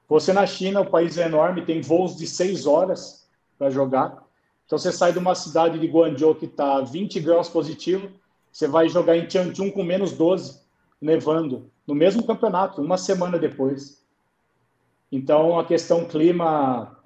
[0.09, 3.29] Você na China, o país é enorme, tem voos de 6 horas
[3.59, 4.23] para jogar.
[4.67, 8.11] Então, você sai de uma cidade de Guangzhou que está 20 graus positivo,
[8.51, 10.61] você vai jogar em Tianjin com menos 12,
[11.01, 14.03] nevando, no mesmo campeonato, uma semana depois.
[15.11, 16.99] Então, a questão clima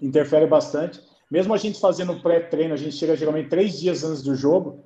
[0.00, 1.00] interfere bastante.
[1.30, 4.84] Mesmo a gente fazendo pré-treino, a gente chega geralmente três dias antes do jogo,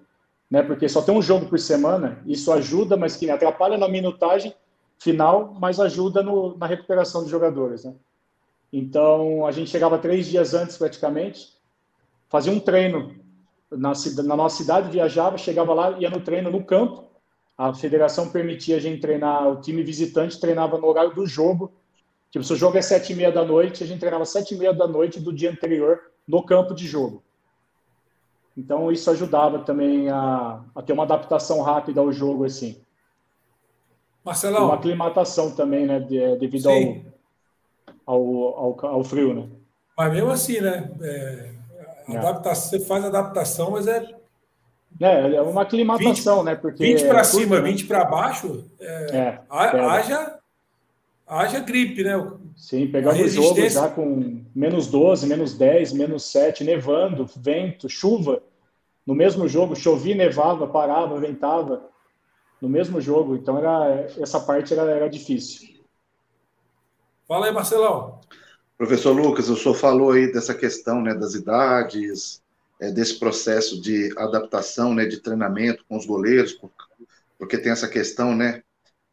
[0.51, 0.63] né?
[0.63, 2.23] Porque só tem um jogo por semana.
[2.27, 4.55] Isso ajuda, mas que atrapalha na minutagem
[4.99, 7.95] final, mas ajuda no, na recuperação dos jogadores, né?
[8.71, 11.55] Então, a gente chegava três dias antes, praticamente,
[12.29, 13.15] fazia um treino
[13.71, 13.93] na,
[14.25, 17.05] na nossa cidade, viajava, chegava lá, ia no treino no campo.
[17.57, 21.73] A federação permitia a gente treinar, o time visitante treinava no horário do jogo.
[22.31, 24.59] Tipo, se o jogo é sete e meia da noite, a gente treinava sete e
[24.59, 27.23] meia da noite do dia anterior no campo de jogo.
[28.57, 32.81] Então, isso ajudava também a, a ter uma adaptação rápida ao jogo, assim.
[34.25, 34.67] Marcelão.
[34.67, 36.01] Uma aclimatação também, né?
[36.01, 36.77] De, devido ao,
[38.07, 38.25] ao,
[38.57, 39.49] ao, ao, frio, né?
[39.97, 40.91] Mas mesmo assim, né?
[41.01, 41.51] É,
[42.09, 42.17] é.
[42.17, 44.15] Adaptação, você faz adaptação, mas é.
[45.01, 46.55] É, é uma aclimatação, 20, né?
[46.55, 47.71] Porque 20 para é cima, né?
[47.71, 50.39] 20 para baixo, é, é, haja,
[51.27, 52.17] haja gripe, né?
[52.57, 58.43] Sim, pegando o jogo já com menos 12, menos 10, menos 7, nevando, vento, chuva.
[59.07, 61.91] No mesmo jogo, chovia, nevava, parava, ventava.
[62.61, 63.37] No mesmo jogo.
[63.37, 65.75] Então, era, essa parte era, era difícil.
[67.27, 68.21] Fala aí, Marcelão.
[68.77, 72.43] Professor Lucas, o senhor falou aí dessa questão né, das idades,
[72.81, 76.59] é, desse processo de adaptação, né, de treinamento com os goleiros,
[77.39, 78.63] porque tem essa questão né,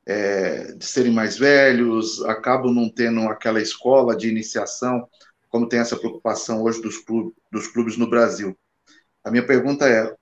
[0.06, 5.08] é, de serem mais velhos, acabam não tendo aquela escola de iniciação
[5.52, 8.58] como tem essa preocupação hoje dos clubes, dos clubes no Brasil.
[9.24, 10.16] A minha pergunta é: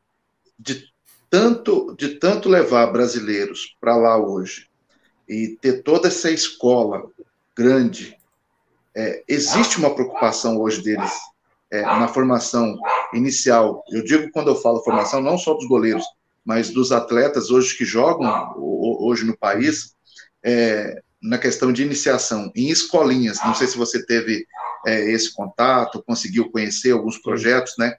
[0.57, 0.89] de
[1.29, 4.67] tanto, de tanto levar brasileiros para lá hoje
[5.27, 7.07] e ter toda essa escola
[7.55, 8.17] grande,
[8.95, 11.13] é, existe uma preocupação hoje deles
[11.71, 12.75] é, na formação
[13.13, 13.83] inicial.
[13.89, 16.03] Eu digo quando eu falo formação, não só dos goleiros,
[16.49, 19.93] mas dos atletas hoje que jogam hoje no país,
[20.43, 23.37] é, na questão de iniciação, em escolinhas.
[23.45, 24.47] Não sei se você teve
[24.87, 27.93] é, esse contato, conseguiu conhecer alguns projetos, né?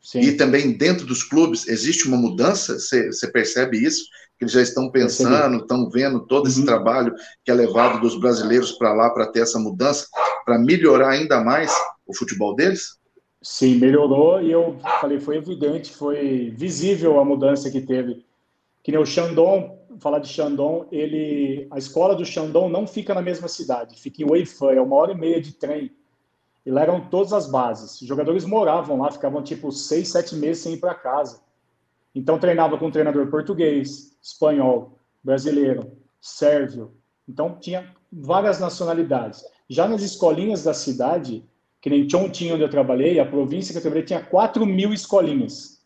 [0.00, 0.20] Sim.
[0.20, 4.04] E também dentro dos clubes existe uma mudança, você, percebe isso?
[4.38, 6.66] Que eles já estão pensando, estão vendo todo esse uhum.
[6.66, 7.12] trabalho
[7.44, 10.06] que é levado dos brasileiros para lá para ter essa mudança,
[10.44, 11.72] para melhorar ainda mais
[12.06, 12.95] o futebol deles?
[13.48, 18.26] Sim, melhorou e eu falei, foi evidente, foi visível a mudança que teve.
[18.82, 23.22] Que nem o Shandong, falar de Shandong, ele, a escola do Shandong não fica na
[23.22, 25.92] mesma cidade, fica em Weifan, é uma hora e meia de trem
[26.66, 28.00] e lá eram todas as bases.
[28.00, 31.40] Os jogadores moravam lá, ficavam tipo seis, sete meses sem ir para casa.
[32.12, 36.96] Então treinava com um treinador português, espanhol, brasileiro, sérvio.
[37.28, 39.44] Então tinha várias nacionalidades.
[39.70, 41.48] Já nas escolinhas da cidade,
[41.86, 45.80] que nem Chongqing, onde eu trabalhei, a província que eu trabalhei tinha 4 mil escolinhas.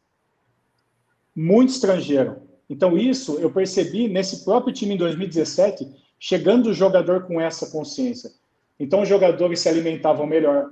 [1.37, 2.39] Muito estrangeiro.
[2.71, 5.87] Então isso eu percebi nesse próprio time em 2017,
[6.19, 8.31] chegando o jogador com essa consciência.
[8.79, 10.71] Então, os jogadores se alimentavam melhor.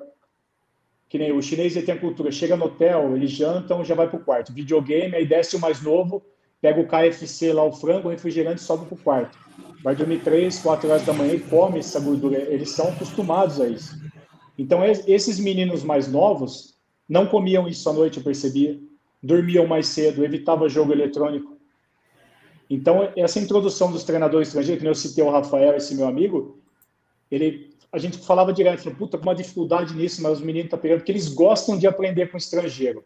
[1.10, 4.18] Que nem o chinês tem a cultura, chega no hotel, eles jantam, já vai para
[4.18, 4.54] o quarto.
[4.54, 6.24] Videogame, aí desce o mais novo,
[6.58, 9.38] pega o KFC lá, o frango, o refrigerante, sobe para o quarto.
[9.84, 12.38] Vai dormir três, quatro horas da manhã e come essa gordura.
[12.50, 14.07] Eles são acostumados a isso.
[14.58, 16.76] Então, esses meninos mais novos
[17.08, 18.78] não comiam isso à noite, eu percebia.
[19.22, 21.56] Dormiam mais cedo, evitava jogo eletrônico.
[22.68, 26.58] Então, essa introdução dos treinadores estrangeiros, que eu citei o Rafael, esse meu amigo,
[27.30, 30.82] ele a gente falava direto, falou, puta, uma dificuldade nisso, mas os meninos estão tá
[30.82, 33.02] pegando, porque eles gostam de aprender com estrangeiro.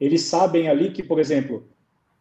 [0.00, 1.68] Eles sabem ali que, por exemplo,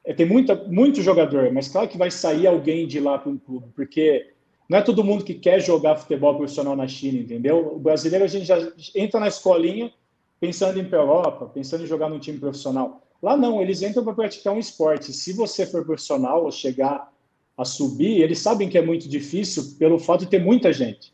[0.04, 3.38] é, tem muita, muito jogador, mas claro que vai sair alguém de lá para um
[3.38, 4.34] clube, porque
[4.70, 7.76] não é todo mundo que quer jogar futebol profissional na China, entendeu?
[7.76, 8.58] O brasileiro, a gente já
[8.96, 9.92] entra na escolinha
[10.40, 13.02] pensando em ir para a Europa, pensando em jogar num time profissional.
[13.22, 15.14] Lá não, eles entram para praticar um esporte.
[15.14, 17.12] Se você for profissional ou chegar
[17.58, 21.14] a subir, eles sabem que é muito difícil pelo fato de ter muita gente.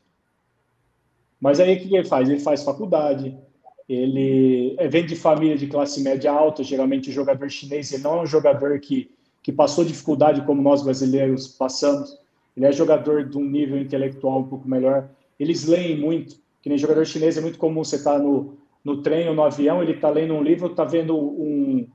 [1.40, 2.28] Mas aí o que ele faz?
[2.28, 3.38] Ele faz faculdade,
[3.88, 8.20] ele é, vem de família de classe média alta, geralmente o jogador chinês ele não
[8.20, 9.12] é um jogador que,
[9.42, 12.18] que passou dificuldade como nós brasileiros passamos,
[12.56, 15.10] ele é jogador de um nível intelectual um pouco melhor,
[15.40, 19.02] eles leem muito, que nem jogador chinês é muito comum você estar tá no, no
[19.02, 21.88] trem ou no avião, ele está lendo um livro, está vendo um...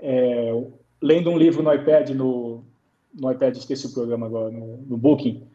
[0.00, 0.62] É,
[1.00, 2.64] lendo um livro no iPad, no,
[3.14, 5.46] no iPad, esqueci o programa agora, no, no Booking,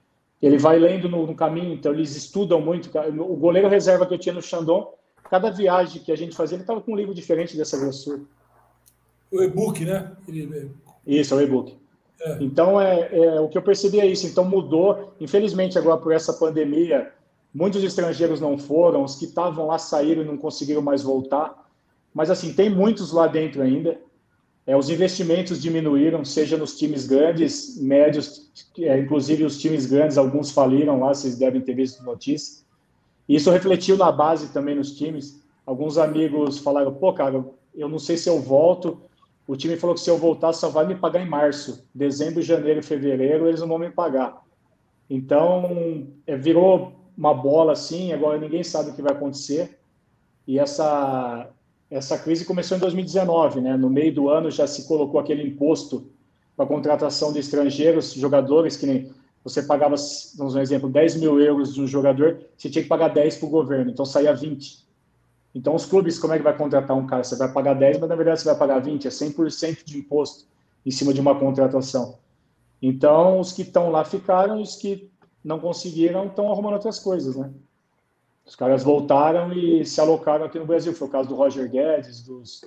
[0.41, 2.89] ele vai lendo no, no, caminho, então eles estudam muito.
[3.21, 4.89] O goleiro reserva que eu tinha no Xandão,
[5.29, 8.21] cada viagem que a gente fazia, ele estava com um livro diferente dessa grossura.
[9.31, 10.11] O e-book, né?
[10.27, 10.69] Ele...
[11.07, 11.77] Isso, é o e-book.
[12.23, 12.37] É.
[12.39, 14.25] Então, é, é, o que eu percebi é isso.
[14.25, 15.13] Então, mudou.
[15.19, 17.11] Infelizmente, agora por essa pandemia,
[17.53, 21.69] muitos estrangeiros não foram, os que estavam lá saíram e não conseguiram mais voltar.
[22.13, 23.99] Mas, assim, tem muitos lá dentro ainda.
[24.65, 30.51] É, os investimentos diminuíram, seja nos times grandes, médios, é, inclusive os times grandes, alguns
[30.51, 32.63] faliram lá, vocês devem ter visto notícias.
[33.27, 35.41] Isso refletiu na base também nos times.
[35.65, 37.43] Alguns amigos falaram: pô, cara,
[37.75, 39.01] eu não sei se eu volto.
[39.47, 41.87] O time falou que se eu voltar só vai me pagar em março.
[41.93, 44.41] Dezembro, janeiro, fevereiro, eles não vão me pagar.
[45.09, 49.77] Então, é, virou uma bola assim, agora ninguém sabe o que vai acontecer.
[50.47, 51.49] E essa
[51.93, 53.77] essa crise começou em 2019, né?
[53.77, 56.09] No meio do ano já se colocou aquele imposto
[56.57, 59.11] para contratação de estrangeiros, jogadores que nem
[59.43, 59.95] você pagava,
[60.37, 63.47] vamos um exemplo, 10 mil euros de um jogador, você tinha que pagar 10 para
[63.47, 64.83] o governo, então saía 20.
[65.53, 67.23] Então os clubes, como é que vai contratar um cara?
[67.23, 70.47] Você vai pagar 10, mas na verdade você vai pagar 20, é 100% de imposto
[70.85, 72.17] em cima de uma contratação.
[72.81, 75.11] Então os que estão lá ficaram, os que
[75.43, 77.53] não conseguiram estão arrumando outras coisas, né?
[78.45, 80.93] Os caras voltaram e se alocaram aqui no Brasil.
[80.93, 82.65] Foi o caso do Roger Guedes, dos,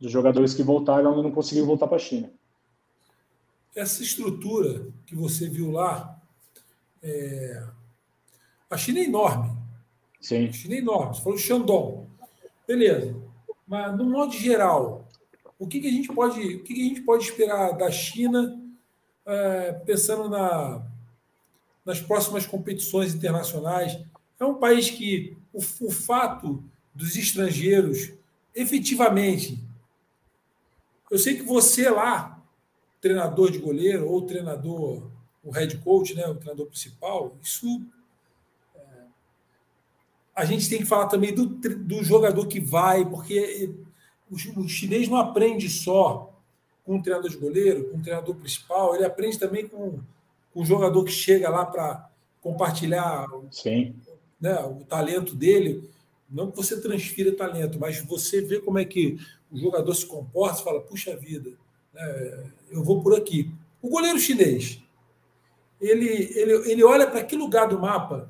[0.00, 2.30] dos jogadores que voltaram e não conseguiram voltar para a China.
[3.74, 6.20] Essa estrutura que você viu lá,
[7.02, 7.64] é...
[8.68, 9.56] a China é enorme.
[10.20, 10.48] Sim.
[10.48, 11.14] A China é enorme.
[11.14, 12.11] Você falou Shandong.
[12.72, 13.14] Beleza.
[13.66, 15.06] Mas, no modo geral,
[15.58, 18.58] o que, que, a, gente pode, o que, que a gente pode esperar da China,
[19.26, 20.82] é, pensando na,
[21.84, 24.02] nas próximas competições internacionais?
[24.40, 28.14] É um país que o, o fato dos estrangeiros
[28.54, 29.62] efetivamente.
[31.10, 32.42] Eu sei que você lá,
[33.02, 35.10] treinador de goleiro ou treinador,
[35.44, 37.82] o head coach, né, o treinador principal, isso
[40.34, 43.70] a gente tem que falar também do, do jogador que vai, porque
[44.30, 46.32] o, o chinês não aprende só
[46.84, 50.00] com o treinador de goleiro, com o treinador principal, ele aprende também com,
[50.52, 52.10] com o jogador que chega lá para
[52.40, 53.94] compartilhar Sim.
[54.40, 55.88] Né, o talento dele.
[56.28, 59.18] Não que você transfira talento, mas você vê como é que
[59.50, 61.50] o jogador se comporta e fala: puxa vida,
[61.92, 63.50] né, eu vou por aqui.
[63.80, 64.80] O goleiro chinês,
[65.80, 68.28] ele, ele, ele olha para que lugar do mapa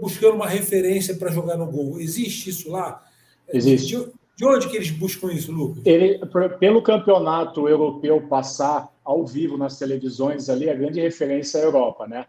[0.00, 2.00] buscando uma referência para jogar no gol.
[2.00, 3.04] Existe isso lá?
[3.52, 3.96] Existe.
[3.96, 5.82] De, de onde que eles buscam isso, Lucas?
[5.84, 6.20] Ele,
[6.60, 12.06] pelo campeonato europeu passar ao vivo nas televisões ali, a grande referência é a Europa,
[12.06, 12.26] né?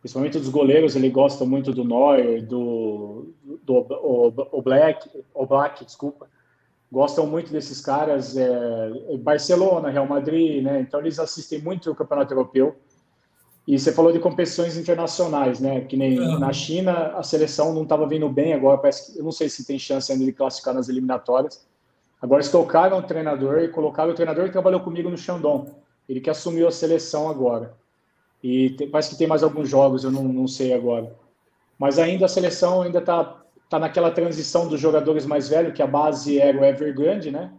[0.00, 5.84] Principalmente dos goleiros, ele gosta muito do Neuer, do, do o, o Black, o Black,
[5.84, 6.26] desculpa.
[6.90, 10.80] Gostam muito desses caras, é, Barcelona, Real Madrid, né?
[10.80, 12.74] Então eles assistem muito o campeonato europeu.
[13.70, 15.82] E você falou de competições internacionais, né?
[15.82, 16.40] Que nem uhum.
[16.40, 19.64] na China a seleção não estava vindo bem agora, parece que eu não sei se
[19.64, 21.64] tem chance ainda de classificar nas eliminatórias.
[22.20, 25.70] Agora eles colocaram o treinador e colocaram o treinador que trabalhou comigo no Shandong.
[26.08, 27.72] Ele que assumiu a seleção agora.
[28.42, 31.14] E tem, parece que tem mais alguns jogos, eu não, não sei agora.
[31.78, 35.86] Mas ainda a seleção ainda está tá naquela transição dos jogadores mais velhos, que a
[35.86, 37.52] base era o Evergrande, né?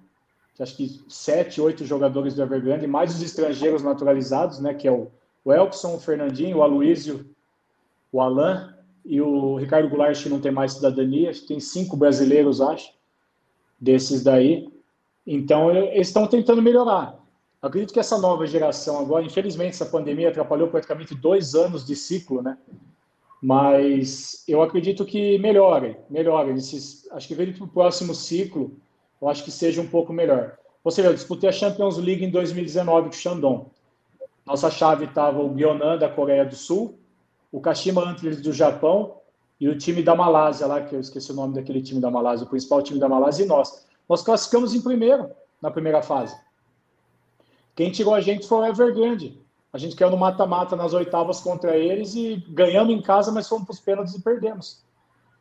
[0.60, 4.74] Acho que sete, oito jogadores do Evergrande, mais os estrangeiros naturalizados, né?
[4.74, 5.10] Que é o,
[5.44, 7.26] o Elkson, o Fernandinho, o Aloísio,
[8.12, 8.70] o Alain
[9.04, 11.32] e o Ricardo Goulart, que não tem mais cidadania.
[11.48, 12.94] Tem cinco brasileiros, acho,
[13.80, 14.72] desses daí.
[15.26, 17.20] Então, eles estão tentando melhorar.
[17.62, 22.42] Acredito que essa nova geração agora, infelizmente, essa pandemia atrapalhou praticamente dois anos de ciclo,
[22.42, 22.58] né?
[23.42, 26.52] Mas eu acredito que melhore, melhore.
[26.52, 28.76] Esses, acho que veio para o próximo ciclo,
[29.22, 30.58] eu acho que seja um pouco melhor.
[30.84, 33.66] Você vê, eu disputei a Champions League em 2019 com o Shandong.
[34.52, 37.00] Nossa chave estava o Gyeonan da Coreia do Sul,
[37.54, 39.22] o Kashima Antlers do Japão
[39.58, 42.46] e o time da Malásia lá, que eu esqueci o nome daquele time da Malásia,
[42.46, 43.88] o principal time da Malásia e nós.
[44.10, 46.38] Nós classificamos em primeiro na primeira fase.
[47.78, 49.42] Quem tirou a gente foi o Evergrande.
[49.72, 53.64] A gente caiu no mata-mata nas oitavas contra eles e ganhamos em casa, mas fomos
[53.64, 54.84] para os pênaltis e perdemos.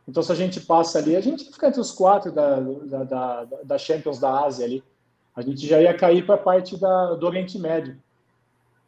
[0.06, 3.44] Então, se a gente passa ali, a gente fica entre os quatro da, da, da,
[3.64, 4.84] da Champions da Ásia ali.
[5.34, 7.98] A gente já ia cair para a parte da, do Oriente Médio.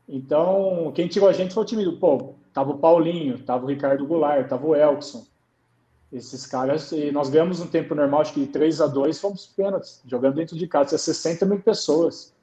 [0.09, 1.95] Então, quem tirou a gente foi o time do.
[1.95, 5.25] Pô, tava o Paulinho, tava o Ricardo Goulart, tava o Elkson.
[6.13, 10.03] Esses caras, e nós ganhamos um tempo normal, acho que 3 a 2 fomos pênaltis,
[10.07, 12.35] jogando dentro de casa, 60 mil pessoas.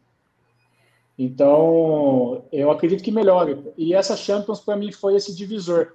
[1.18, 3.62] Então, eu acredito que melhore.
[3.78, 5.92] E essa Champions, para mim, foi esse divisor.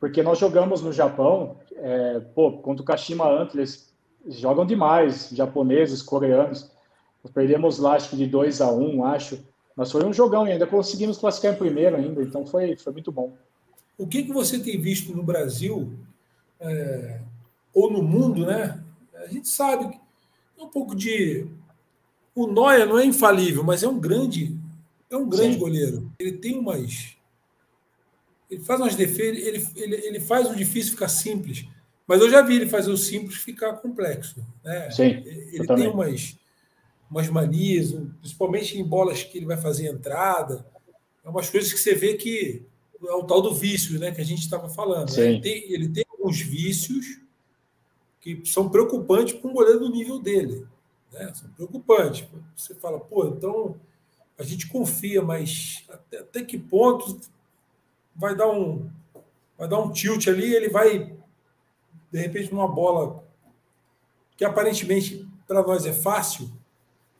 [0.00, 3.92] Porque nós jogamos no Japão, é, pô, contra o Kashima Antlers,
[4.26, 6.70] jogam demais, japoneses, coreanos.
[7.22, 9.38] Nós perdemos lá, acho que de 2 a 1 um, acho.
[9.76, 13.10] Mas foi um jogão e ainda conseguimos classificar em primeiro ainda, então foi, foi muito
[13.10, 13.32] bom.
[13.98, 15.92] O que, que você tem visto no Brasil,
[16.60, 17.20] é,
[17.72, 18.80] ou no mundo, né?
[19.14, 20.00] A gente sabe que
[20.58, 21.46] é um pouco de
[22.34, 24.56] o Noia não é infalível, mas é um grande,
[25.10, 25.60] é um grande Sim.
[25.60, 26.10] goleiro.
[26.18, 27.16] Ele tem umas.
[28.50, 31.66] Ele faz umas defesas, ele, ele, ele faz o difícil ficar simples.
[32.06, 34.44] Mas eu já vi ele fazer o simples ficar complexo.
[34.62, 34.90] Né?
[34.90, 36.36] Sim, ele tem umas,
[37.10, 40.66] umas manias, principalmente em bolas que ele vai fazer entrada.
[41.24, 42.62] É umas coisas que você vê que
[43.02, 45.14] é o tal do vício né, que a gente estava falando.
[45.14, 45.26] Né?
[45.26, 47.20] Ele, tem, ele tem alguns vícios
[48.20, 50.66] que são preocupantes para um goleiro do nível dele.
[51.12, 51.32] Né?
[51.34, 52.26] São preocupantes.
[52.56, 53.76] Você fala, pô, então
[54.38, 57.20] a gente confia, mas até, até que ponto
[58.14, 58.90] vai dar um
[59.56, 61.16] vai dar um tilt ali, ele vai
[62.10, 63.24] de repente numa bola
[64.36, 66.50] que aparentemente para nós é fácil.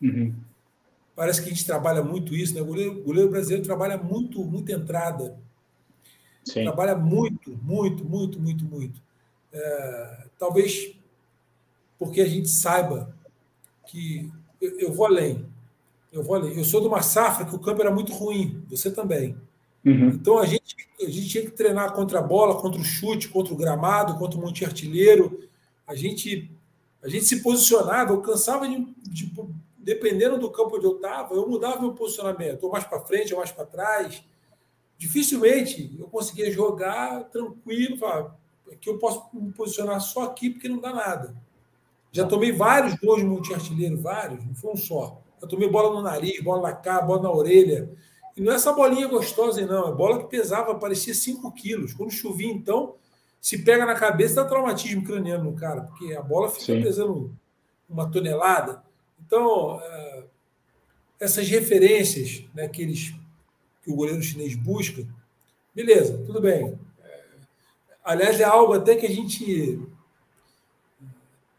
[0.04, 0.34] Uhum.
[1.16, 2.60] Parece que a gente trabalha muito isso, né?
[2.60, 5.36] O goleiro, o goleiro brasileiro trabalha muito, muita entrada.
[6.44, 6.64] Sim.
[6.64, 9.00] Trabalha muito, muito, muito, muito, muito.
[9.52, 10.94] É, talvez
[11.98, 13.14] porque a gente saiba
[13.86, 15.46] que eu, eu, vou além.
[16.12, 16.56] Eu vou além.
[16.56, 19.36] Eu sou de uma safra que o campo era muito ruim, você também.
[19.84, 20.08] Uhum.
[20.08, 23.54] Então a gente, a gente tinha que treinar contra a bola, contra o chute, contra
[23.54, 25.48] o gramado, contra o monte artilheiro.
[25.86, 26.50] A gente,
[27.02, 29.32] a gente se posicionava, eu cansava de, de
[29.84, 33.38] dependendo do campo onde eu estava, eu mudava meu posicionamento, ou mais para frente, ou
[33.38, 34.24] mais para trás.
[34.96, 38.34] Dificilmente eu conseguia jogar tranquilo, falar,
[38.80, 41.36] que eu posso me posicionar só aqui porque não dá nada.
[42.10, 45.20] Já tomei vários gols de multi-artilheiro, vários, não foi um só.
[45.42, 47.90] Eu tomei bola no nariz, bola na cara, bola na orelha.
[48.36, 49.88] E não é essa bolinha gostosa, não.
[49.88, 51.92] É bola que pesava, parecia 5 quilos.
[51.92, 52.94] Quando chovia, então,
[53.40, 56.82] se pega na cabeça, dá traumatismo craniano no cara, porque a bola fica Sim.
[56.82, 57.36] pesando
[57.88, 58.83] uma tonelada.
[59.34, 60.22] Então, é,
[61.18, 63.12] essas referências né, que, eles,
[63.82, 65.04] que o goleiro chinês busca,
[65.74, 66.78] beleza, tudo bem.
[67.02, 67.20] É,
[68.04, 69.82] Aliás, é algo até que a gente.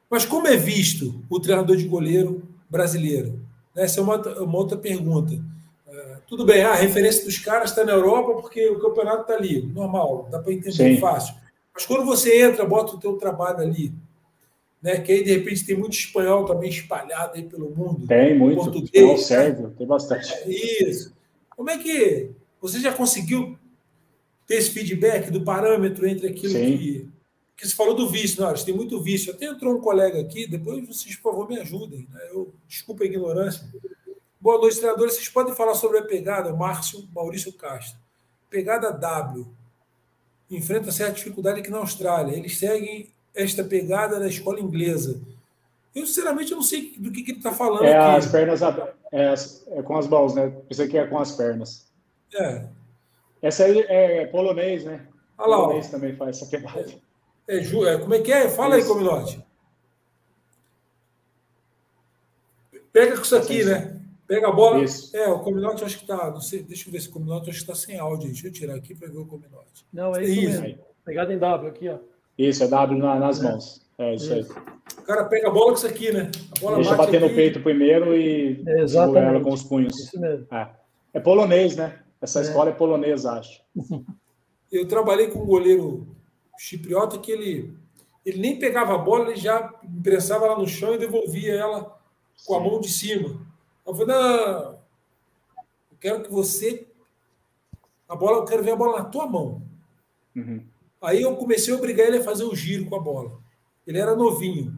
[0.10, 3.42] Mas como é visto o treinador de goleiro brasileiro?
[3.76, 5.38] Essa é uma, uma outra pergunta.
[5.86, 9.64] É, tudo bem, a referência dos caras está na Europa porque o campeonato está ali,
[9.64, 10.98] normal, dá para entender Sim.
[10.98, 11.36] fácil.
[11.74, 13.94] Mas quando você entra, bota o teu trabalho ali,
[14.86, 15.00] né?
[15.00, 18.06] Que aí de repente tem muito espanhol também espalhado aí pelo mundo.
[18.06, 18.58] Tem muito.
[18.58, 18.94] Português.
[18.94, 20.32] Espanhol sérvio, tem bastante.
[20.32, 21.12] É isso.
[21.50, 22.30] Como é que
[22.62, 23.58] você já conseguiu
[24.46, 26.78] ter esse feedback do parâmetro entre aquilo Sim.
[26.78, 27.10] que,
[27.58, 28.40] que você falou do vício?
[28.40, 29.34] Não, tem muito vício.
[29.34, 32.08] Até entrou um colega aqui, depois vocês, por favor, me ajudem.
[32.14, 32.22] Né?
[32.30, 33.68] Eu, desculpa a ignorância.
[34.40, 35.16] Boa noite, treinadores.
[35.16, 37.98] Vocês podem falar sobre a pegada, Márcio Maurício Castro.
[38.52, 39.48] Pegada W
[40.52, 42.38] enfrenta certa dificuldade aqui na Austrália.
[42.38, 45.22] Eles seguem esta pegada da escola inglesa.
[45.94, 47.86] Eu, sinceramente, eu não sei do que, que ele está falando.
[47.86, 48.18] É aqui.
[48.18, 48.62] as pernas
[49.12, 49.34] é,
[49.78, 50.54] é, com as mãos, né?
[50.70, 51.88] Isso aqui é com as pernas.
[52.34, 52.66] É.
[53.42, 55.08] Essa aí é polonês, né?
[55.38, 55.92] Olha lá, polonês ó.
[55.92, 56.86] também faz essa pegada.
[57.48, 58.50] É, é, como é que é?
[58.50, 58.88] Fala isso.
[58.88, 59.46] aí, Cominote.
[62.92, 64.02] Pega com isso aqui, né?
[64.28, 64.84] Pega a bola.
[64.84, 65.16] Isso.
[65.16, 66.32] É, o Cominote acho que está.
[66.32, 68.28] Não sei, deixa eu ver se o Cominote acho que está sem áudio.
[68.28, 69.86] Deixa eu tirar aqui para ver o Cominote.
[69.94, 70.62] Não, é isso, isso.
[70.62, 70.80] mesmo.
[71.06, 72.00] Pegada em W aqui, ó.
[72.38, 73.82] Isso, é W na, nas mãos.
[73.98, 74.66] É isso, isso, aí.
[74.98, 76.32] O cara pega a bola com isso aqui, né?
[76.76, 77.30] Deixa bater aqui.
[77.30, 79.98] no peito primeiro e segura ela com os punhos.
[79.98, 80.48] Isso mesmo.
[80.52, 80.70] É,
[81.14, 82.00] é polonês, né?
[82.22, 82.42] Essa é.
[82.44, 83.62] escola é polonesa, acho.
[84.72, 86.08] Eu trabalhei com um goleiro
[86.58, 87.78] chipriota que ele,
[88.26, 91.98] ele nem pegava a bola, ele já imprensava ela no chão e devolvia ela
[92.46, 92.56] com Sim.
[92.56, 93.40] a mão de cima.
[93.86, 94.72] Eu falei, não,
[95.92, 96.88] eu quero que você.
[98.10, 99.62] A bola, eu quero ver a bola na tua mão.
[100.36, 100.64] Uhum.
[101.06, 103.40] Aí eu comecei a obrigar ele a fazer o giro com a bola.
[103.86, 104.76] Ele era novinho.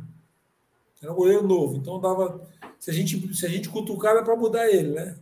[1.02, 1.78] Era um goleiro novo.
[1.78, 2.46] Então dava.
[2.80, 5.16] Se a gente, se a gente cutucar, era para mudar ele, né?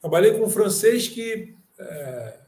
[0.00, 1.54] Trabalhei com um francês que.
[1.78, 2.38] É...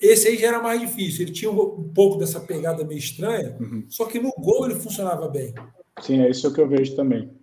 [0.00, 1.22] Esse aí já era mais difícil.
[1.22, 3.84] Ele tinha um pouco dessa pegada meio estranha, uhum.
[3.88, 5.52] só que no gol ele funcionava bem.
[6.00, 7.36] Sim, é isso que eu vejo também.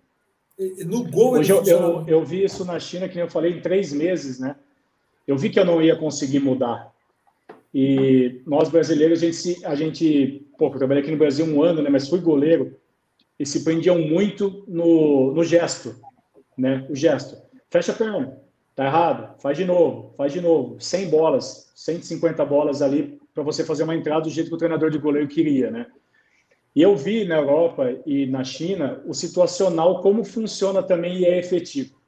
[0.86, 3.92] No gol Hoje eu, eu, eu, vi isso na China, que eu falei, em três
[3.92, 4.56] meses, né?
[5.26, 6.95] Eu vi que eu não ia conseguir mudar.
[7.78, 11.82] E nós brasileiros, a gente, a gente pô, eu trabalhei aqui no Brasil um ano,
[11.82, 11.90] né?
[11.90, 12.74] Mas fui goleiro
[13.38, 15.94] e se prendiam muito no, no gesto,
[16.56, 16.86] né?
[16.88, 17.36] O gesto.
[17.68, 18.40] Fecha a perna,
[18.74, 20.80] tá errado, faz de novo, faz de novo.
[20.80, 24.88] 100 bolas, 150 bolas ali para você fazer uma entrada do jeito que o treinador
[24.88, 25.86] de goleiro queria, né?
[26.74, 31.38] E eu vi na Europa e na China o situacional como funciona também e é
[31.38, 32.00] efetivo.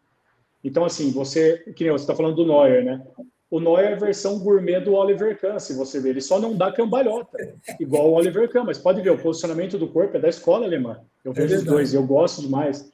[0.64, 3.06] Então, assim, você, que nem você está falando do Neuer, né?
[3.50, 6.10] O Neuer é a versão gourmet do Oliver Kahn, se você ver.
[6.10, 7.38] Ele só não dá cambalhota,
[7.80, 8.64] igual o Oliver Kahn.
[8.64, 11.00] Mas pode ver, o posicionamento do corpo é da escola alemã.
[11.24, 12.92] Eu vejo é os dois, eu gosto demais.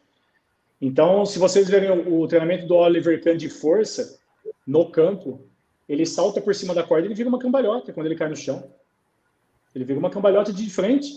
[0.81, 4.19] Então, se vocês verem o, o treinamento do Oliver Kahn de força
[4.67, 5.41] no campo,
[5.89, 8.37] ele salta por cima da corda e ele vira uma cambalhota quando ele cai no
[8.37, 8.71] chão.
[9.75, 11.13] Ele vira uma cambalhota de frente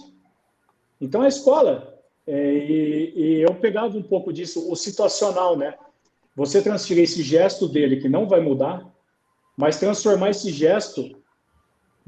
[1.00, 1.96] então, a escola,
[2.26, 5.76] é, e, e, eu pegava um pouco disso, o situacional, né?
[6.36, 8.86] Você transferir esse gesto dele, que não vai mudar,
[9.58, 11.18] mas transformar esse gesto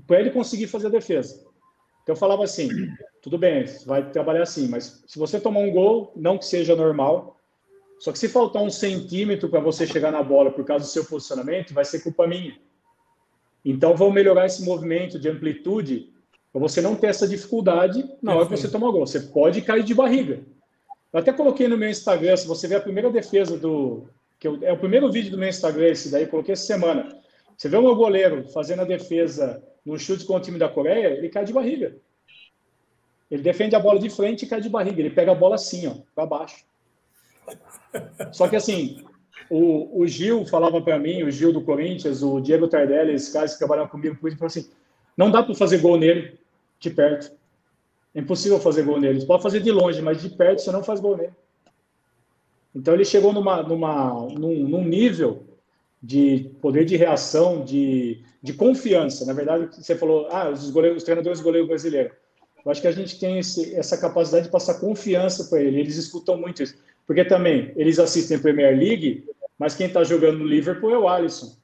[0.05, 1.43] para ele conseguir fazer a defesa.
[2.03, 2.69] Então, eu falava assim:
[3.21, 7.38] tudo bem, vai trabalhar assim, mas se você tomar um gol, não que seja normal,
[7.99, 11.03] só que se faltar um centímetro para você chegar na bola por causa do seu
[11.03, 12.57] posicionamento, vai ser culpa minha.
[13.65, 16.13] Então, vamos melhorar esse movimento de amplitude
[16.51, 19.05] para você não ter essa dificuldade na hora que você toma gol.
[19.05, 20.39] Você pode cair de barriga.
[21.11, 24.07] Eu até coloquei no meu Instagram, se você ver a primeira defesa do.
[24.39, 27.18] que eu, É o primeiro vídeo do meu Instagram, esse daí, coloquei essa semana.
[27.60, 31.07] Você vê o meu goleiro fazendo a defesa no chute com o time da Coreia,
[31.07, 31.94] ele cai de barriga.
[33.30, 35.02] Ele defende a bola de frente e cai de barriga.
[35.02, 36.64] Ele pega a bola assim, ó, para baixo.
[38.31, 39.03] Só que assim,
[39.49, 43.52] o, o Gil falava para mim, o Gil do Corinthians, o Diego Tardelli, esses caras
[43.52, 44.69] que trabalham comigo, ele falou assim:
[45.18, 46.40] não dá para fazer gol nele
[46.80, 47.30] de perto.
[48.15, 49.19] É impossível fazer gol nele.
[49.19, 51.34] Você pode fazer de longe, mas de perto você não faz gol nele.
[52.73, 55.48] Então ele chegou numa, numa, num, num nível
[56.01, 59.26] de poder de reação, de, de confiança.
[59.26, 62.11] Na verdade, você falou, ah, os, goleiros, os treinadores goleiro brasileiro.
[62.65, 65.80] Eu acho que a gente tem esse, essa capacidade de passar confiança para ele.
[65.80, 66.76] Eles escutam muito isso.
[67.05, 69.26] Porque também eles assistem a Premier League,
[69.57, 71.57] mas quem está jogando no Liverpool é o Alisson.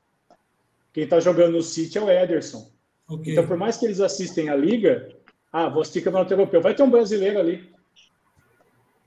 [0.91, 2.72] Quem está jogando no City é o Ederson.
[3.07, 3.34] Okay.
[3.34, 5.10] Então, por mais que eles assistem a liga,
[5.52, 7.70] ah, vou assistir campeonato europeu, vai ter um brasileiro ali.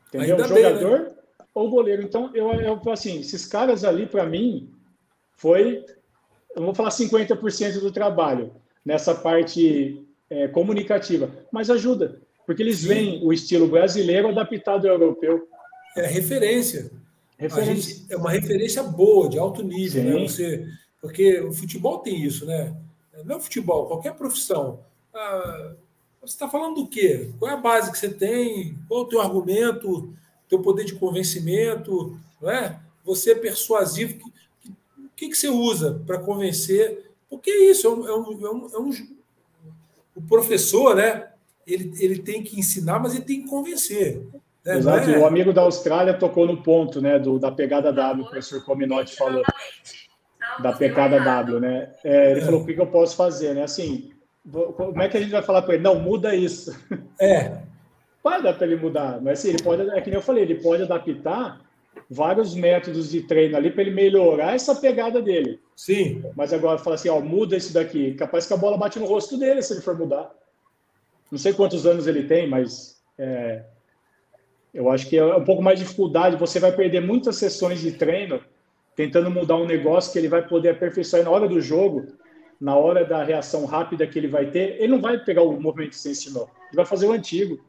[0.08, 0.36] Entendeu?
[0.36, 1.14] Ainda Jogador bem, né?
[1.54, 2.02] ou goleiro.
[2.02, 4.70] Então, eu, eu assim, esses caras ali, para mim,
[5.38, 5.84] foi,
[6.54, 8.52] eu vou falar 50% do trabalho
[8.84, 12.88] nessa parte é, comunicativa, mas ajuda, porque eles Sim.
[12.88, 15.48] veem o estilo brasileiro adaptado ao europeu.
[15.96, 16.90] É referência.
[17.38, 17.94] referência.
[17.94, 20.28] Gente, é uma referência boa, de alto nível, né?
[20.28, 20.66] Você,
[21.00, 22.76] porque o futebol tem isso, né?
[23.24, 24.80] não futebol, qualquer profissão.
[25.14, 25.72] Ah,
[26.20, 27.30] você está falando do quê?
[27.38, 28.76] Qual é a base que você tem?
[28.86, 30.12] Qual é o teu argumento,
[30.48, 32.18] teu poder de convencimento?
[32.40, 32.78] Não é?
[33.04, 34.30] Você é persuasivo.
[35.18, 37.10] O que, que você usa para convencer?
[37.28, 38.90] Porque é isso, é um, é um, é um, é um,
[40.14, 41.26] o professor, né?
[41.66, 44.22] Ele, ele tem que ensinar, mas ele tem que convencer.
[44.64, 44.78] Né?
[44.78, 45.18] Exato, é...
[45.18, 47.18] o amigo da Austrália tocou no ponto, né?
[47.18, 49.42] Do, da pegada W, o professor Cominotti falou.
[50.60, 51.92] Da pegada W, né?
[52.04, 53.64] É, ele falou: o que, que eu posso fazer, né?
[53.64, 54.12] Assim,
[54.48, 55.82] como é que a gente vai falar para ele?
[55.82, 56.78] Não, muda isso.
[57.20, 57.58] É.
[58.22, 60.56] Vai dar para ele mudar, mas assim, ele pode, é que nem eu falei, ele
[60.56, 61.60] pode adaptar
[62.10, 65.60] vários métodos de treino ali para ele melhorar essa pegada dele.
[65.76, 66.22] Sim.
[66.36, 68.14] Mas agora fala assim, ó, muda isso daqui.
[68.14, 70.30] Capaz que a bola bate no rosto dele se ele for mudar.
[71.30, 73.62] Não sei quantos anos ele tem, mas é,
[74.72, 76.36] eu acho que é um pouco mais de dificuldade.
[76.36, 78.40] Você vai perder muitas sessões de treino
[78.96, 82.06] tentando mudar um negócio que ele vai poder aperfeiçoar na hora do jogo
[82.60, 85.90] na hora da reação rápida que ele vai ter, ele não vai pegar o movimento
[85.90, 86.50] que você ensinou.
[86.66, 87.64] Ele vai fazer o antigo.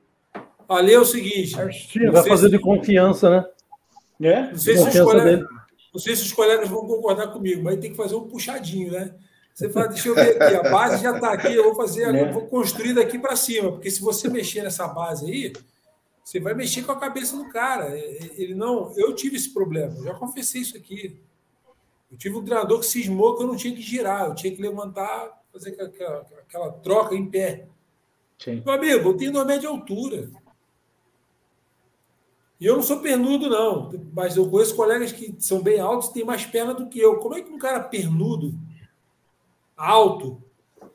[0.68, 1.56] Ali é o seguinte.
[1.56, 2.52] É vai fazer se...
[2.52, 3.46] de confiança, né?
[4.22, 4.52] É?
[4.52, 5.48] Não, sei se os colegas,
[5.94, 9.16] não sei se os colegas vão concordar comigo, mas tem que fazer um puxadinho, né?
[9.54, 12.32] Você fala, deixa eu ver aqui, a base já está aqui, eu vou fazer, eu
[12.32, 15.54] vou construir daqui para cima, porque se você mexer nessa base aí,
[16.24, 17.98] você vai mexer com a cabeça do cara.
[17.98, 21.20] Ele não, eu tive esse problema, já confessei isso aqui.
[22.12, 24.62] Eu tive um treinador que cismou que eu não tinha que girar, eu tinha que
[24.62, 27.68] levantar, fazer aquela, aquela troca em pé.
[28.38, 28.64] Sim.
[28.66, 30.30] Meu amigo, eu tenho uma média altura.
[32.60, 36.14] E eu não sou pernudo, não, mas eu conheço colegas que são bem altos e
[36.14, 37.18] têm mais perna do que eu.
[37.18, 38.54] Como é que um cara pernudo,
[39.78, 40.44] alto,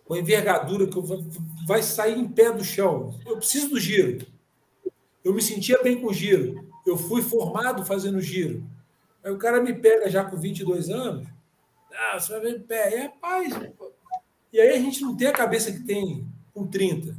[0.05, 0.99] com envergadura, que
[1.67, 3.19] vai sair em pé do chão?
[3.25, 4.27] Eu preciso do giro.
[5.25, 6.69] Eu me sentia bem com o giro.
[6.87, 8.63] Eu fui formado fazendo giro.
[9.23, 11.27] Aí o cara me pega já com 22 anos.
[11.91, 12.95] Ah, você vai ver em pé.
[12.95, 13.55] É paz.
[14.53, 17.17] E aí a gente não tem a cabeça que tem com 30.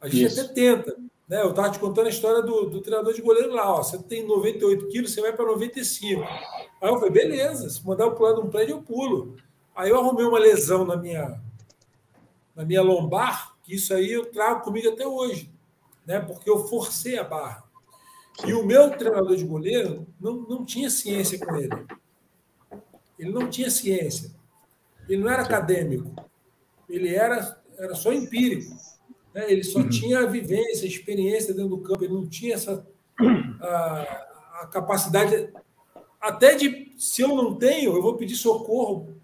[0.00, 0.40] A gente Isso.
[0.40, 0.96] até tenta.
[1.30, 1.40] Né?
[1.40, 3.72] Eu estava te contando a história do, do treinador de goleiro lá.
[3.72, 6.22] Ó, você tem 98 quilos, você vai para 95.
[6.22, 9.36] Aí eu falei, beleza, se mandar eu pular de um prédio, eu pulo.
[9.72, 11.40] Aí eu arrumei uma lesão na minha,
[12.52, 15.54] na minha lombar, que isso aí eu trago comigo até hoje,
[16.04, 16.18] né?
[16.18, 17.62] porque eu forcei a barra.
[18.44, 21.86] E o meu treinador de goleiro não, não tinha ciência com ele.
[23.16, 24.32] Ele não tinha ciência.
[25.08, 26.10] Ele não era acadêmico.
[26.88, 28.74] Ele era, era só empírico.
[29.34, 29.50] Né?
[29.50, 29.88] Ele só uhum.
[29.88, 32.04] tinha vivência, experiência dentro do campo.
[32.04, 32.86] Ele não tinha essa
[33.60, 35.50] a, a capacidade
[36.20, 39.14] até de se eu não tenho, eu vou pedir socorro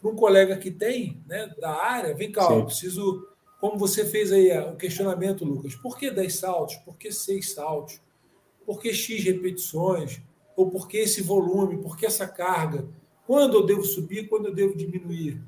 [0.00, 2.14] para um colega que tem, né, da área.
[2.14, 3.26] Vem cá, eu preciso,
[3.60, 6.76] como você fez aí o questionamento, Lucas, por que 10 saltos?
[6.76, 8.00] Por que 6 saltos?
[8.64, 10.20] Por que X repetições?
[10.56, 11.82] Ou por que esse volume?
[11.82, 12.86] Por que essa carga?
[13.26, 14.28] Quando eu devo subir?
[14.28, 15.42] Quando eu devo diminuir?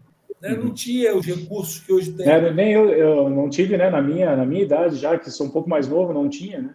[0.51, 0.56] Né?
[0.56, 2.28] Não tinha os recursos que hoje tem.
[2.28, 3.90] É, nem eu, eu não tive, né?
[3.90, 6.74] Na minha, na minha idade, já que sou um pouco mais novo, não tinha, né?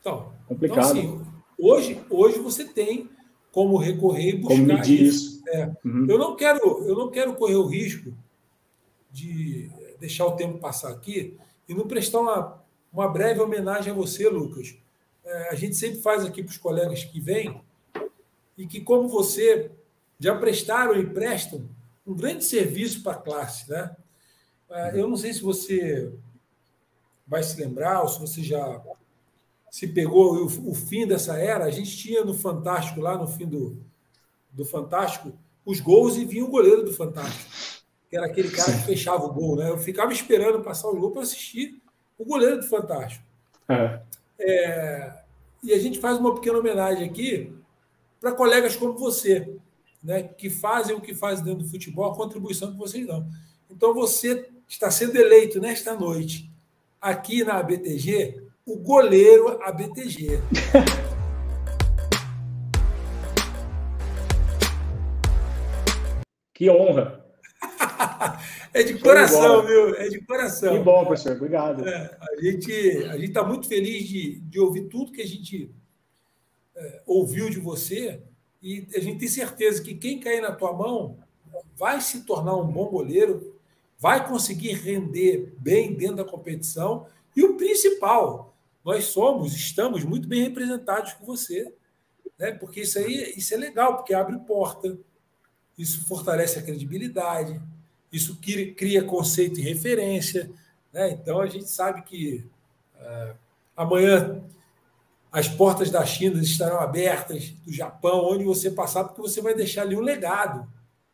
[0.00, 0.96] Então, complicado.
[0.96, 1.26] Então, assim,
[1.58, 3.08] hoje, hoje você tem
[3.52, 5.40] como recorrer e buscar como medir isso.
[5.40, 5.48] isso.
[5.48, 5.72] É.
[5.84, 6.06] Uhum.
[6.08, 8.12] Eu não quero, eu não quero correr o risco
[9.10, 11.36] de deixar o tempo passar aqui
[11.68, 12.62] e não prestar uma,
[12.92, 14.76] uma breve homenagem a você, Lucas,
[15.24, 17.60] é, a gente sempre faz aqui para os colegas que vêm,
[18.60, 19.70] e que, como você,
[20.18, 21.64] já prestaram e prestam
[22.10, 23.70] um grande serviço para a classe.
[23.70, 23.96] Né?
[24.68, 26.12] É, eu não sei se você
[27.26, 28.82] vai se lembrar, ou se você já
[29.70, 31.64] se pegou o, o fim dessa era.
[31.64, 33.78] A gente tinha no Fantástico, lá no fim do,
[34.50, 35.32] do Fantástico,
[35.64, 37.50] os gols e vinha o goleiro do Fantástico,
[38.08, 39.56] que era aquele cara que fechava o gol.
[39.56, 39.70] Né?
[39.70, 41.80] Eu ficava esperando passar o gol para assistir
[42.18, 43.24] o goleiro do Fantástico.
[43.68, 44.00] É.
[44.40, 45.22] É,
[45.62, 47.54] e a gente faz uma pequena homenagem aqui
[48.20, 49.54] para colegas como você,
[50.02, 53.28] né, que fazem o que fazem dentro do futebol, a contribuição que vocês dão.
[53.70, 56.50] Então, você está sendo eleito nesta noite,
[57.00, 60.40] aqui na ABTG, o goleiro ABTG.
[66.60, 67.24] Que honra!
[68.72, 69.96] É de coração, viu?
[69.96, 70.76] É de coração.
[70.76, 71.34] Que bom, professor.
[71.34, 71.88] Obrigado.
[71.88, 72.72] É, a gente
[73.08, 75.74] a está muito feliz de, de ouvir tudo que a gente
[76.76, 78.22] é, ouviu de você
[78.62, 81.16] e a gente tem certeza que quem cair na tua mão
[81.76, 83.56] vai se tornar um bom goleiro,
[83.98, 88.54] vai conseguir render bem dentro da competição e o principal,
[88.84, 91.72] nós somos, estamos muito bem representados com você,
[92.38, 92.52] né?
[92.52, 94.98] Porque isso aí, isso é legal, porque abre porta,
[95.78, 97.60] isso fortalece a credibilidade,
[98.12, 98.38] isso
[98.76, 100.50] cria conceito e referência.
[100.92, 101.10] Né?
[101.10, 102.44] Então, a gente sabe que
[102.96, 103.34] uh,
[103.76, 104.42] amanhã
[105.32, 109.82] as portas da China estarão abertas, do Japão, onde você passar, porque você vai deixar
[109.82, 110.66] ali um legado.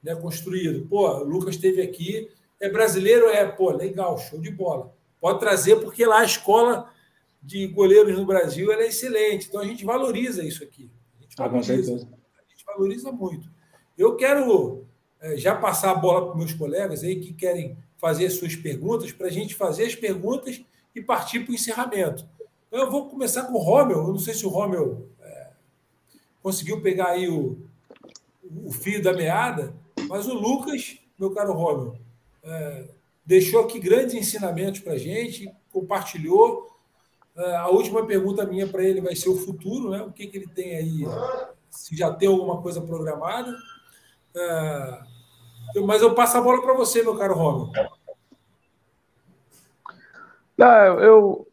[0.02, 0.86] né, construído.
[0.88, 2.30] Pô, o Lucas esteve aqui,
[2.60, 3.26] é brasileiro?
[3.28, 4.94] É, pô, legal, show de bola.
[5.20, 6.90] Pode trazer, porque lá a escola
[7.43, 9.48] de goleiros no Brasil é excelente.
[9.48, 10.90] Então a gente valoriza isso aqui.
[11.18, 12.09] A gente valoriza, ah, certeza.
[12.38, 13.51] A gente valoriza muito.
[13.98, 14.86] Eu quero
[15.20, 19.26] é, já passar a bola para meus colegas aí que querem fazer suas perguntas, para
[19.26, 20.62] a gente fazer as perguntas
[20.94, 22.28] e partir para o encerramento.
[22.68, 23.98] Então, eu vou começar com o Romel.
[23.98, 25.51] Eu não sei se o Romel é,
[26.43, 27.59] conseguiu pegar aí o,
[28.64, 29.74] o fio da meada,
[30.09, 31.97] mas o Lucas, meu caro Romel,
[32.43, 32.88] é,
[33.24, 36.76] deixou aqui grandes ensinamentos para a gente, compartilhou.
[37.36, 40.02] É, a última pergunta minha para ele vai ser o futuro, né?
[40.02, 41.05] O que, que ele tem aí?
[41.70, 43.55] Se já tem alguma coisa programada.
[44.34, 45.02] É,
[45.84, 47.72] mas eu passo a bola para você, meu caro Romel.
[50.56, 51.45] Não, eu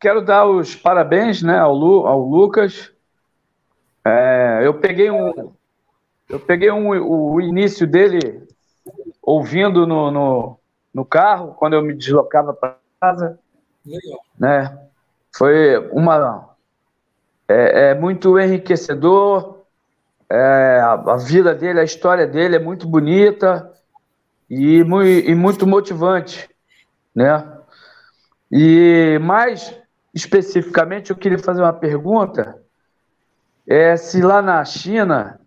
[0.00, 2.90] quero dar os parabéns né, ao, Lu, ao Lucas.
[4.04, 5.52] É, eu peguei um,
[6.28, 8.48] eu peguei um, o início dele
[9.22, 10.58] ouvindo no, no,
[10.92, 13.38] no carro quando eu me deslocava para casa.
[13.84, 14.20] Legal.
[14.38, 14.78] Né?
[15.36, 16.56] Foi uma
[17.46, 19.60] é, é muito enriquecedor.
[20.30, 23.72] É, a, a, vida dele, a história dele é muito bonita
[24.48, 26.48] e, e muito motivante,
[27.12, 27.44] né?
[28.50, 29.79] E mais
[30.14, 32.60] especificamente, eu queria fazer uma pergunta:
[33.66, 35.40] é, se lá na China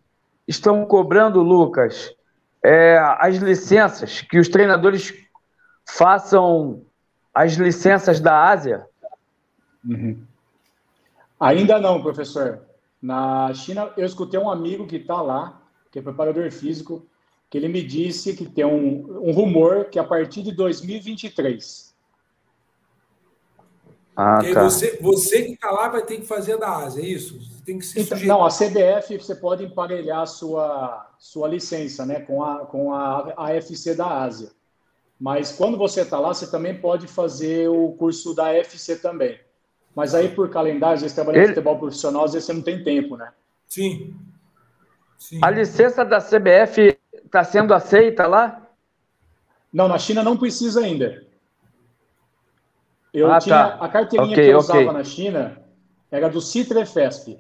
[0.47, 2.13] estão cobrando, Lucas,
[2.63, 5.13] é, as licenças, que os treinadores
[5.85, 6.81] façam
[7.33, 8.85] as licenças da Ásia?
[9.83, 10.23] Uhum.
[11.39, 12.61] Ainda não, professor.
[13.01, 15.61] Na China, eu escutei um amigo que está lá,
[15.91, 17.05] que é preparador físico,
[17.49, 21.92] que ele me disse que tem um, um rumor que a partir de 2023
[24.15, 24.63] ah, tá.
[24.63, 27.39] você, você que está lá vai ter que fazer da Ásia, é isso?
[27.39, 32.05] Você tem que se então, Não, a CBF você pode emparelhar a sua, sua licença
[32.05, 34.51] né, com, a, com a AFC da Ásia.
[35.19, 39.39] Mas quando você está lá, você também pode fazer o curso da AFC também.
[39.95, 41.53] Mas aí, por calendário, às vezes trabalhando Ele...
[41.53, 43.31] futebol profissional, às vezes você não tem tempo, né?
[43.67, 44.15] Sim.
[45.17, 45.39] Sim.
[45.41, 48.67] A licença da CBF está sendo aceita lá?
[49.71, 51.25] Não, na China não precisa ainda.
[53.13, 53.85] Eu ah, tinha tá.
[53.85, 54.93] a carteirinha okay, que eu usava okay.
[54.93, 55.61] na China
[56.09, 57.37] era do Citrefesp.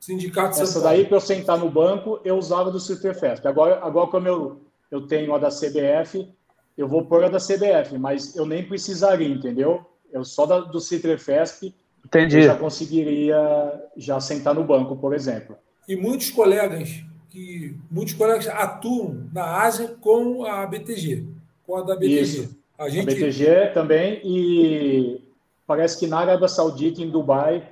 [0.00, 3.46] Sindicato Essa daí, para eu sentar no banco, eu usava do Citrefesp.
[3.46, 6.28] Agora, agora como eu, eu tenho a da CBF,
[6.76, 9.84] eu vou pôr a da CBF, mas eu nem precisaria, entendeu?
[10.10, 11.74] Eu só da, do Citrefesp
[12.04, 12.38] Entendi.
[12.38, 15.56] eu já conseguiria já sentar no banco, por exemplo.
[15.88, 21.26] E muitos colegas que muitos colegas atuam na Ásia com a BTG,
[21.66, 22.20] com a da BTG.
[22.20, 22.61] Isso.
[22.82, 23.08] A, gente...
[23.08, 25.20] a BTG também e
[25.66, 27.68] parece que na Arábia Saudita, em Dubai,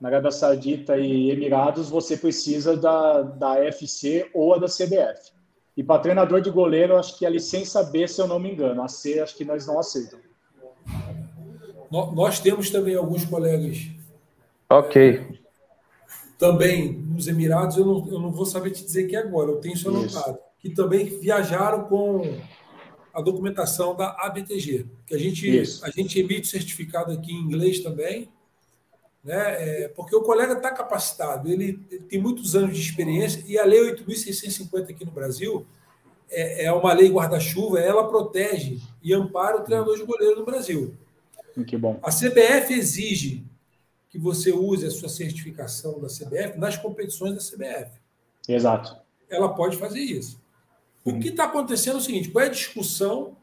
[0.00, 5.32] na Arábia Saudita e Emirados, você precisa da, da FC ou a da CBF.
[5.74, 8.82] E para treinador de goleiro, acho que a licença B, se eu não me engano.
[8.82, 10.18] A C, acho que nós não aceitam.
[11.90, 13.88] Nós temos também alguns colegas.
[14.68, 15.12] Ok.
[15.12, 15.26] É,
[16.38, 19.74] também nos Emirados, eu não, eu não vou saber te dizer que agora, eu tenho
[19.74, 20.38] isso anotado.
[20.58, 22.38] Que também viajaram com
[23.16, 28.28] a documentação da ABTG, que a gente, a gente emite certificado aqui em inglês também,
[29.24, 29.84] né?
[29.84, 33.64] É, porque o colega está capacitado, ele, ele, tem muitos anos de experiência, e a
[33.64, 35.66] Lei 8.650 aqui no Brasil
[36.28, 40.94] é, é uma lei guarda-chuva, ela protege e ampara o treinador de goleiro no Brasil.
[41.66, 41.98] Que bom.
[42.02, 43.46] A CBF exige
[44.10, 47.98] que você use a sua certificação da CBF nas competições da CBF.
[48.46, 48.94] Exato.
[49.30, 50.38] Ela pode fazer isso.
[51.06, 53.36] O que está acontecendo é o seguinte: qual é a discussão?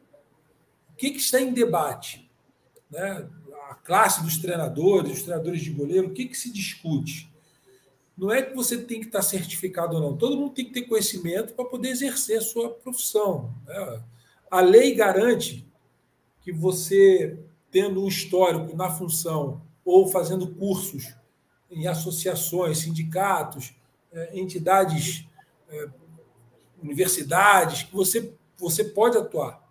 [0.92, 2.30] O que, que está em debate?
[2.92, 3.26] Né?
[3.70, 7.32] A classe dos treinadores, dos treinadores de goleiro, o que, que se discute?
[8.18, 10.18] Não é que você tem que estar certificado ou não.
[10.18, 13.56] Todo mundo tem que ter conhecimento para poder exercer a sua profissão.
[13.66, 14.04] Né?
[14.52, 15.66] A lei garante
[16.42, 17.40] que você,
[17.72, 21.16] tendo um histórico na função ou fazendo cursos
[21.72, 23.74] em associações, sindicatos,
[24.12, 25.26] eh, entidades
[25.70, 25.90] eh,
[26.84, 29.62] universidades, que você, você pode atuar.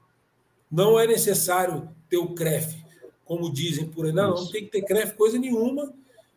[0.70, 2.82] Não é necessário ter o CREF,
[3.24, 4.12] como dizem por aí.
[4.12, 5.92] Não, não tem que ter CREF coisa nenhuma.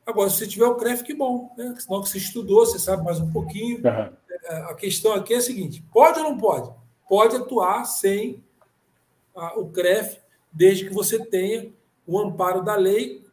[0.05, 1.51] Agora, se você tiver o CREF, que bom.
[1.57, 1.75] Né?
[1.79, 3.77] Senão que você estudou, você sabe mais um pouquinho.
[3.77, 4.65] Uhum.
[4.69, 6.69] A questão aqui é a seguinte: pode ou não pode?
[7.09, 8.43] Pode atuar sem
[9.35, 10.19] a, o CREF,
[10.51, 11.71] desde que você tenha
[12.05, 13.25] o amparo da lei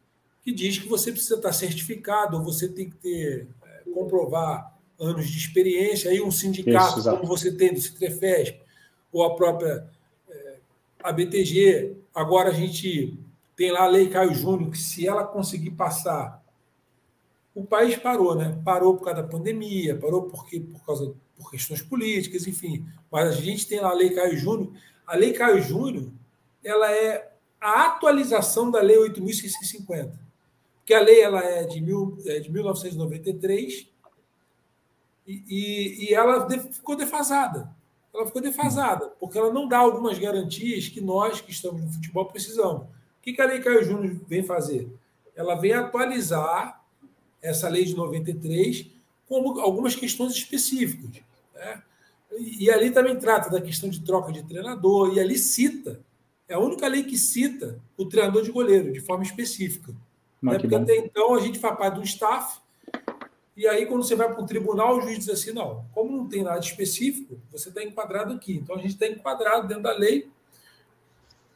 [0.43, 4.72] que diz que você precisa estar certificado, ou você tem que ter, é, comprovar
[5.03, 8.61] anos de experiência, aí um sindicato, Isso, como você tem do Citrefesp,
[9.13, 9.87] ou a própria
[10.29, 10.57] é,
[11.03, 11.97] ABTG.
[12.15, 13.19] Agora a gente
[13.57, 16.43] tem lá a Lei Caio Júnior, que se ela conseguir passar
[17.55, 18.59] o país parou, né?
[18.65, 22.87] Parou por causa da pandemia, parou porque, por causa por questões políticas, enfim.
[23.11, 24.73] Mas a gente tem lá a Lei Caio Júnior.
[25.07, 26.11] A Lei Caio Júnior
[26.65, 30.13] ela é a atualização da Lei 8.650.
[30.79, 33.87] Porque a lei ela é de, mil, é de 1993
[35.27, 37.71] e, e, e ela ficou defasada.
[38.15, 42.27] Ela ficou defasada, porque ela não dá algumas garantias que nós, que estamos no futebol,
[42.27, 42.83] precisamos.
[42.83, 44.89] O que a Lei Caio Júnior vem fazer?
[45.35, 46.85] Ela vem atualizar
[47.41, 48.87] essa lei de 93
[49.27, 51.23] com algumas questões específicas.
[51.55, 51.83] Né?
[52.39, 56.01] E ali também trata da questão de troca de treinador, e ali cita,
[56.49, 59.93] é a única lei que cita o treinador de goleiro, de forma específica.
[60.43, 60.53] Né?
[60.53, 60.83] Porque bom.
[60.83, 62.61] até então a gente faz parte do staff,
[63.63, 66.27] e aí quando você vai para o tribunal, o juiz diz assim: não, como não
[66.27, 68.55] tem nada específico, você está enquadrado aqui.
[68.55, 70.29] Então a gente está enquadrado dentro da lei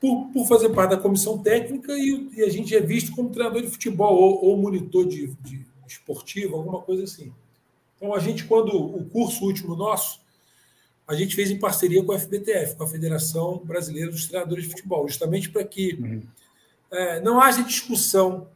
[0.00, 3.60] por, por fazer parte da comissão técnica e, e, a gente é visto como treinador
[3.60, 7.32] de futebol ou, ou monitor de, de esportivo, alguma coisa assim.
[7.96, 10.20] Então, a gente, quando o curso último nosso,
[11.08, 14.70] a gente fez em parceria com a FBTF, com a Federação Brasileira dos Treinadores de
[14.70, 16.22] Futebol, justamente para que uhum.
[16.88, 18.46] é, não haja discussão,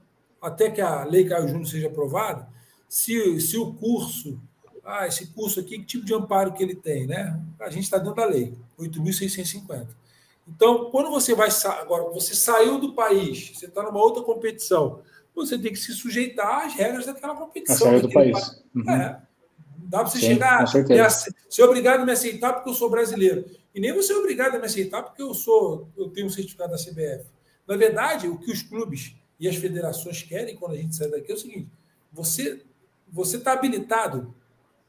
[0.40, 2.48] até que a Lei Caio Júnior seja aprovada,
[2.90, 4.36] se, se o curso,
[4.84, 7.40] ah, esse curso aqui, que tipo de amparo que ele tem, né?
[7.60, 9.86] A gente está dentro da lei, 8.650.
[10.48, 11.48] Então, quando você vai
[11.80, 15.02] agora você saiu do país, você está numa outra competição,
[15.32, 17.86] você tem que se sujeitar às regras daquela competição.
[17.86, 18.60] Saiu do país.
[18.74, 18.90] Uhum.
[18.90, 19.22] É,
[19.78, 23.44] dá para você Sim, chegar, ser obrigado a me aceitar porque eu sou brasileiro.
[23.72, 26.72] E nem você é obrigado a me aceitar porque eu sou, eu tenho um certificado
[26.72, 27.24] da CBF.
[27.68, 31.30] Na verdade, o que os clubes e as federações querem quando a gente sai daqui
[31.30, 31.68] é o seguinte:
[32.12, 32.60] você
[33.12, 34.35] você está habilitado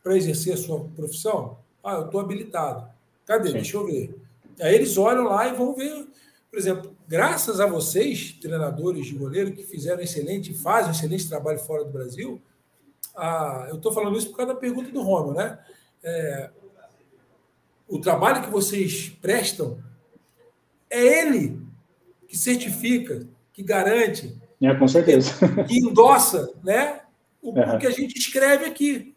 [0.03, 1.57] para exercer a sua profissão?
[1.84, 2.89] Ah, eu estou habilitado.
[3.26, 3.48] Cadê?
[3.48, 3.53] Sim.
[3.53, 4.15] Deixa eu ver.
[4.60, 6.07] Aí eles olham lá e vão ver,
[6.49, 11.60] por exemplo, graças a vocês, treinadores de goleiro, que fizeram excelente, fazem um excelente trabalho
[11.60, 12.41] fora do Brasil.
[13.15, 15.60] Ah, eu estou falando isso por causa da pergunta do Romulo, né?
[16.03, 16.49] É,
[17.88, 19.80] o trabalho que vocês prestam
[20.89, 21.61] é ele
[22.27, 25.34] que certifica, que garante, é, com certeza.
[25.48, 27.02] Que, que endossa né,
[27.41, 27.76] o, uhum.
[27.76, 29.15] o, que a gente escreve aqui.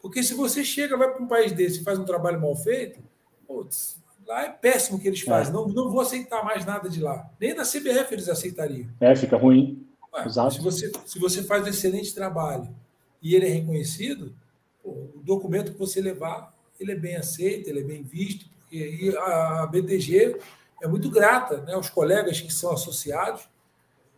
[0.00, 3.02] Porque se você chega, vai para um país desse e faz um trabalho mal feito,
[3.46, 5.26] putz, Lá é péssimo o que eles é.
[5.26, 5.52] fazem.
[5.52, 5.56] É.
[5.56, 7.30] Não, não vou aceitar mais nada de lá.
[7.38, 8.88] Nem da CBF eles aceitariam.
[9.00, 9.86] É, fica ruim.
[10.12, 10.54] Ué, Exato.
[10.54, 12.74] Se você, se você faz um excelente trabalho
[13.22, 14.34] e ele é reconhecido,
[14.82, 19.14] pô, o documento que você levar, ele é bem aceito, ele é bem visto, porque
[19.18, 20.38] a, a BTG
[20.82, 23.48] é muito grata né, aos colegas que são associados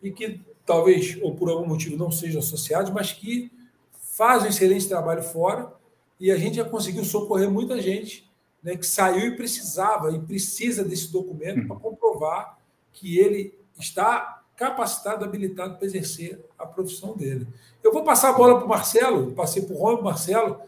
[0.03, 3.51] e que talvez, ou por algum motivo, não sejam associados, mas que
[4.16, 5.72] fazem um excelente trabalho fora
[6.18, 8.28] e a gente já conseguiu socorrer muita gente
[8.62, 11.66] né, que saiu e precisava e precisa desse documento uhum.
[11.68, 12.59] para comprovar
[12.93, 17.47] que ele está capacitado, habilitado para exercer a profissão dele.
[17.84, 20.59] Eu vou passar a bola para o Marcelo, passei para o Rômulo, Marcelo,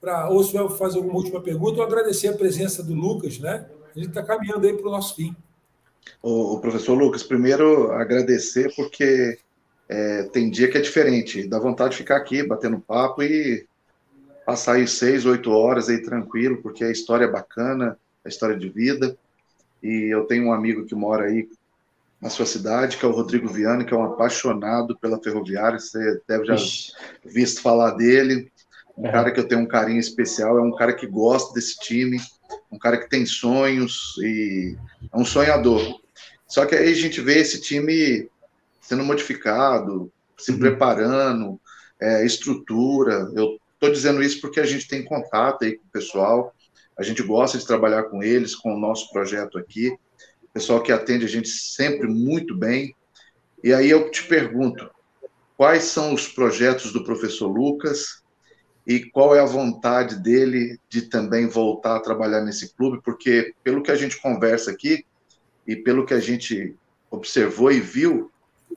[0.00, 3.68] para ou se vai fazer alguma última pergunta, ou agradecer a presença do Lucas, né?
[3.94, 5.36] A gente está caminhando aí para o nosso fim.
[6.22, 9.38] O, professor Lucas, primeiro agradecer porque
[9.88, 13.66] é, tem dia que é diferente, dá vontade de ficar aqui batendo papo e
[14.44, 18.68] passar aí seis, oito horas aí tranquilo, porque a história é bacana, a história de
[18.68, 19.16] vida.
[19.82, 21.48] E eu tenho um amigo que mora aí
[22.20, 26.20] na sua cidade, que é o Rodrigo Viana, que é um apaixonado pela ferroviária, você
[26.26, 26.92] deve já Ixi.
[27.24, 28.50] visto falar dele.
[28.96, 29.12] Um é.
[29.12, 32.18] cara que eu tenho um carinho especial, é um cara que gosta desse time,
[32.70, 34.76] um cara que tem sonhos e
[35.12, 36.00] é um sonhador.
[36.46, 38.28] Só que aí a gente vê esse time
[38.84, 40.58] sendo modificado, se uhum.
[40.58, 41.60] preparando,
[42.00, 43.30] é, estrutura.
[43.34, 46.54] Eu Estou dizendo isso porque a gente tem contato aí com o pessoal,
[46.96, 49.94] a gente gosta de trabalhar com eles, com o nosso projeto aqui,
[50.54, 52.96] pessoal que atende a gente sempre muito bem.
[53.62, 54.88] E aí eu te pergunto,
[55.54, 58.22] quais são os projetos do professor Lucas
[58.86, 63.02] e qual é a vontade dele de também voltar a trabalhar nesse clube?
[63.04, 65.04] Porque pelo que a gente conversa aqui
[65.66, 66.74] e pelo que a gente
[67.10, 68.32] observou e viu,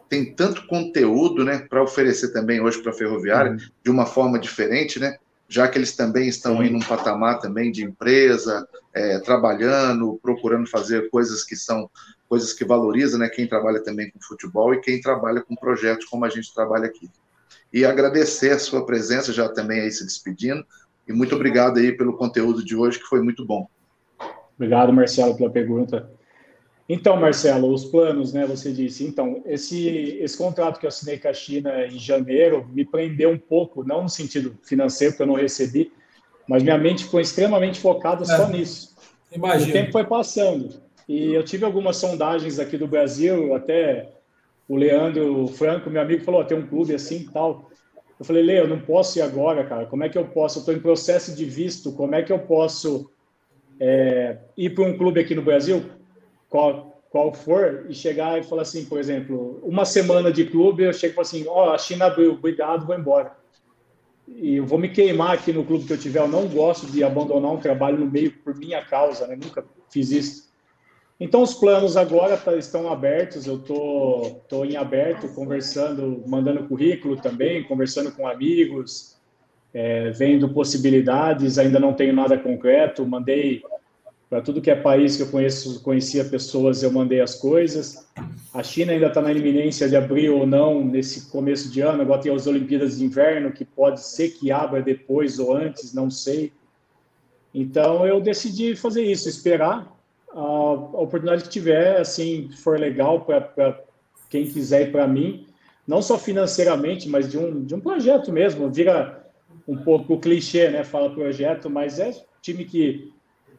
[0.09, 3.57] tem tanto conteúdo né, para oferecer também hoje para a ferroviária, uhum.
[3.83, 5.17] de uma forma diferente, né?
[5.49, 11.09] já que eles também estão em um patamar também de empresa, é, trabalhando, procurando fazer
[11.09, 11.89] coisas que são
[12.27, 16.25] coisas que valorizam né, quem trabalha também com futebol e quem trabalha com projetos como
[16.25, 17.09] a gente trabalha aqui.
[17.71, 20.65] E agradecer a sua presença, já também aí se despedindo,
[21.07, 23.67] e muito obrigado aí pelo conteúdo de hoje, que foi muito bom.
[24.55, 26.09] Obrigado, Marcelo, pela pergunta.
[26.89, 28.45] Então, Marcelo, os planos, né?
[28.45, 29.03] Você disse.
[29.03, 33.37] Então, esse, esse contrato que eu assinei com a China em janeiro me prendeu um
[33.37, 35.91] pouco, não no sentido financeiro, que eu não recebi,
[36.47, 38.95] mas minha mente ficou extremamente focada é, só nisso.
[39.33, 39.69] Imagina.
[39.69, 40.81] O tempo foi passando.
[41.09, 44.09] E eu tive algumas sondagens aqui do Brasil, até
[44.67, 47.69] o Leandro Franco, meu amigo, falou: oh, tem um clube assim e tal.
[48.17, 49.85] Eu falei, Lê, eu não posso ir agora, cara.
[49.85, 50.57] Como é que eu posso?
[50.57, 51.91] Eu estou em processo de visto.
[51.91, 53.11] Como é que eu posso
[53.79, 55.85] é, ir para um clube aqui no Brasil,
[56.49, 60.93] qual, qual for, e chegar e falar assim, por exemplo, uma semana de clube, eu
[60.93, 63.35] chego e falo assim, ó, oh, a China abriu, vou embora.
[64.27, 66.19] E eu vou me queimar aqui no clube que eu tiver.
[66.19, 69.37] Eu não gosto de abandonar um trabalho no meio por minha causa, né?
[69.41, 70.47] Nunca fiz isso.
[71.19, 77.15] Então, os planos agora tá, estão abertos, eu tô, tô em aberto, conversando, mandando currículo
[77.15, 79.17] também, conversando com amigos,
[79.73, 83.63] é, vendo possibilidades, ainda não tenho nada concreto, mandei
[84.29, 88.07] para tudo que é país que eu conheço, conhecia pessoas, eu mandei as coisas.
[88.53, 92.21] A China ainda está na iminência de abrir ou não nesse começo de ano, agora
[92.21, 96.51] tem as Olimpíadas de Inverno, que pode ser que abra depois ou antes, não sei.
[97.53, 99.97] Então, eu decidi fazer isso, esperar
[100.29, 103.81] a, oportunidade que tiver, assim, for legal para
[104.29, 105.47] quem quiser e para mim,
[105.87, 108.69] não só financeiramente, mas de um, de um projeto mesmo.
[108.69, 109.25] Vira
[109.65, 110.83] um pouco clichê, né?
[110.83, 113.13] Fala projeto, mas é time que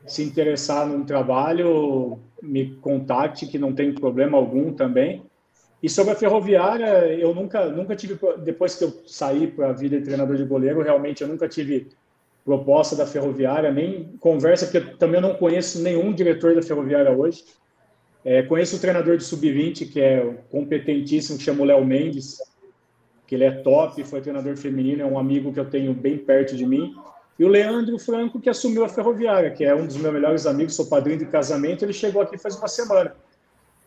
[0.08, 5.22] se interessar num trabalho, me contacte, que não tem problema algum também.
[5.82, 9.98] E sobre a ferroviária, eu nunca, nunca tive, depois que eu saí para a vida
[9.98, 11.88] de treinador de goleiro, realmente eu nunca tive
[12.44, 17.44] proposta da Ferroviária, nem conversa, porque também eu não conheço nenhum diretor da Ferroviária hoje.
[18.24, 22.38] É, conheço o treinador de sub-20, que é competentíssimo, que chama Léo Mendes,
[23.26, 26.56] que ele é top, foi treinador feminino, é um amigo que eu tenho bem perto
[26.56, 26.94] de mim.
[27.38, 30.74] E o Leandro Franco, que assumiu a Ferroviária, que é um dos meus melhores amigos,
[30.74, 33.14] sou padrinho de casamento, ele chegou aqui faz uma semana.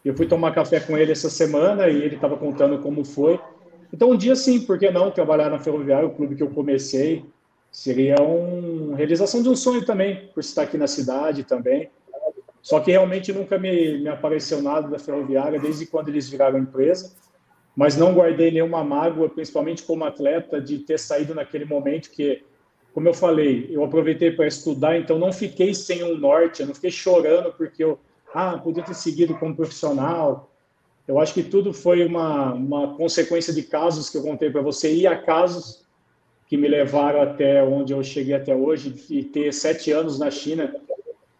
[0.06, 3.40] Eu fui tomar café com ele essa semana e ele estava contando como foi.
[3.94, 7.26] Então, um dia sim, por que não trabalhar na Ferroviária, o clube que eu comecei,
[7.72, 11.90] Seria uma realização de um sonho também, por estar aqui na cidade também.
[12.62, 17.16] Só que realmente nunca me, me apareceu nada da Ferroviária desde quando eles viraram empresa,
[17.74, 22.44] mas não guardei nenhuma mágoa, principalmente como atleta, de ter saído naquele momento que,
[22.94, 26.76] como eu falei, eu aproveitei para estudar, então não fiquei sem um norte, eu não
[26.76, 27.98] fiquei chorando porque eu
[28.34, 30.50] ah, podia ter seguido como profissional.
[31.08, 34.94] Eu acho que tudo foi uma, uma consequência de casos que eu contei para você,
[34.94, 35.84] e a casos
[36.48, 40.76] que me levaram até onde eu cheguei até hoje e ter sete anos na China.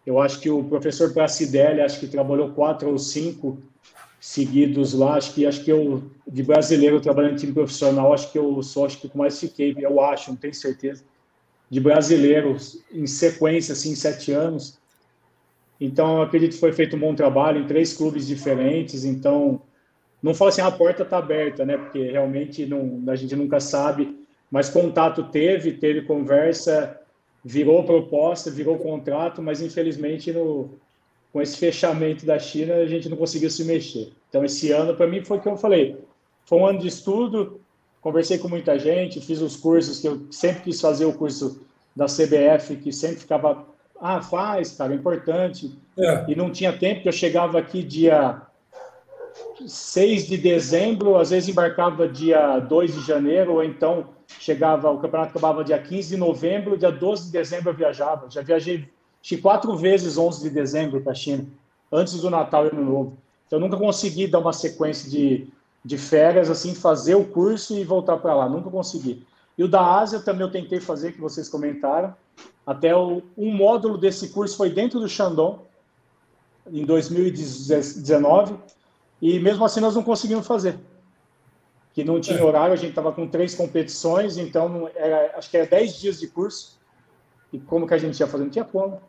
[0.06, 3.58] Eu acho que o professor Placidelli, acho que trabalhou quatro ou cinco
[4.18, 5.16] seguidos lá.
[5.16, 8.86] Acho que acho que eu de brasileiro trabalhando em time profissional, acho que eu sou
[8.86, 11.04] acho que mais fiquei, eu acho, não tenho certeza,
[11.72, 12.56] de brasileiro
[12.92, 14.78] em sequência assim, sete anos.
[15.80, 19.04] Então, acredito que foi feito um bom trabalho em três clubes diferentes.
[19.04, 19.60] Então,
[20.22, 21.76] não falo assim, ah, a porta está aberta, né?
[21.76, 24.22] Porque realmente não, a gente nunca sabe
[24.52, 27.00] mas contato teve, teve conversa,
[27.42, 30.78] virou proposta, virou contrato, mas infelizmente no,
[31.32, 34.12] com esse fechamento da China a gente não conseguiu se mexer.
[34.28, 35.96] Então esse ano para mim foi o que eu falei,
[36.44, 37.61] foi um ano de estudo,
[38.02, 41.62] conversei com muita gente, fiz os cursos que eu sempre quis fazer o curso
[41.94, 43.64] da CBF, que sempre ficava,
[44.00, 45.72] ah, faz, cara, é importante.
[45.96, 46.24] É.
[46.28, 48.42] E não tinha tempo, que eu chegava aqui dia
[49.64, 55.30] 6 de dezembro, às vezes embarcava dia 2 de janeiro, ou então chegava, o campeonato
[55.30, 58.28] acabava dia 15 de novembro, dia 12 de dezembro eu viajava.
[58.28, 58.88] Já viajei
[59.40, 61.46] quatro vezes 11 de dezembro para a China,
[61.90, 63.18] antes do Natal e Ano Novo.
[63.46, 65.46] Então, eu nunca consegui dar uma sequência de,
[65.84, 68.48] de férias, assim, fazer o curso e voltar para lá.
[68.48, 69.26] Nunca consegui.
[69.56, 72.14] E o da Ásia também eu tentei fazer, que vocês comentaram.
[72.66, 75.60] Até o, um módulo desse curso foi dentro do Shandong,
[76.70, 78.56] em 2019,
[79.20, 80.78] e mesmo assim nós não conseguimos fazer
[81.94, 82.42] que não tinha é.
[82.42, 86.26] horário, a gente estava com três competições, então era, acho que era dez dias de
[86.26, 86.78] curso.
[87.52, 88.44] E como que a gente ia fazer?
[88.44, 89.00] Não tinha como.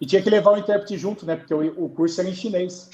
[0.00, 1.36] E tinha que levar o intérprete junto, né?
[1.36, 2.90] Porque o, o curso era em chinês.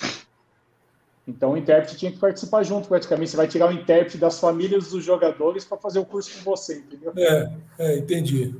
[1.26, 3.30] Então o intérprete tinha que participar junto, praticamente.
[3.30, 6.78] Você vai tirar o intérprete das famílias dos jogadores para fazer o curso com você,
[6.78, 7.12] entendeu?
[7.16, 8.54] É, é entendi.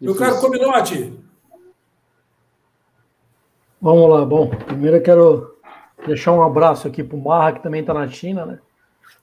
[0.00, 1.12] Meu caro Cominote.
[3.80, 4.48] Vamos lá, bom.
[4.48, 5.58] Primeiro eu quero
[6.04, 8.58] deixar um abraço aqui para o Marra, que também está na China, né?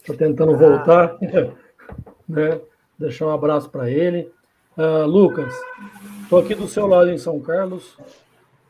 [0.01, 0.57] Está tentando ah.
[0.57, 1.17] voltar.
[2.27, 2.61] né?
[2.97, 4.31] Deixar um abraço para ele.
[4.77, 5.53] Uh, Lucas,
[6.23, 7.97] estou aqui do seu lado em São Carlos.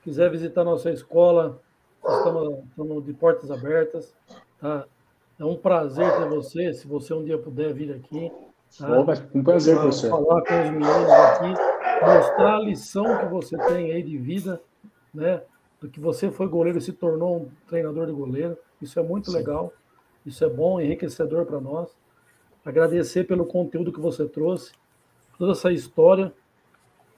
[0.03, 1.59] Quiser visitar nossa escola,
[2.07, 4.13] estamos, estamos de portas abertas.
[4.59, 4.85] Tá?
[5.39, 8.31] É um prazer ter você, se você um dia puder vir aqui.
[8.77, 8.99] Tá?
[9.33, 10.09] um prazer, você.
[10.09, 11.49] Falar com os meninos aqui,
[12.05, 14.61] mostrar a lição que você tem aí de vida,
[15.13, 15.41] né?
[15.79, 18.57] Do que você foi goleiro e se tornou um treinador de goleiro.
[18.81, 19.37] Isso é muito Sim.
[19.37, 19.71] legal.
[20.25, 21.95] Isso é bom, enriquecedor para nós.
[22.65, 24.71] Agradecer pelo conteúdo que você trouxe,
[25.37, 26.33] toda essa história.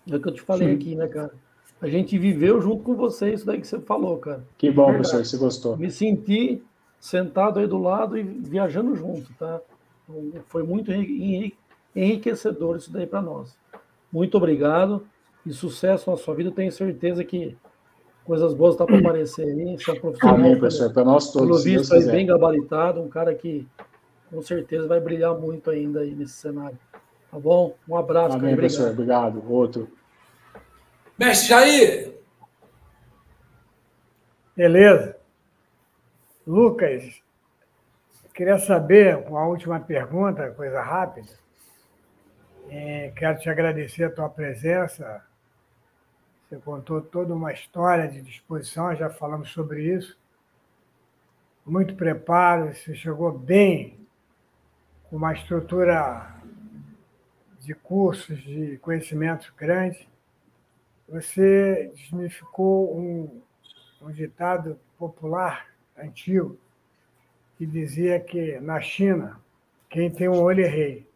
[0.09, 0.75] É o que eu te falei Sim.
[0.75, 1.33] aqui, né, cara?
[1.81, 4.43] A gente viveu junto com você isso daí que você falou, cara.
[4.57, 5.09] Que bom, Verdade.
[5.09, 5.77] professor, você gostou.
[5.77, 6.63] Me senti
[6.99, 9.61] sentado aí do lado e viajando junto, tá?
[10.09, 10.91] Então, foi muito
[11.95, 13.55] enriquecedor isso daí para nós.
[14.11, 15.05] Muito obrigado
[15.45, 16.51] e sucesso na sua vida.
[16.51, 17.55] Tenho certeza que
[18.25, 19.77] coisas boas estão tá para aparecer aí.
[19.77, 20.35] Você é um profissional.
[20.35, 20.91] Amém, professor.
[20.91, 21.63] Para nós todos.
[21.63, 23.67] Pelo visto, aí, bem gabaritado, um cara que
[24.29, 26.77] com certeza vai brilhar muito ainda aí nesse cenário.
[27.31, 27.75] Tá bom?
[27.87, 28.55] Um abraço, Amém, cara.
[28.55, 28.91] professor.
[28.91, 29.43] Obrigado.
[29.47, 29.87] Outro.
[31.17, 32.13] Mestre Jair.
[34.55, 35.17] Beleza.
[36.45, 37.21] Lucas,
[38.35, 41.31] queria saber, uma última pergunta, coisa rápida.
[42.69, 45.25] É, quero te agradecer a tua presença.
[46.47, 50.15] Você contou toda uma história de disposição, já falamos sobre isso.
[51.65, 54.07] Muito preparo, você chegou bem,
[55.09, 56.35] com uma estrutura
[57.59, 60.07] de cursos, de conhecimentos grande.
[61.07, 63.41] Você desmificou um,
[64.01, 65.67] um ditado popular
[65.97, 66.57] antigo
[67.57, 69.39] que dizia que na China
[69.89, 71.07] quem tem um olho é rei.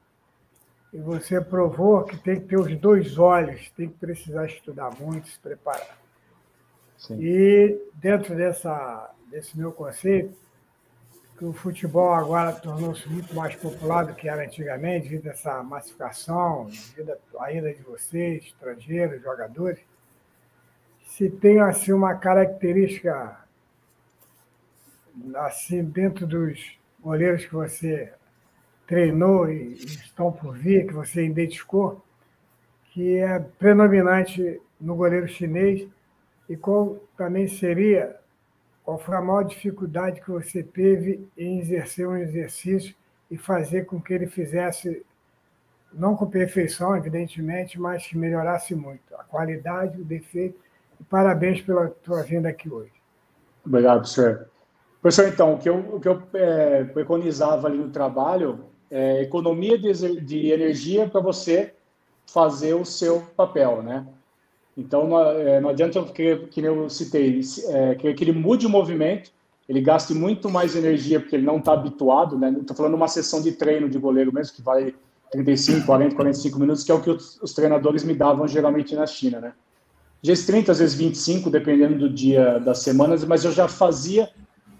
[0.93, 5.27] E você provou que tem que ter os dois olhos, tem que precisar estudar muito,
[5.27, 5.97] se preparar.
[6.97, 7.17] Sim.
[7.21, 10.35] E dentro dessa, desse meu conceito,
[11.41, 15.63] que o futebol agora tornou-se muito mais popular do que era antigamente, devido a essa
[15.63, 19.79] massificação, devido à ida de vocês, estrangeiros, jogadores,
[21.03, 23.39] se tem assim uma característica
[25.33, 28.13] assim dentro dos goleiros que você
[28.85, 32.05] treinou e estão por vir, que você identificou,
[32.91, 35.87] que é predominante no goleiro chinês,
[36.47, 38.15] e qual também seria,
[38.83, 42.95] qual foi a maior dificuldade que você teve em exercer um exercício
[43.29, 45.05] e fazer com que ele fizesse,
[45.93, 50.59] não com perfeição, evidentemente, mas que melhorasse muito a qualidade, o defeito.
[50.99, 52.91] E parabéns pela tua vinda aqui hoje.
[53.65, 54.47] Obrigado, professor.
[55.01, 59.77] Professor, então, o que eu, o que eu é, preconizava ali no trabalho é, economia
[59.77, 61.73] de, de energia para você
[62.27, 64.05] fazer o seu papel, né?
[64.77, 68.69] Então, não, é, não adianta, que, que eu citei, é, que, que ele mude o
[68.69, 69.31] movimento,
[69.67, 72.53] ele gaste muito mais energia porque ele não está habituado, né?
[72.59, 74.93] Estou falando uma sessão de treino de goleiro mesmo, que vai
[75.31, 79.05] 35, 40, 45 minutos, que é o que os, os treinadores me davam geralmente na
[79.05, 79.53] China, né?
[80.21, 84.29] Dias 30, às vezes 25, dependendo do dia das semanas, mas eu já fazia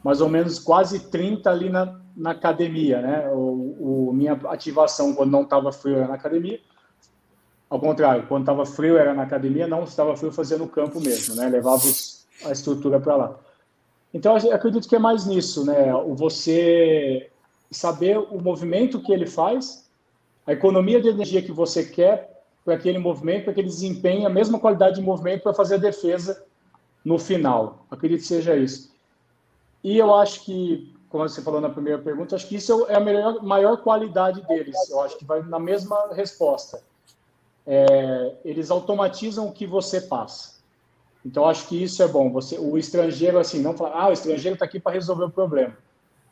[0.03, 3.29] mais ou menos quase 30 ali na, na academia, né?
[3.31, 6.59] O, o minha ativação quando não estava frio na academia.
[7.71, 11.35] Ao contrário, quando estava frio era na academia, não estava frio fazia no campo mesmo,
[11.35, 11.47] né?
[11.47, 11.81] Levava
[12.43, 13.35] a estrutura para lá.
[14.13, 15.95] Então, acredito que é mais nisso, né?
[15.95, 17.31] O você
[17.71, 19.89] saber o movimento que ele faz,
[20.45, 24.29] a economia de energia que você quer para aquele movimento, para que ele desempenhe a
[24.29, 26.43] mesma qualidade de movimento para fazer a defesa
[27.05, 27.85] no final.
[27.89, 28.91] Acredito que seja isso.
[29.81, 32.99] E eu acho que como você falou na primeira pergunta, acho que isso é a
[32.99, 34.75] melhor, maior qualidade deles.
[34.89, 36.81] Eu acho que vai na mesma resposta.
[37.65, 40.61] É, eles automatizam o que você passa.
[41.25, 42.31] Então, acho que isso é bom.
[42.31, 45.77] Você, o estrangeiro, assim, não fala, ah, o estrangeiro está aqui para resolver o problema.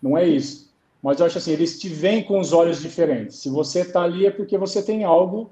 [0.01, 0.69] Não é isso.
[1.01, 3.37] Mas eu acho assim, eles te veem com os olhos diferentes.
[3.37, 5.49] Se você está ali é porque você tem algo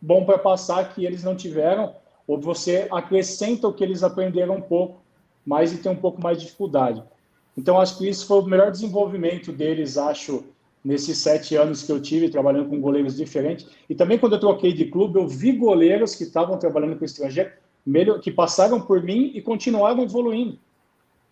[0.00, 1.94] bom para passar que eles não tiveram,
[2.26, 5.00] ou você acrescenta o que eles aprenderam um pouco,
[5.44, 7.02] mas e tem um pouco mais de dificuldade.
[7.56, 10.44] Então, acho que isso foi o melhor desenvolvimento deles, acho,
[10.84, 13.66] nesses sete anos que eu tive trabalhando com goleiros diferentes.
[13.88, 17.50] E também, quando eu troquei de clube, eu vi goleiros que estavam trabalhando com estrangeiro,
[18.22, 20.58] que passaram por mim e continuaram evoluindo.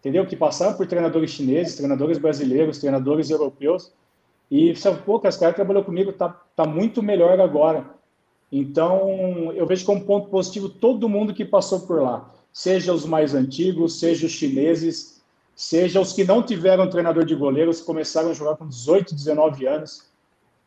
[0.01, 0.27] Entendeu?
[0.27, 3.93] Que passaram por treinadores chineses, treinadores brasileiros, treinadores europeus.
[4.51, 7.97] E sabe, pô, esse trabalhou comigo, tá, tá muito melhor agora.
[8.51, 13.35] Então, eu vejo como ponto positivo todo mundo que passou por lá, seja os mais
[13.35, 15.15] antigos, seja os chineses,
[15.56, 20.10] seja os que não tiveram treinador de goleiros, começaram a jogar com 18, 19 anos.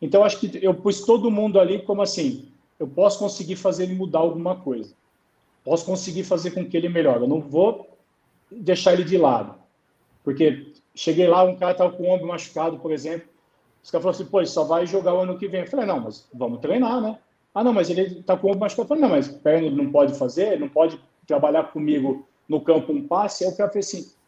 [0.01, 3.93] Então, acho que eu pus todo mundo ali como assim: eu posso conseguir fazer ele
[3.93, 4.93] mudar alguma coisa,
[5.63, 7.21] posso conseguir fazer com que ele melhore.
[7.21, 7.87] Eu não vou
[8.49, 9.53] deixar ele de lado,
[10.23, 13.29] porque cheguei lá, um cara estava com o ombro machucado, por exemplo.
[13.83, 15.61] Os caras falaram assim: pô, ele só vai jogar o ano que vem.
[15.61, 17.19] Eu falei: não, mas vamos treinar, né?
[17.53, 18.85] Ah, não, mas ele está com o ombro machucado.
[18.85, 23.07] Eu falei: não, mas perna não pode fazer, não pode trabalhar comigo no campo um
[23.07, 23.45] passe.
[23.45, 24.18] Aí o cara fez assim: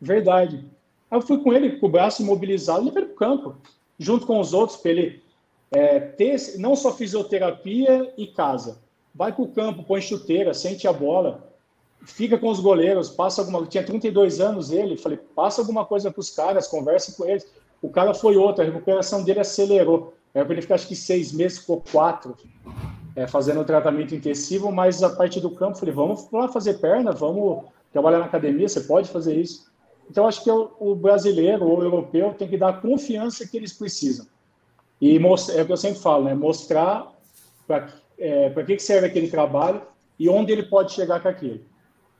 [0.00, 0.64] Verdade.
[1.10, 3.56] Aí eu fui com ele com o braço imobilizado levei para o campo,
[3.98, 5.22] junto com os outros, para ele
[5.70, 8.78] é, ter não só fisioterapia e casa.
[9.14, 11.48] Vai para o campo, põe chuteira, sente a bola,
[12.04, 13.66] fica com os goleiros, passa alguma.
[13.66, 17.46] Tinha 32 anos ele, falei, passa alguma coisa para os caras, converse com eles.
[17.82, 20.14] O cara foi outro, a recuperação dele acelerou.
[20.32, 22.36] Era para ele ficar acho que seis meses, ficou quatro,
[23.16, 27.10] é, fazendo o tratamento intensivo, mas a parte do campo, falei, vamos lá fazer perna,
[27.10, 29.69] vamos trabalhar na academia, você pode fazer isso.
[30.10, 33.72] Então, acho que o, brasileiro ou o europeu tem que dar a confiança que eles
[33.72, 34.26] precisam.
[35.00, 36.34] E é o que eu sempre falo, né?
[36.34, 37.14] Mostrar
[37.64, 37.88] para
[38.18, 39.82] é, que, serve aquele trabalho
[40.18, 41.60] e onde ele pode chegar com aquilo.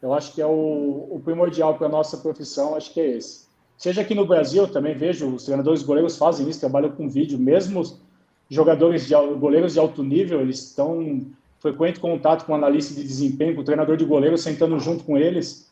[0.01, 3.49] Eu acho que é o, o primordial para a nossa profissão, acho que é esse.
[3.77, 7.83] Seja aqui no Brasil, também vejo, os treinadores goleiros fazem isso, trabalham com vídeo, mesmo
[8.49, 13.57] jogadores de goleiros de alto nível, eles estão em frequente contato com analista de desempenho,
[13.57, 15.70] com o treinador de goleiro, sentando junto com eles.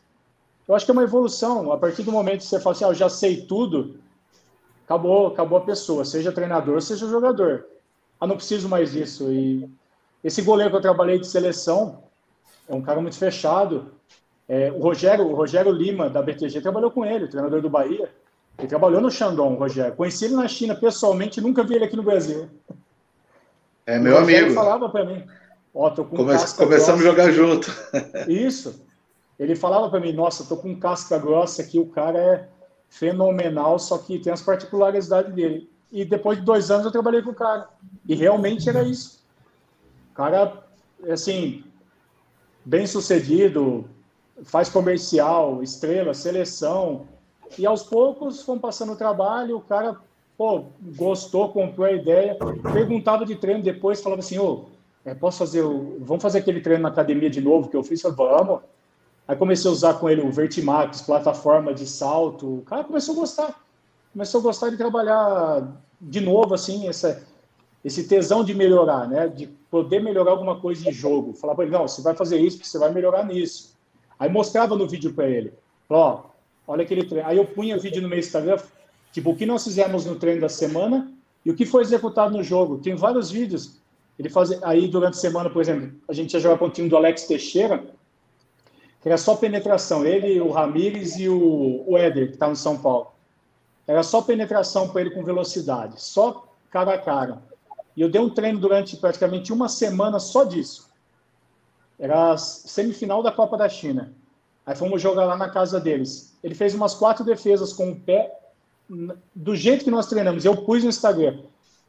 [0.69, 1.71] Eu acho que é uma evolução.
[1.71, 3.95] A partir do momento que você fala assim, ah, eu já sei tudo,
[4.85, 7.65] acabou, acabou a pessoa, seja treinador, seja jogador.
[8.21, 9.31] Ah, não preciso mais disso.
[9.31, 9.67] E
[10.23, 12.03] esse goleiro que eu trabalhei de seleção
[12.67, 13.93] é um cara muito fechado.
[14.47, 18.07] É, o, Rogério, o Rogério Lima, da BTG, trabalhou com ele, treinador do Bahia.
[18.59, 19.95] Ele trabalhou no Shandong, Rogério.
[19.95, 22.47] Conheci ele na China pessoalmente, nunca vi ele aqui no Brasil.
[23.87, 24.37] É meu amigo.
[24.37, 25.25] Ele falava para mim,
[25.73, 27.73] ó, tô com Come Começamos a jogar junto.
[28.27, 28.87] Isso.
[29.39, 32.49] Ele falava para mim, nossa, tô com casca grossa aqui, o cara é
[32.89, 35.69] fenomenal, só que tem as particularidades dele.
[35.91, 37.69] E depois de dois anos eu trabalhei com o cara.
[38.05, 39.23] E realmente era isso.
[40.11, 40.63] O cara,
[41.09, 41.63] assim,
[42.65, 43.85] bem sucedido,
[44.43, 47.07] faz comercial, estrela, seleção,
[47.57, 49.97] e aos poucos fomos passando o trabalho, o cara
[50.37, 52.37] pô, gostou, comprou a ideia,
[52.71, 54.65] perguntava de treino depois, falava assim, ô,
[55.03, 55.97] é, posso fazer, o...
[55.99, 58.01] vamos fazer aquele treino na academia de novo que eu fiz?
[58.03, 58.61] Eu falei, vamos.
[59.29, 63.19] Aí comecei a usar com ele o Vertimax, plataforma de salto, o cara começou a
[63.19, 63.63] gostar,
[64.11, 67.23] começou a gostar de trabalhar de novo, assim, essa,
[67.85, 71.33] esse tesão de melhorar, né, de poder melhorar alguma coisa em jogo.
[71.33, 73.77] Falava para ele, não, você vai fazer isso porque você vai melhorar nisso.
[74.17, 75.53] Aí mostrava no vídeo para ele,
[75.87, 76.23] ó,
[76.67, 77.29] olha aquele treino.
[77.29, 78.57] Aí eu punha vídeo no meu Instagram,
[79.11, 81.13] tipo, o que nós fizemos no treino da semana
[81.45, 82.79] e o que foi executado no jogo.
[82.79, 83.79] Tem vários vídeos.
[84.17, 86.89] Ele fazia, aí durante a semana, por exemplo, a gente ia jogar com o time
[86.89, 87.98] do Alex Teixeira,
[89.01, 90.05] que era só penetração.
[90.05, 93.11] Ele, o Ramires e o, o Éder, que está no São Paulo.
[93.87, 97.41] Era só penetração para ele com velocidade, só cara a cara.
[97.95, 100.89] E eu dei um treino durante praticamente uma semana só disso.
[101.97, 104.13] Era a semifinal da Copa da China.
[104.65, 106.37] Aí fomos jogar lá na casa deles.
[106.43, 108.39] Ele fez umas quatro defesas com o pé,
[109.35, 110.45] do jeito que nós treinamos.
[110.45, 111.39] Eu pus no Instagram.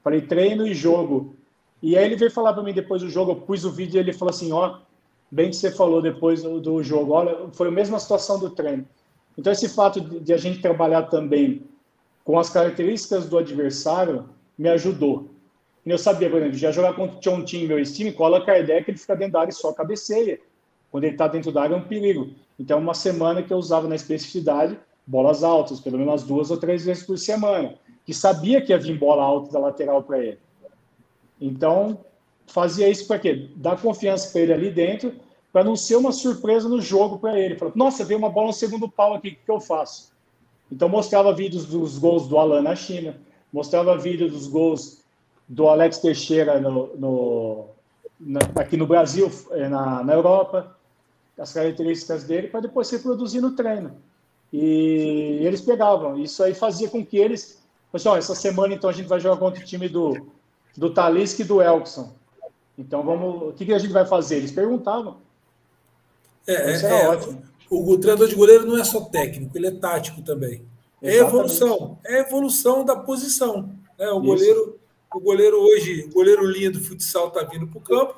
[0.03, 1.37] Falei treino e jogo.
[1.83, 3.33] E aí ele veio falar para mim depois do jogo.
[3.33, 4.79] Eu pus o vídeo e ele falou assim: Ó,
[5.31, 7.13] bem que você falou depois do, do, jogo.
[7.13, 8.87] Olha, foi a mesma situação do treino.
[9.39, 11.63] Então, esse fato de, de a gente trabalhar também
[12.25, 14.29] com as características do adversário
[14.59, 15.29] me ajudou.
[15.87, 18.99] Eu sabia, por exemplo, já jogar contra o Chon Tim, meu time, cola Kardec, ele
[18.99, 20.39] fica dentro da área e só cabeceia.
[20.91, 22.31] Quando ele está dentro da área é um perigo.
[22.59, 26.85] Então, uma semana que eu usava na especificidade bolas altas, pelo menos duas ou três
[26.85, 27.75] vezes por semana,
[28.07, 30.39] que sabia que ia vir bola alta da lateral para ele.
[31.41, 31.99] Então,
[32.51, 33.49] fazia isso para quê?
[33.57, 35.15] Dar confiança para ele ali dentro,
[35.53, 37.57] para não ser uma surpresa no jogo para ele.
[37.57, 40.13] Falou, nossa, veio uma bola no segundo pau aqui, o que eu faço?
[40.71, 43.17] Então, mostrava vídeos dos gols do Alan na China,
[43.53, 45.03] mostrava vídeos dos gols
[45.49, 47.65] do Alex Teixeira no, no
[48.21, 50.77] na, aqui no Brasil, eh, na, na Europa,
[51.37, 53.97] as características dele para depois reproduzir no treino.
[54.53, 56.19] E eles pegavam.
[56.19, 57.61] Isso aí fazia com que eles.
[57.91, 60.27] Pessoal, essa semana então a gente vai jogar contra o time do,
[60.77, 62.13] do Talisca e do Elkson.
[62.81, 63.51] Então vamos.
[63.51, 64.37] O que, que a gente vai fazer?
[64.37, 65.19] Eles perguntavam.
[66.47, 67.43] É, Isso é, ótimo.
[67.69, 70.63] O, o, treinador de goleiro não é só técnico, ele é tático também.
[71.03, 71.35] É Exatamente.
[71.35, 71.99] evolução.
[72.05, 73.71] É evolução da posição.
[73.99, 74.09] Né?
[74.11, 74.23] O Isso.
[74.23, 74.81] goleiro,
[75.15, 78.15] o goleiro hoje, o goleiro linha do futsal está vindo para o campo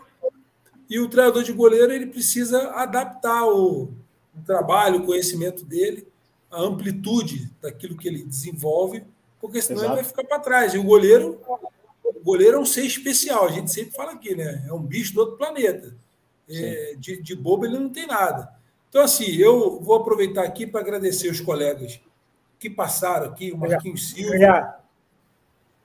[0.89, 6.07] e o treinador de goleiro ele precisa adaptar o, o trabalho, o conhecimento dele,
[6.51, 9.03] a amplitude daquilo que ele desenvolve,
[9.41, 9.95] porque senão Exato.
[9.95, 10.75] ele vai ficar para trás.
[10.75, 11.41] E o goleiro,
[12.23, 14.65] goleiro é um ser especial, a gente sempre fala aqui, né?
[14.69, 15.95] É um bicho do outro planeta.
[16.49, 18.53] É, de, de bobo ele não tem nada.
[18.89, 21.99] Então, assim, eu vou aproveitar aqui para agradecer os colegas
[22.59, 24.79] que passaram aqui, o Marquinhos Silva.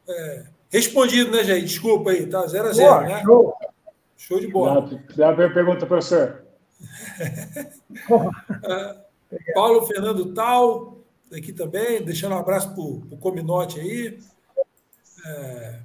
[0.10, 1.66] É, respondido, né, gente?
[1.66, 2.46] Desculpa aí, tá?
[2.46, 3.24] 0 a 0 né?
[3.24, 3.56] Show.
[4.18, 4.90] Show de bola.
[5.16, 6.44] Já a pergunta, professor.
[9.54, 10.98] Paulo Fernando Tal,
[11.32, 14.20] aqui também, deixando um abraço para o Cominote aí.
[15.26, 15.80] É,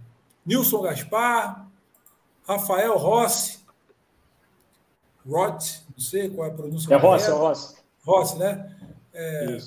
[0.45, 1.67] Nilson Gaspar,
[2.47, 3.61] Rafael Rossi,
[5.29, 6.95] Roth, não sei qual é a pronúncia.
[6.95, 7.77] É Rossi, é Rossi.
[8.05, 8.77] Rossi, né?
[9.15, 9.59] É,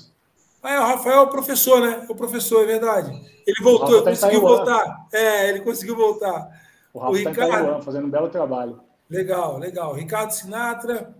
[0.62, 2.06] ah, é, o Rafael é o professor, né?
[2.08, 3.10] É o professor, é verdade.
[3.46, 5.06] Ele voltou, tá conseguiu voltar.
[5.12, 6.60] É, ele conseguiu voltar.
[6.92, 7.52] O Rafa está Ricardo...
[7.52, 8.80] Taiwan, fazendo um belo trabalho.
[9.08, 9.94] Legal, legal.
[9.94, 11.14] Ricardo Sinatra.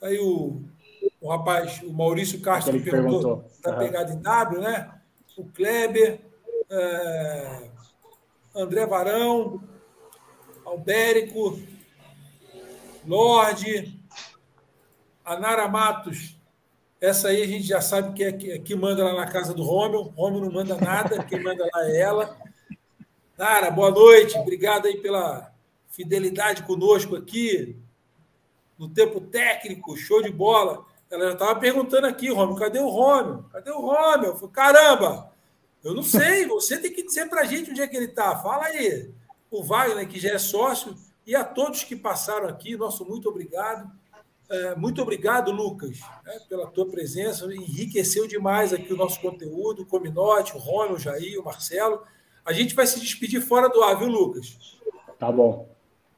[0.00, 0.62] Tá aí o,
[1.20, 3.44] o rapaz, o Maurício Castro que perguntou.
[3.50, 3.78] Está uhum.
[3.78, 4.90] pegado em W, né?
[5.36, 6.20] O Kleber,
[6.70, 7.70] é...
[8.54, 9.62] André Varão,
[10.64, 11.60] Albérico,
[13.06, 14.00] Lorde,
[15.24, 16.36] a Nara Matos.
[17.00, 19.62] Essa aí a gente já sabe que é que, que manda lá na casa do
[19.62, 20.02] Rômio.
[20.02, 22.36] Rômio não manda nada, quem manda lá é ela.
[23.38, 24.36] Nara, boa noite.
[24.36, 25.52] Obrigado aí pela
[25.88, 27.76] fidelidade conosco aqui
[28.76, 30.84] no tempo técnico, show de bola.
[31.10, 33.44] Ela já estava perguntando aqui, Rômio, cadê o Rômio?
[33.52, 33.80] Cadê o
[34.36, 35.29] falei, caramba,
[35.82, 38.36] eu não sei, você tem que dizer para a gente onde é que ele está.
[38.36, 39.10] Fala aí.
[39.50, 40.94] O Wagner, que já é sócio,
[41.26, 43.90] e a todos que passaram aqui, nosso muito obrigado.
[44.48, 47.46] É, muito obrigado, Lucas, né, pela tua presença.
[47.54, 49.82] Enriqueceu demais aqui o nosso conteúdo.
[49.82, 52.02] O Cominote, o Rômio, o Jair, o Marcelo.
[52.44, 54.78] A gente vai se despedir fora do ar, viu, Lucas?
[55.18, 55.68] Tá bom.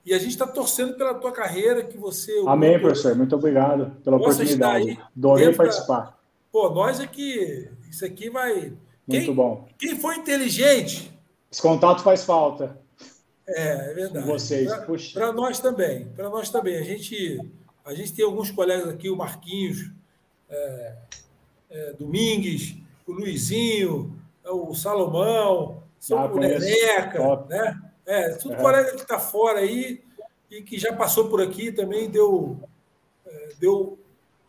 [0.05, 2.33] E a gente está torcendo pela tua carreira, que você.
[2.47, 3.15] Amém, professor.
[3.15, 4.99] Muito obrigado pela oportunidade.
[5.17, 6.19] Adorei participar.
[6.51, 8.73] Pô, nós aqui, é isso aqui vai.
[9.07, 9.69] Muito quem, bom.
[9.79, 11.13] Quem foi inteligente.
[11.51, 12.79] Esse contato faz falta.
[13.47, 14.27] É, é verdade.
[14.27, 14.71] Com vocês.
[15.13, 16.07] Para nós também.
[16.17, 16.77] Para nós também.
[16.77, 17.39] A gente,
[17.85, 19.91] a gente tem alguns colegas aqui, o Marquinhos,
[20.49, 20.97] é,
[21.71, 22.77] é, Domingues,
[23.07, 27.81] o Luizinho, o Salomão, ah, o Neneca, né?
[28.05, 28.57] É, tudo é.
[28.57, 30.03] colega que está fora aí
[30.51, 32.59] e que já passou por aqui também deu,
[33.25, 33.99] é, deu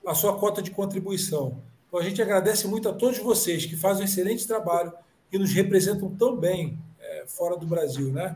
[0.06, 1.62] a sua cota de contribuição.
[1.94, 4.92] Então a gente agradece muito a todos vocês que fazem um excelente trabalho
[5.32, 8.36] e nos representam tão bem é, fora do Brasil, né?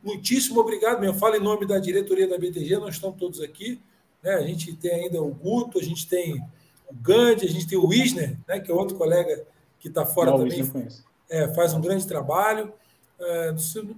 [0.00, 1.18] Muitíssimo obrigado mesmo.
[1.18, 3.82] Falo em nome da diretoria da BTG, nós estamos todos aqui.
[4.22, 4.34] Né?
[4.34, 6.40] A gente tem ainda o Guto, a gente tem
[6.88, 8.60] o Gandhi, a gente tem o Wisner, né?
[8.60, 9.44] que é outro colega
[9.80, 10.88] que está fora Não, também.
[11.28, 12.72] É, faz um grande trabalho
[13.18, 13.52] é,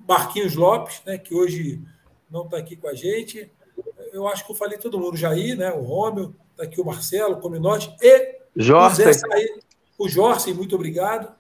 [0.09, 1.79] Marquinhos Lopes, né, que hoje
[2.31, 3.53] não está aqui com a gente.
[4.15, 6.85] Eu acho que eu falei todo mundo, o Jair, né, o Rômio, está aqui o
[6.87, 9.03] Marcelo, o Cominote e Jorge.
[9.99, 11.33] o Jorge, muito obrigado,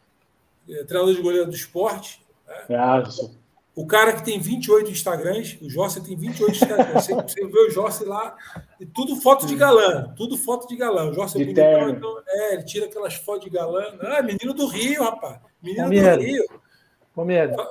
[0.68, 2.24] é, treinador de goleiro do esporte.
[2.46, 2.54] Né?
[2.70, 3.38] É,
[3.74, 7.06] o cara que tem 28 Instagrams, o Jorge tem 28 Instagrams.
[7.06, 8.36] Você, você vê o Jorge lá,
[8.80, 11.10] e tudo foto de galã, tudo foto de galã.
[11.10, 13.84] O Jorge é bonitão, então, é, ele tira aquelas fotos de galã.
[14.00, 15.38] Ah, menino do Rio, rapaz.
[15.62, 16.44] Menino do Rio.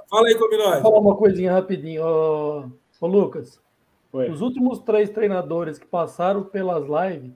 [0.10, 0.82] Fala aí, Combinóide.
[0.82, 2.06] Vou falar uma coisinha rapidinho.
[2.06, 2.70] Ô,
[3.00, 3.60] ô Lucas,
[4.12, 4.30] Oi.
[4.30, 7.34] os últimos três treinadores que passaram pelas lives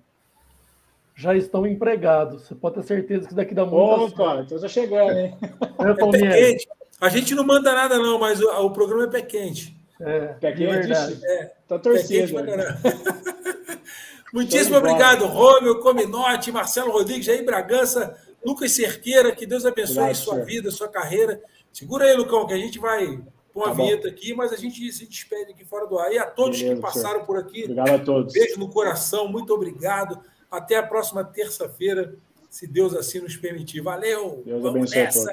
[1.16, 2.44] já estão empregados.
[2.44, 4.22] Você pode ter certeza que daqui da muita...
[4.24, 5.38] Opa, então já chegando, hein?
[5.80, 6.68] É, pé quente.
[7.00, 9.76] A gente não manda nada, não, mas o, o programa é pé quente.
[10.00, 10.92] É, pé quente?
[11.26, 12.34] É, tá torcendo.
[14.34, 20.16] Muitíssimo obrigado, Rômio, Cominote, Marcelo Rodrigues, Jair Bragança, Lucas Cerqueira, que Deus abençoe obrigado, a
[20.16, 20.46] sua senhor.
[20.46, 21.42] vida, a sua carreira.
[21.74, 23.22] Segura aí, Lucão, que a gente vai
[23.54, 26.12] pôr tá a vinheta aqui, mas a gente se despede aqui fora do ar.
[26.14, 27.26] E a todos Beleza, que passaram senhor.
[27.26, 28.34] por aqui, obrigado a todos.
[28.34, 30.20] beijo no coração, muito obrigado.
[30.52, 32.14] Até a próxima terça-feira,
[32.50, 33.80] se Deus assim nos permitir.
[33.80, 34.44] Valeu!
[34.46, 35.32] Deus Vamos nessa!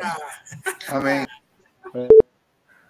[0.87, 1.27] Amém.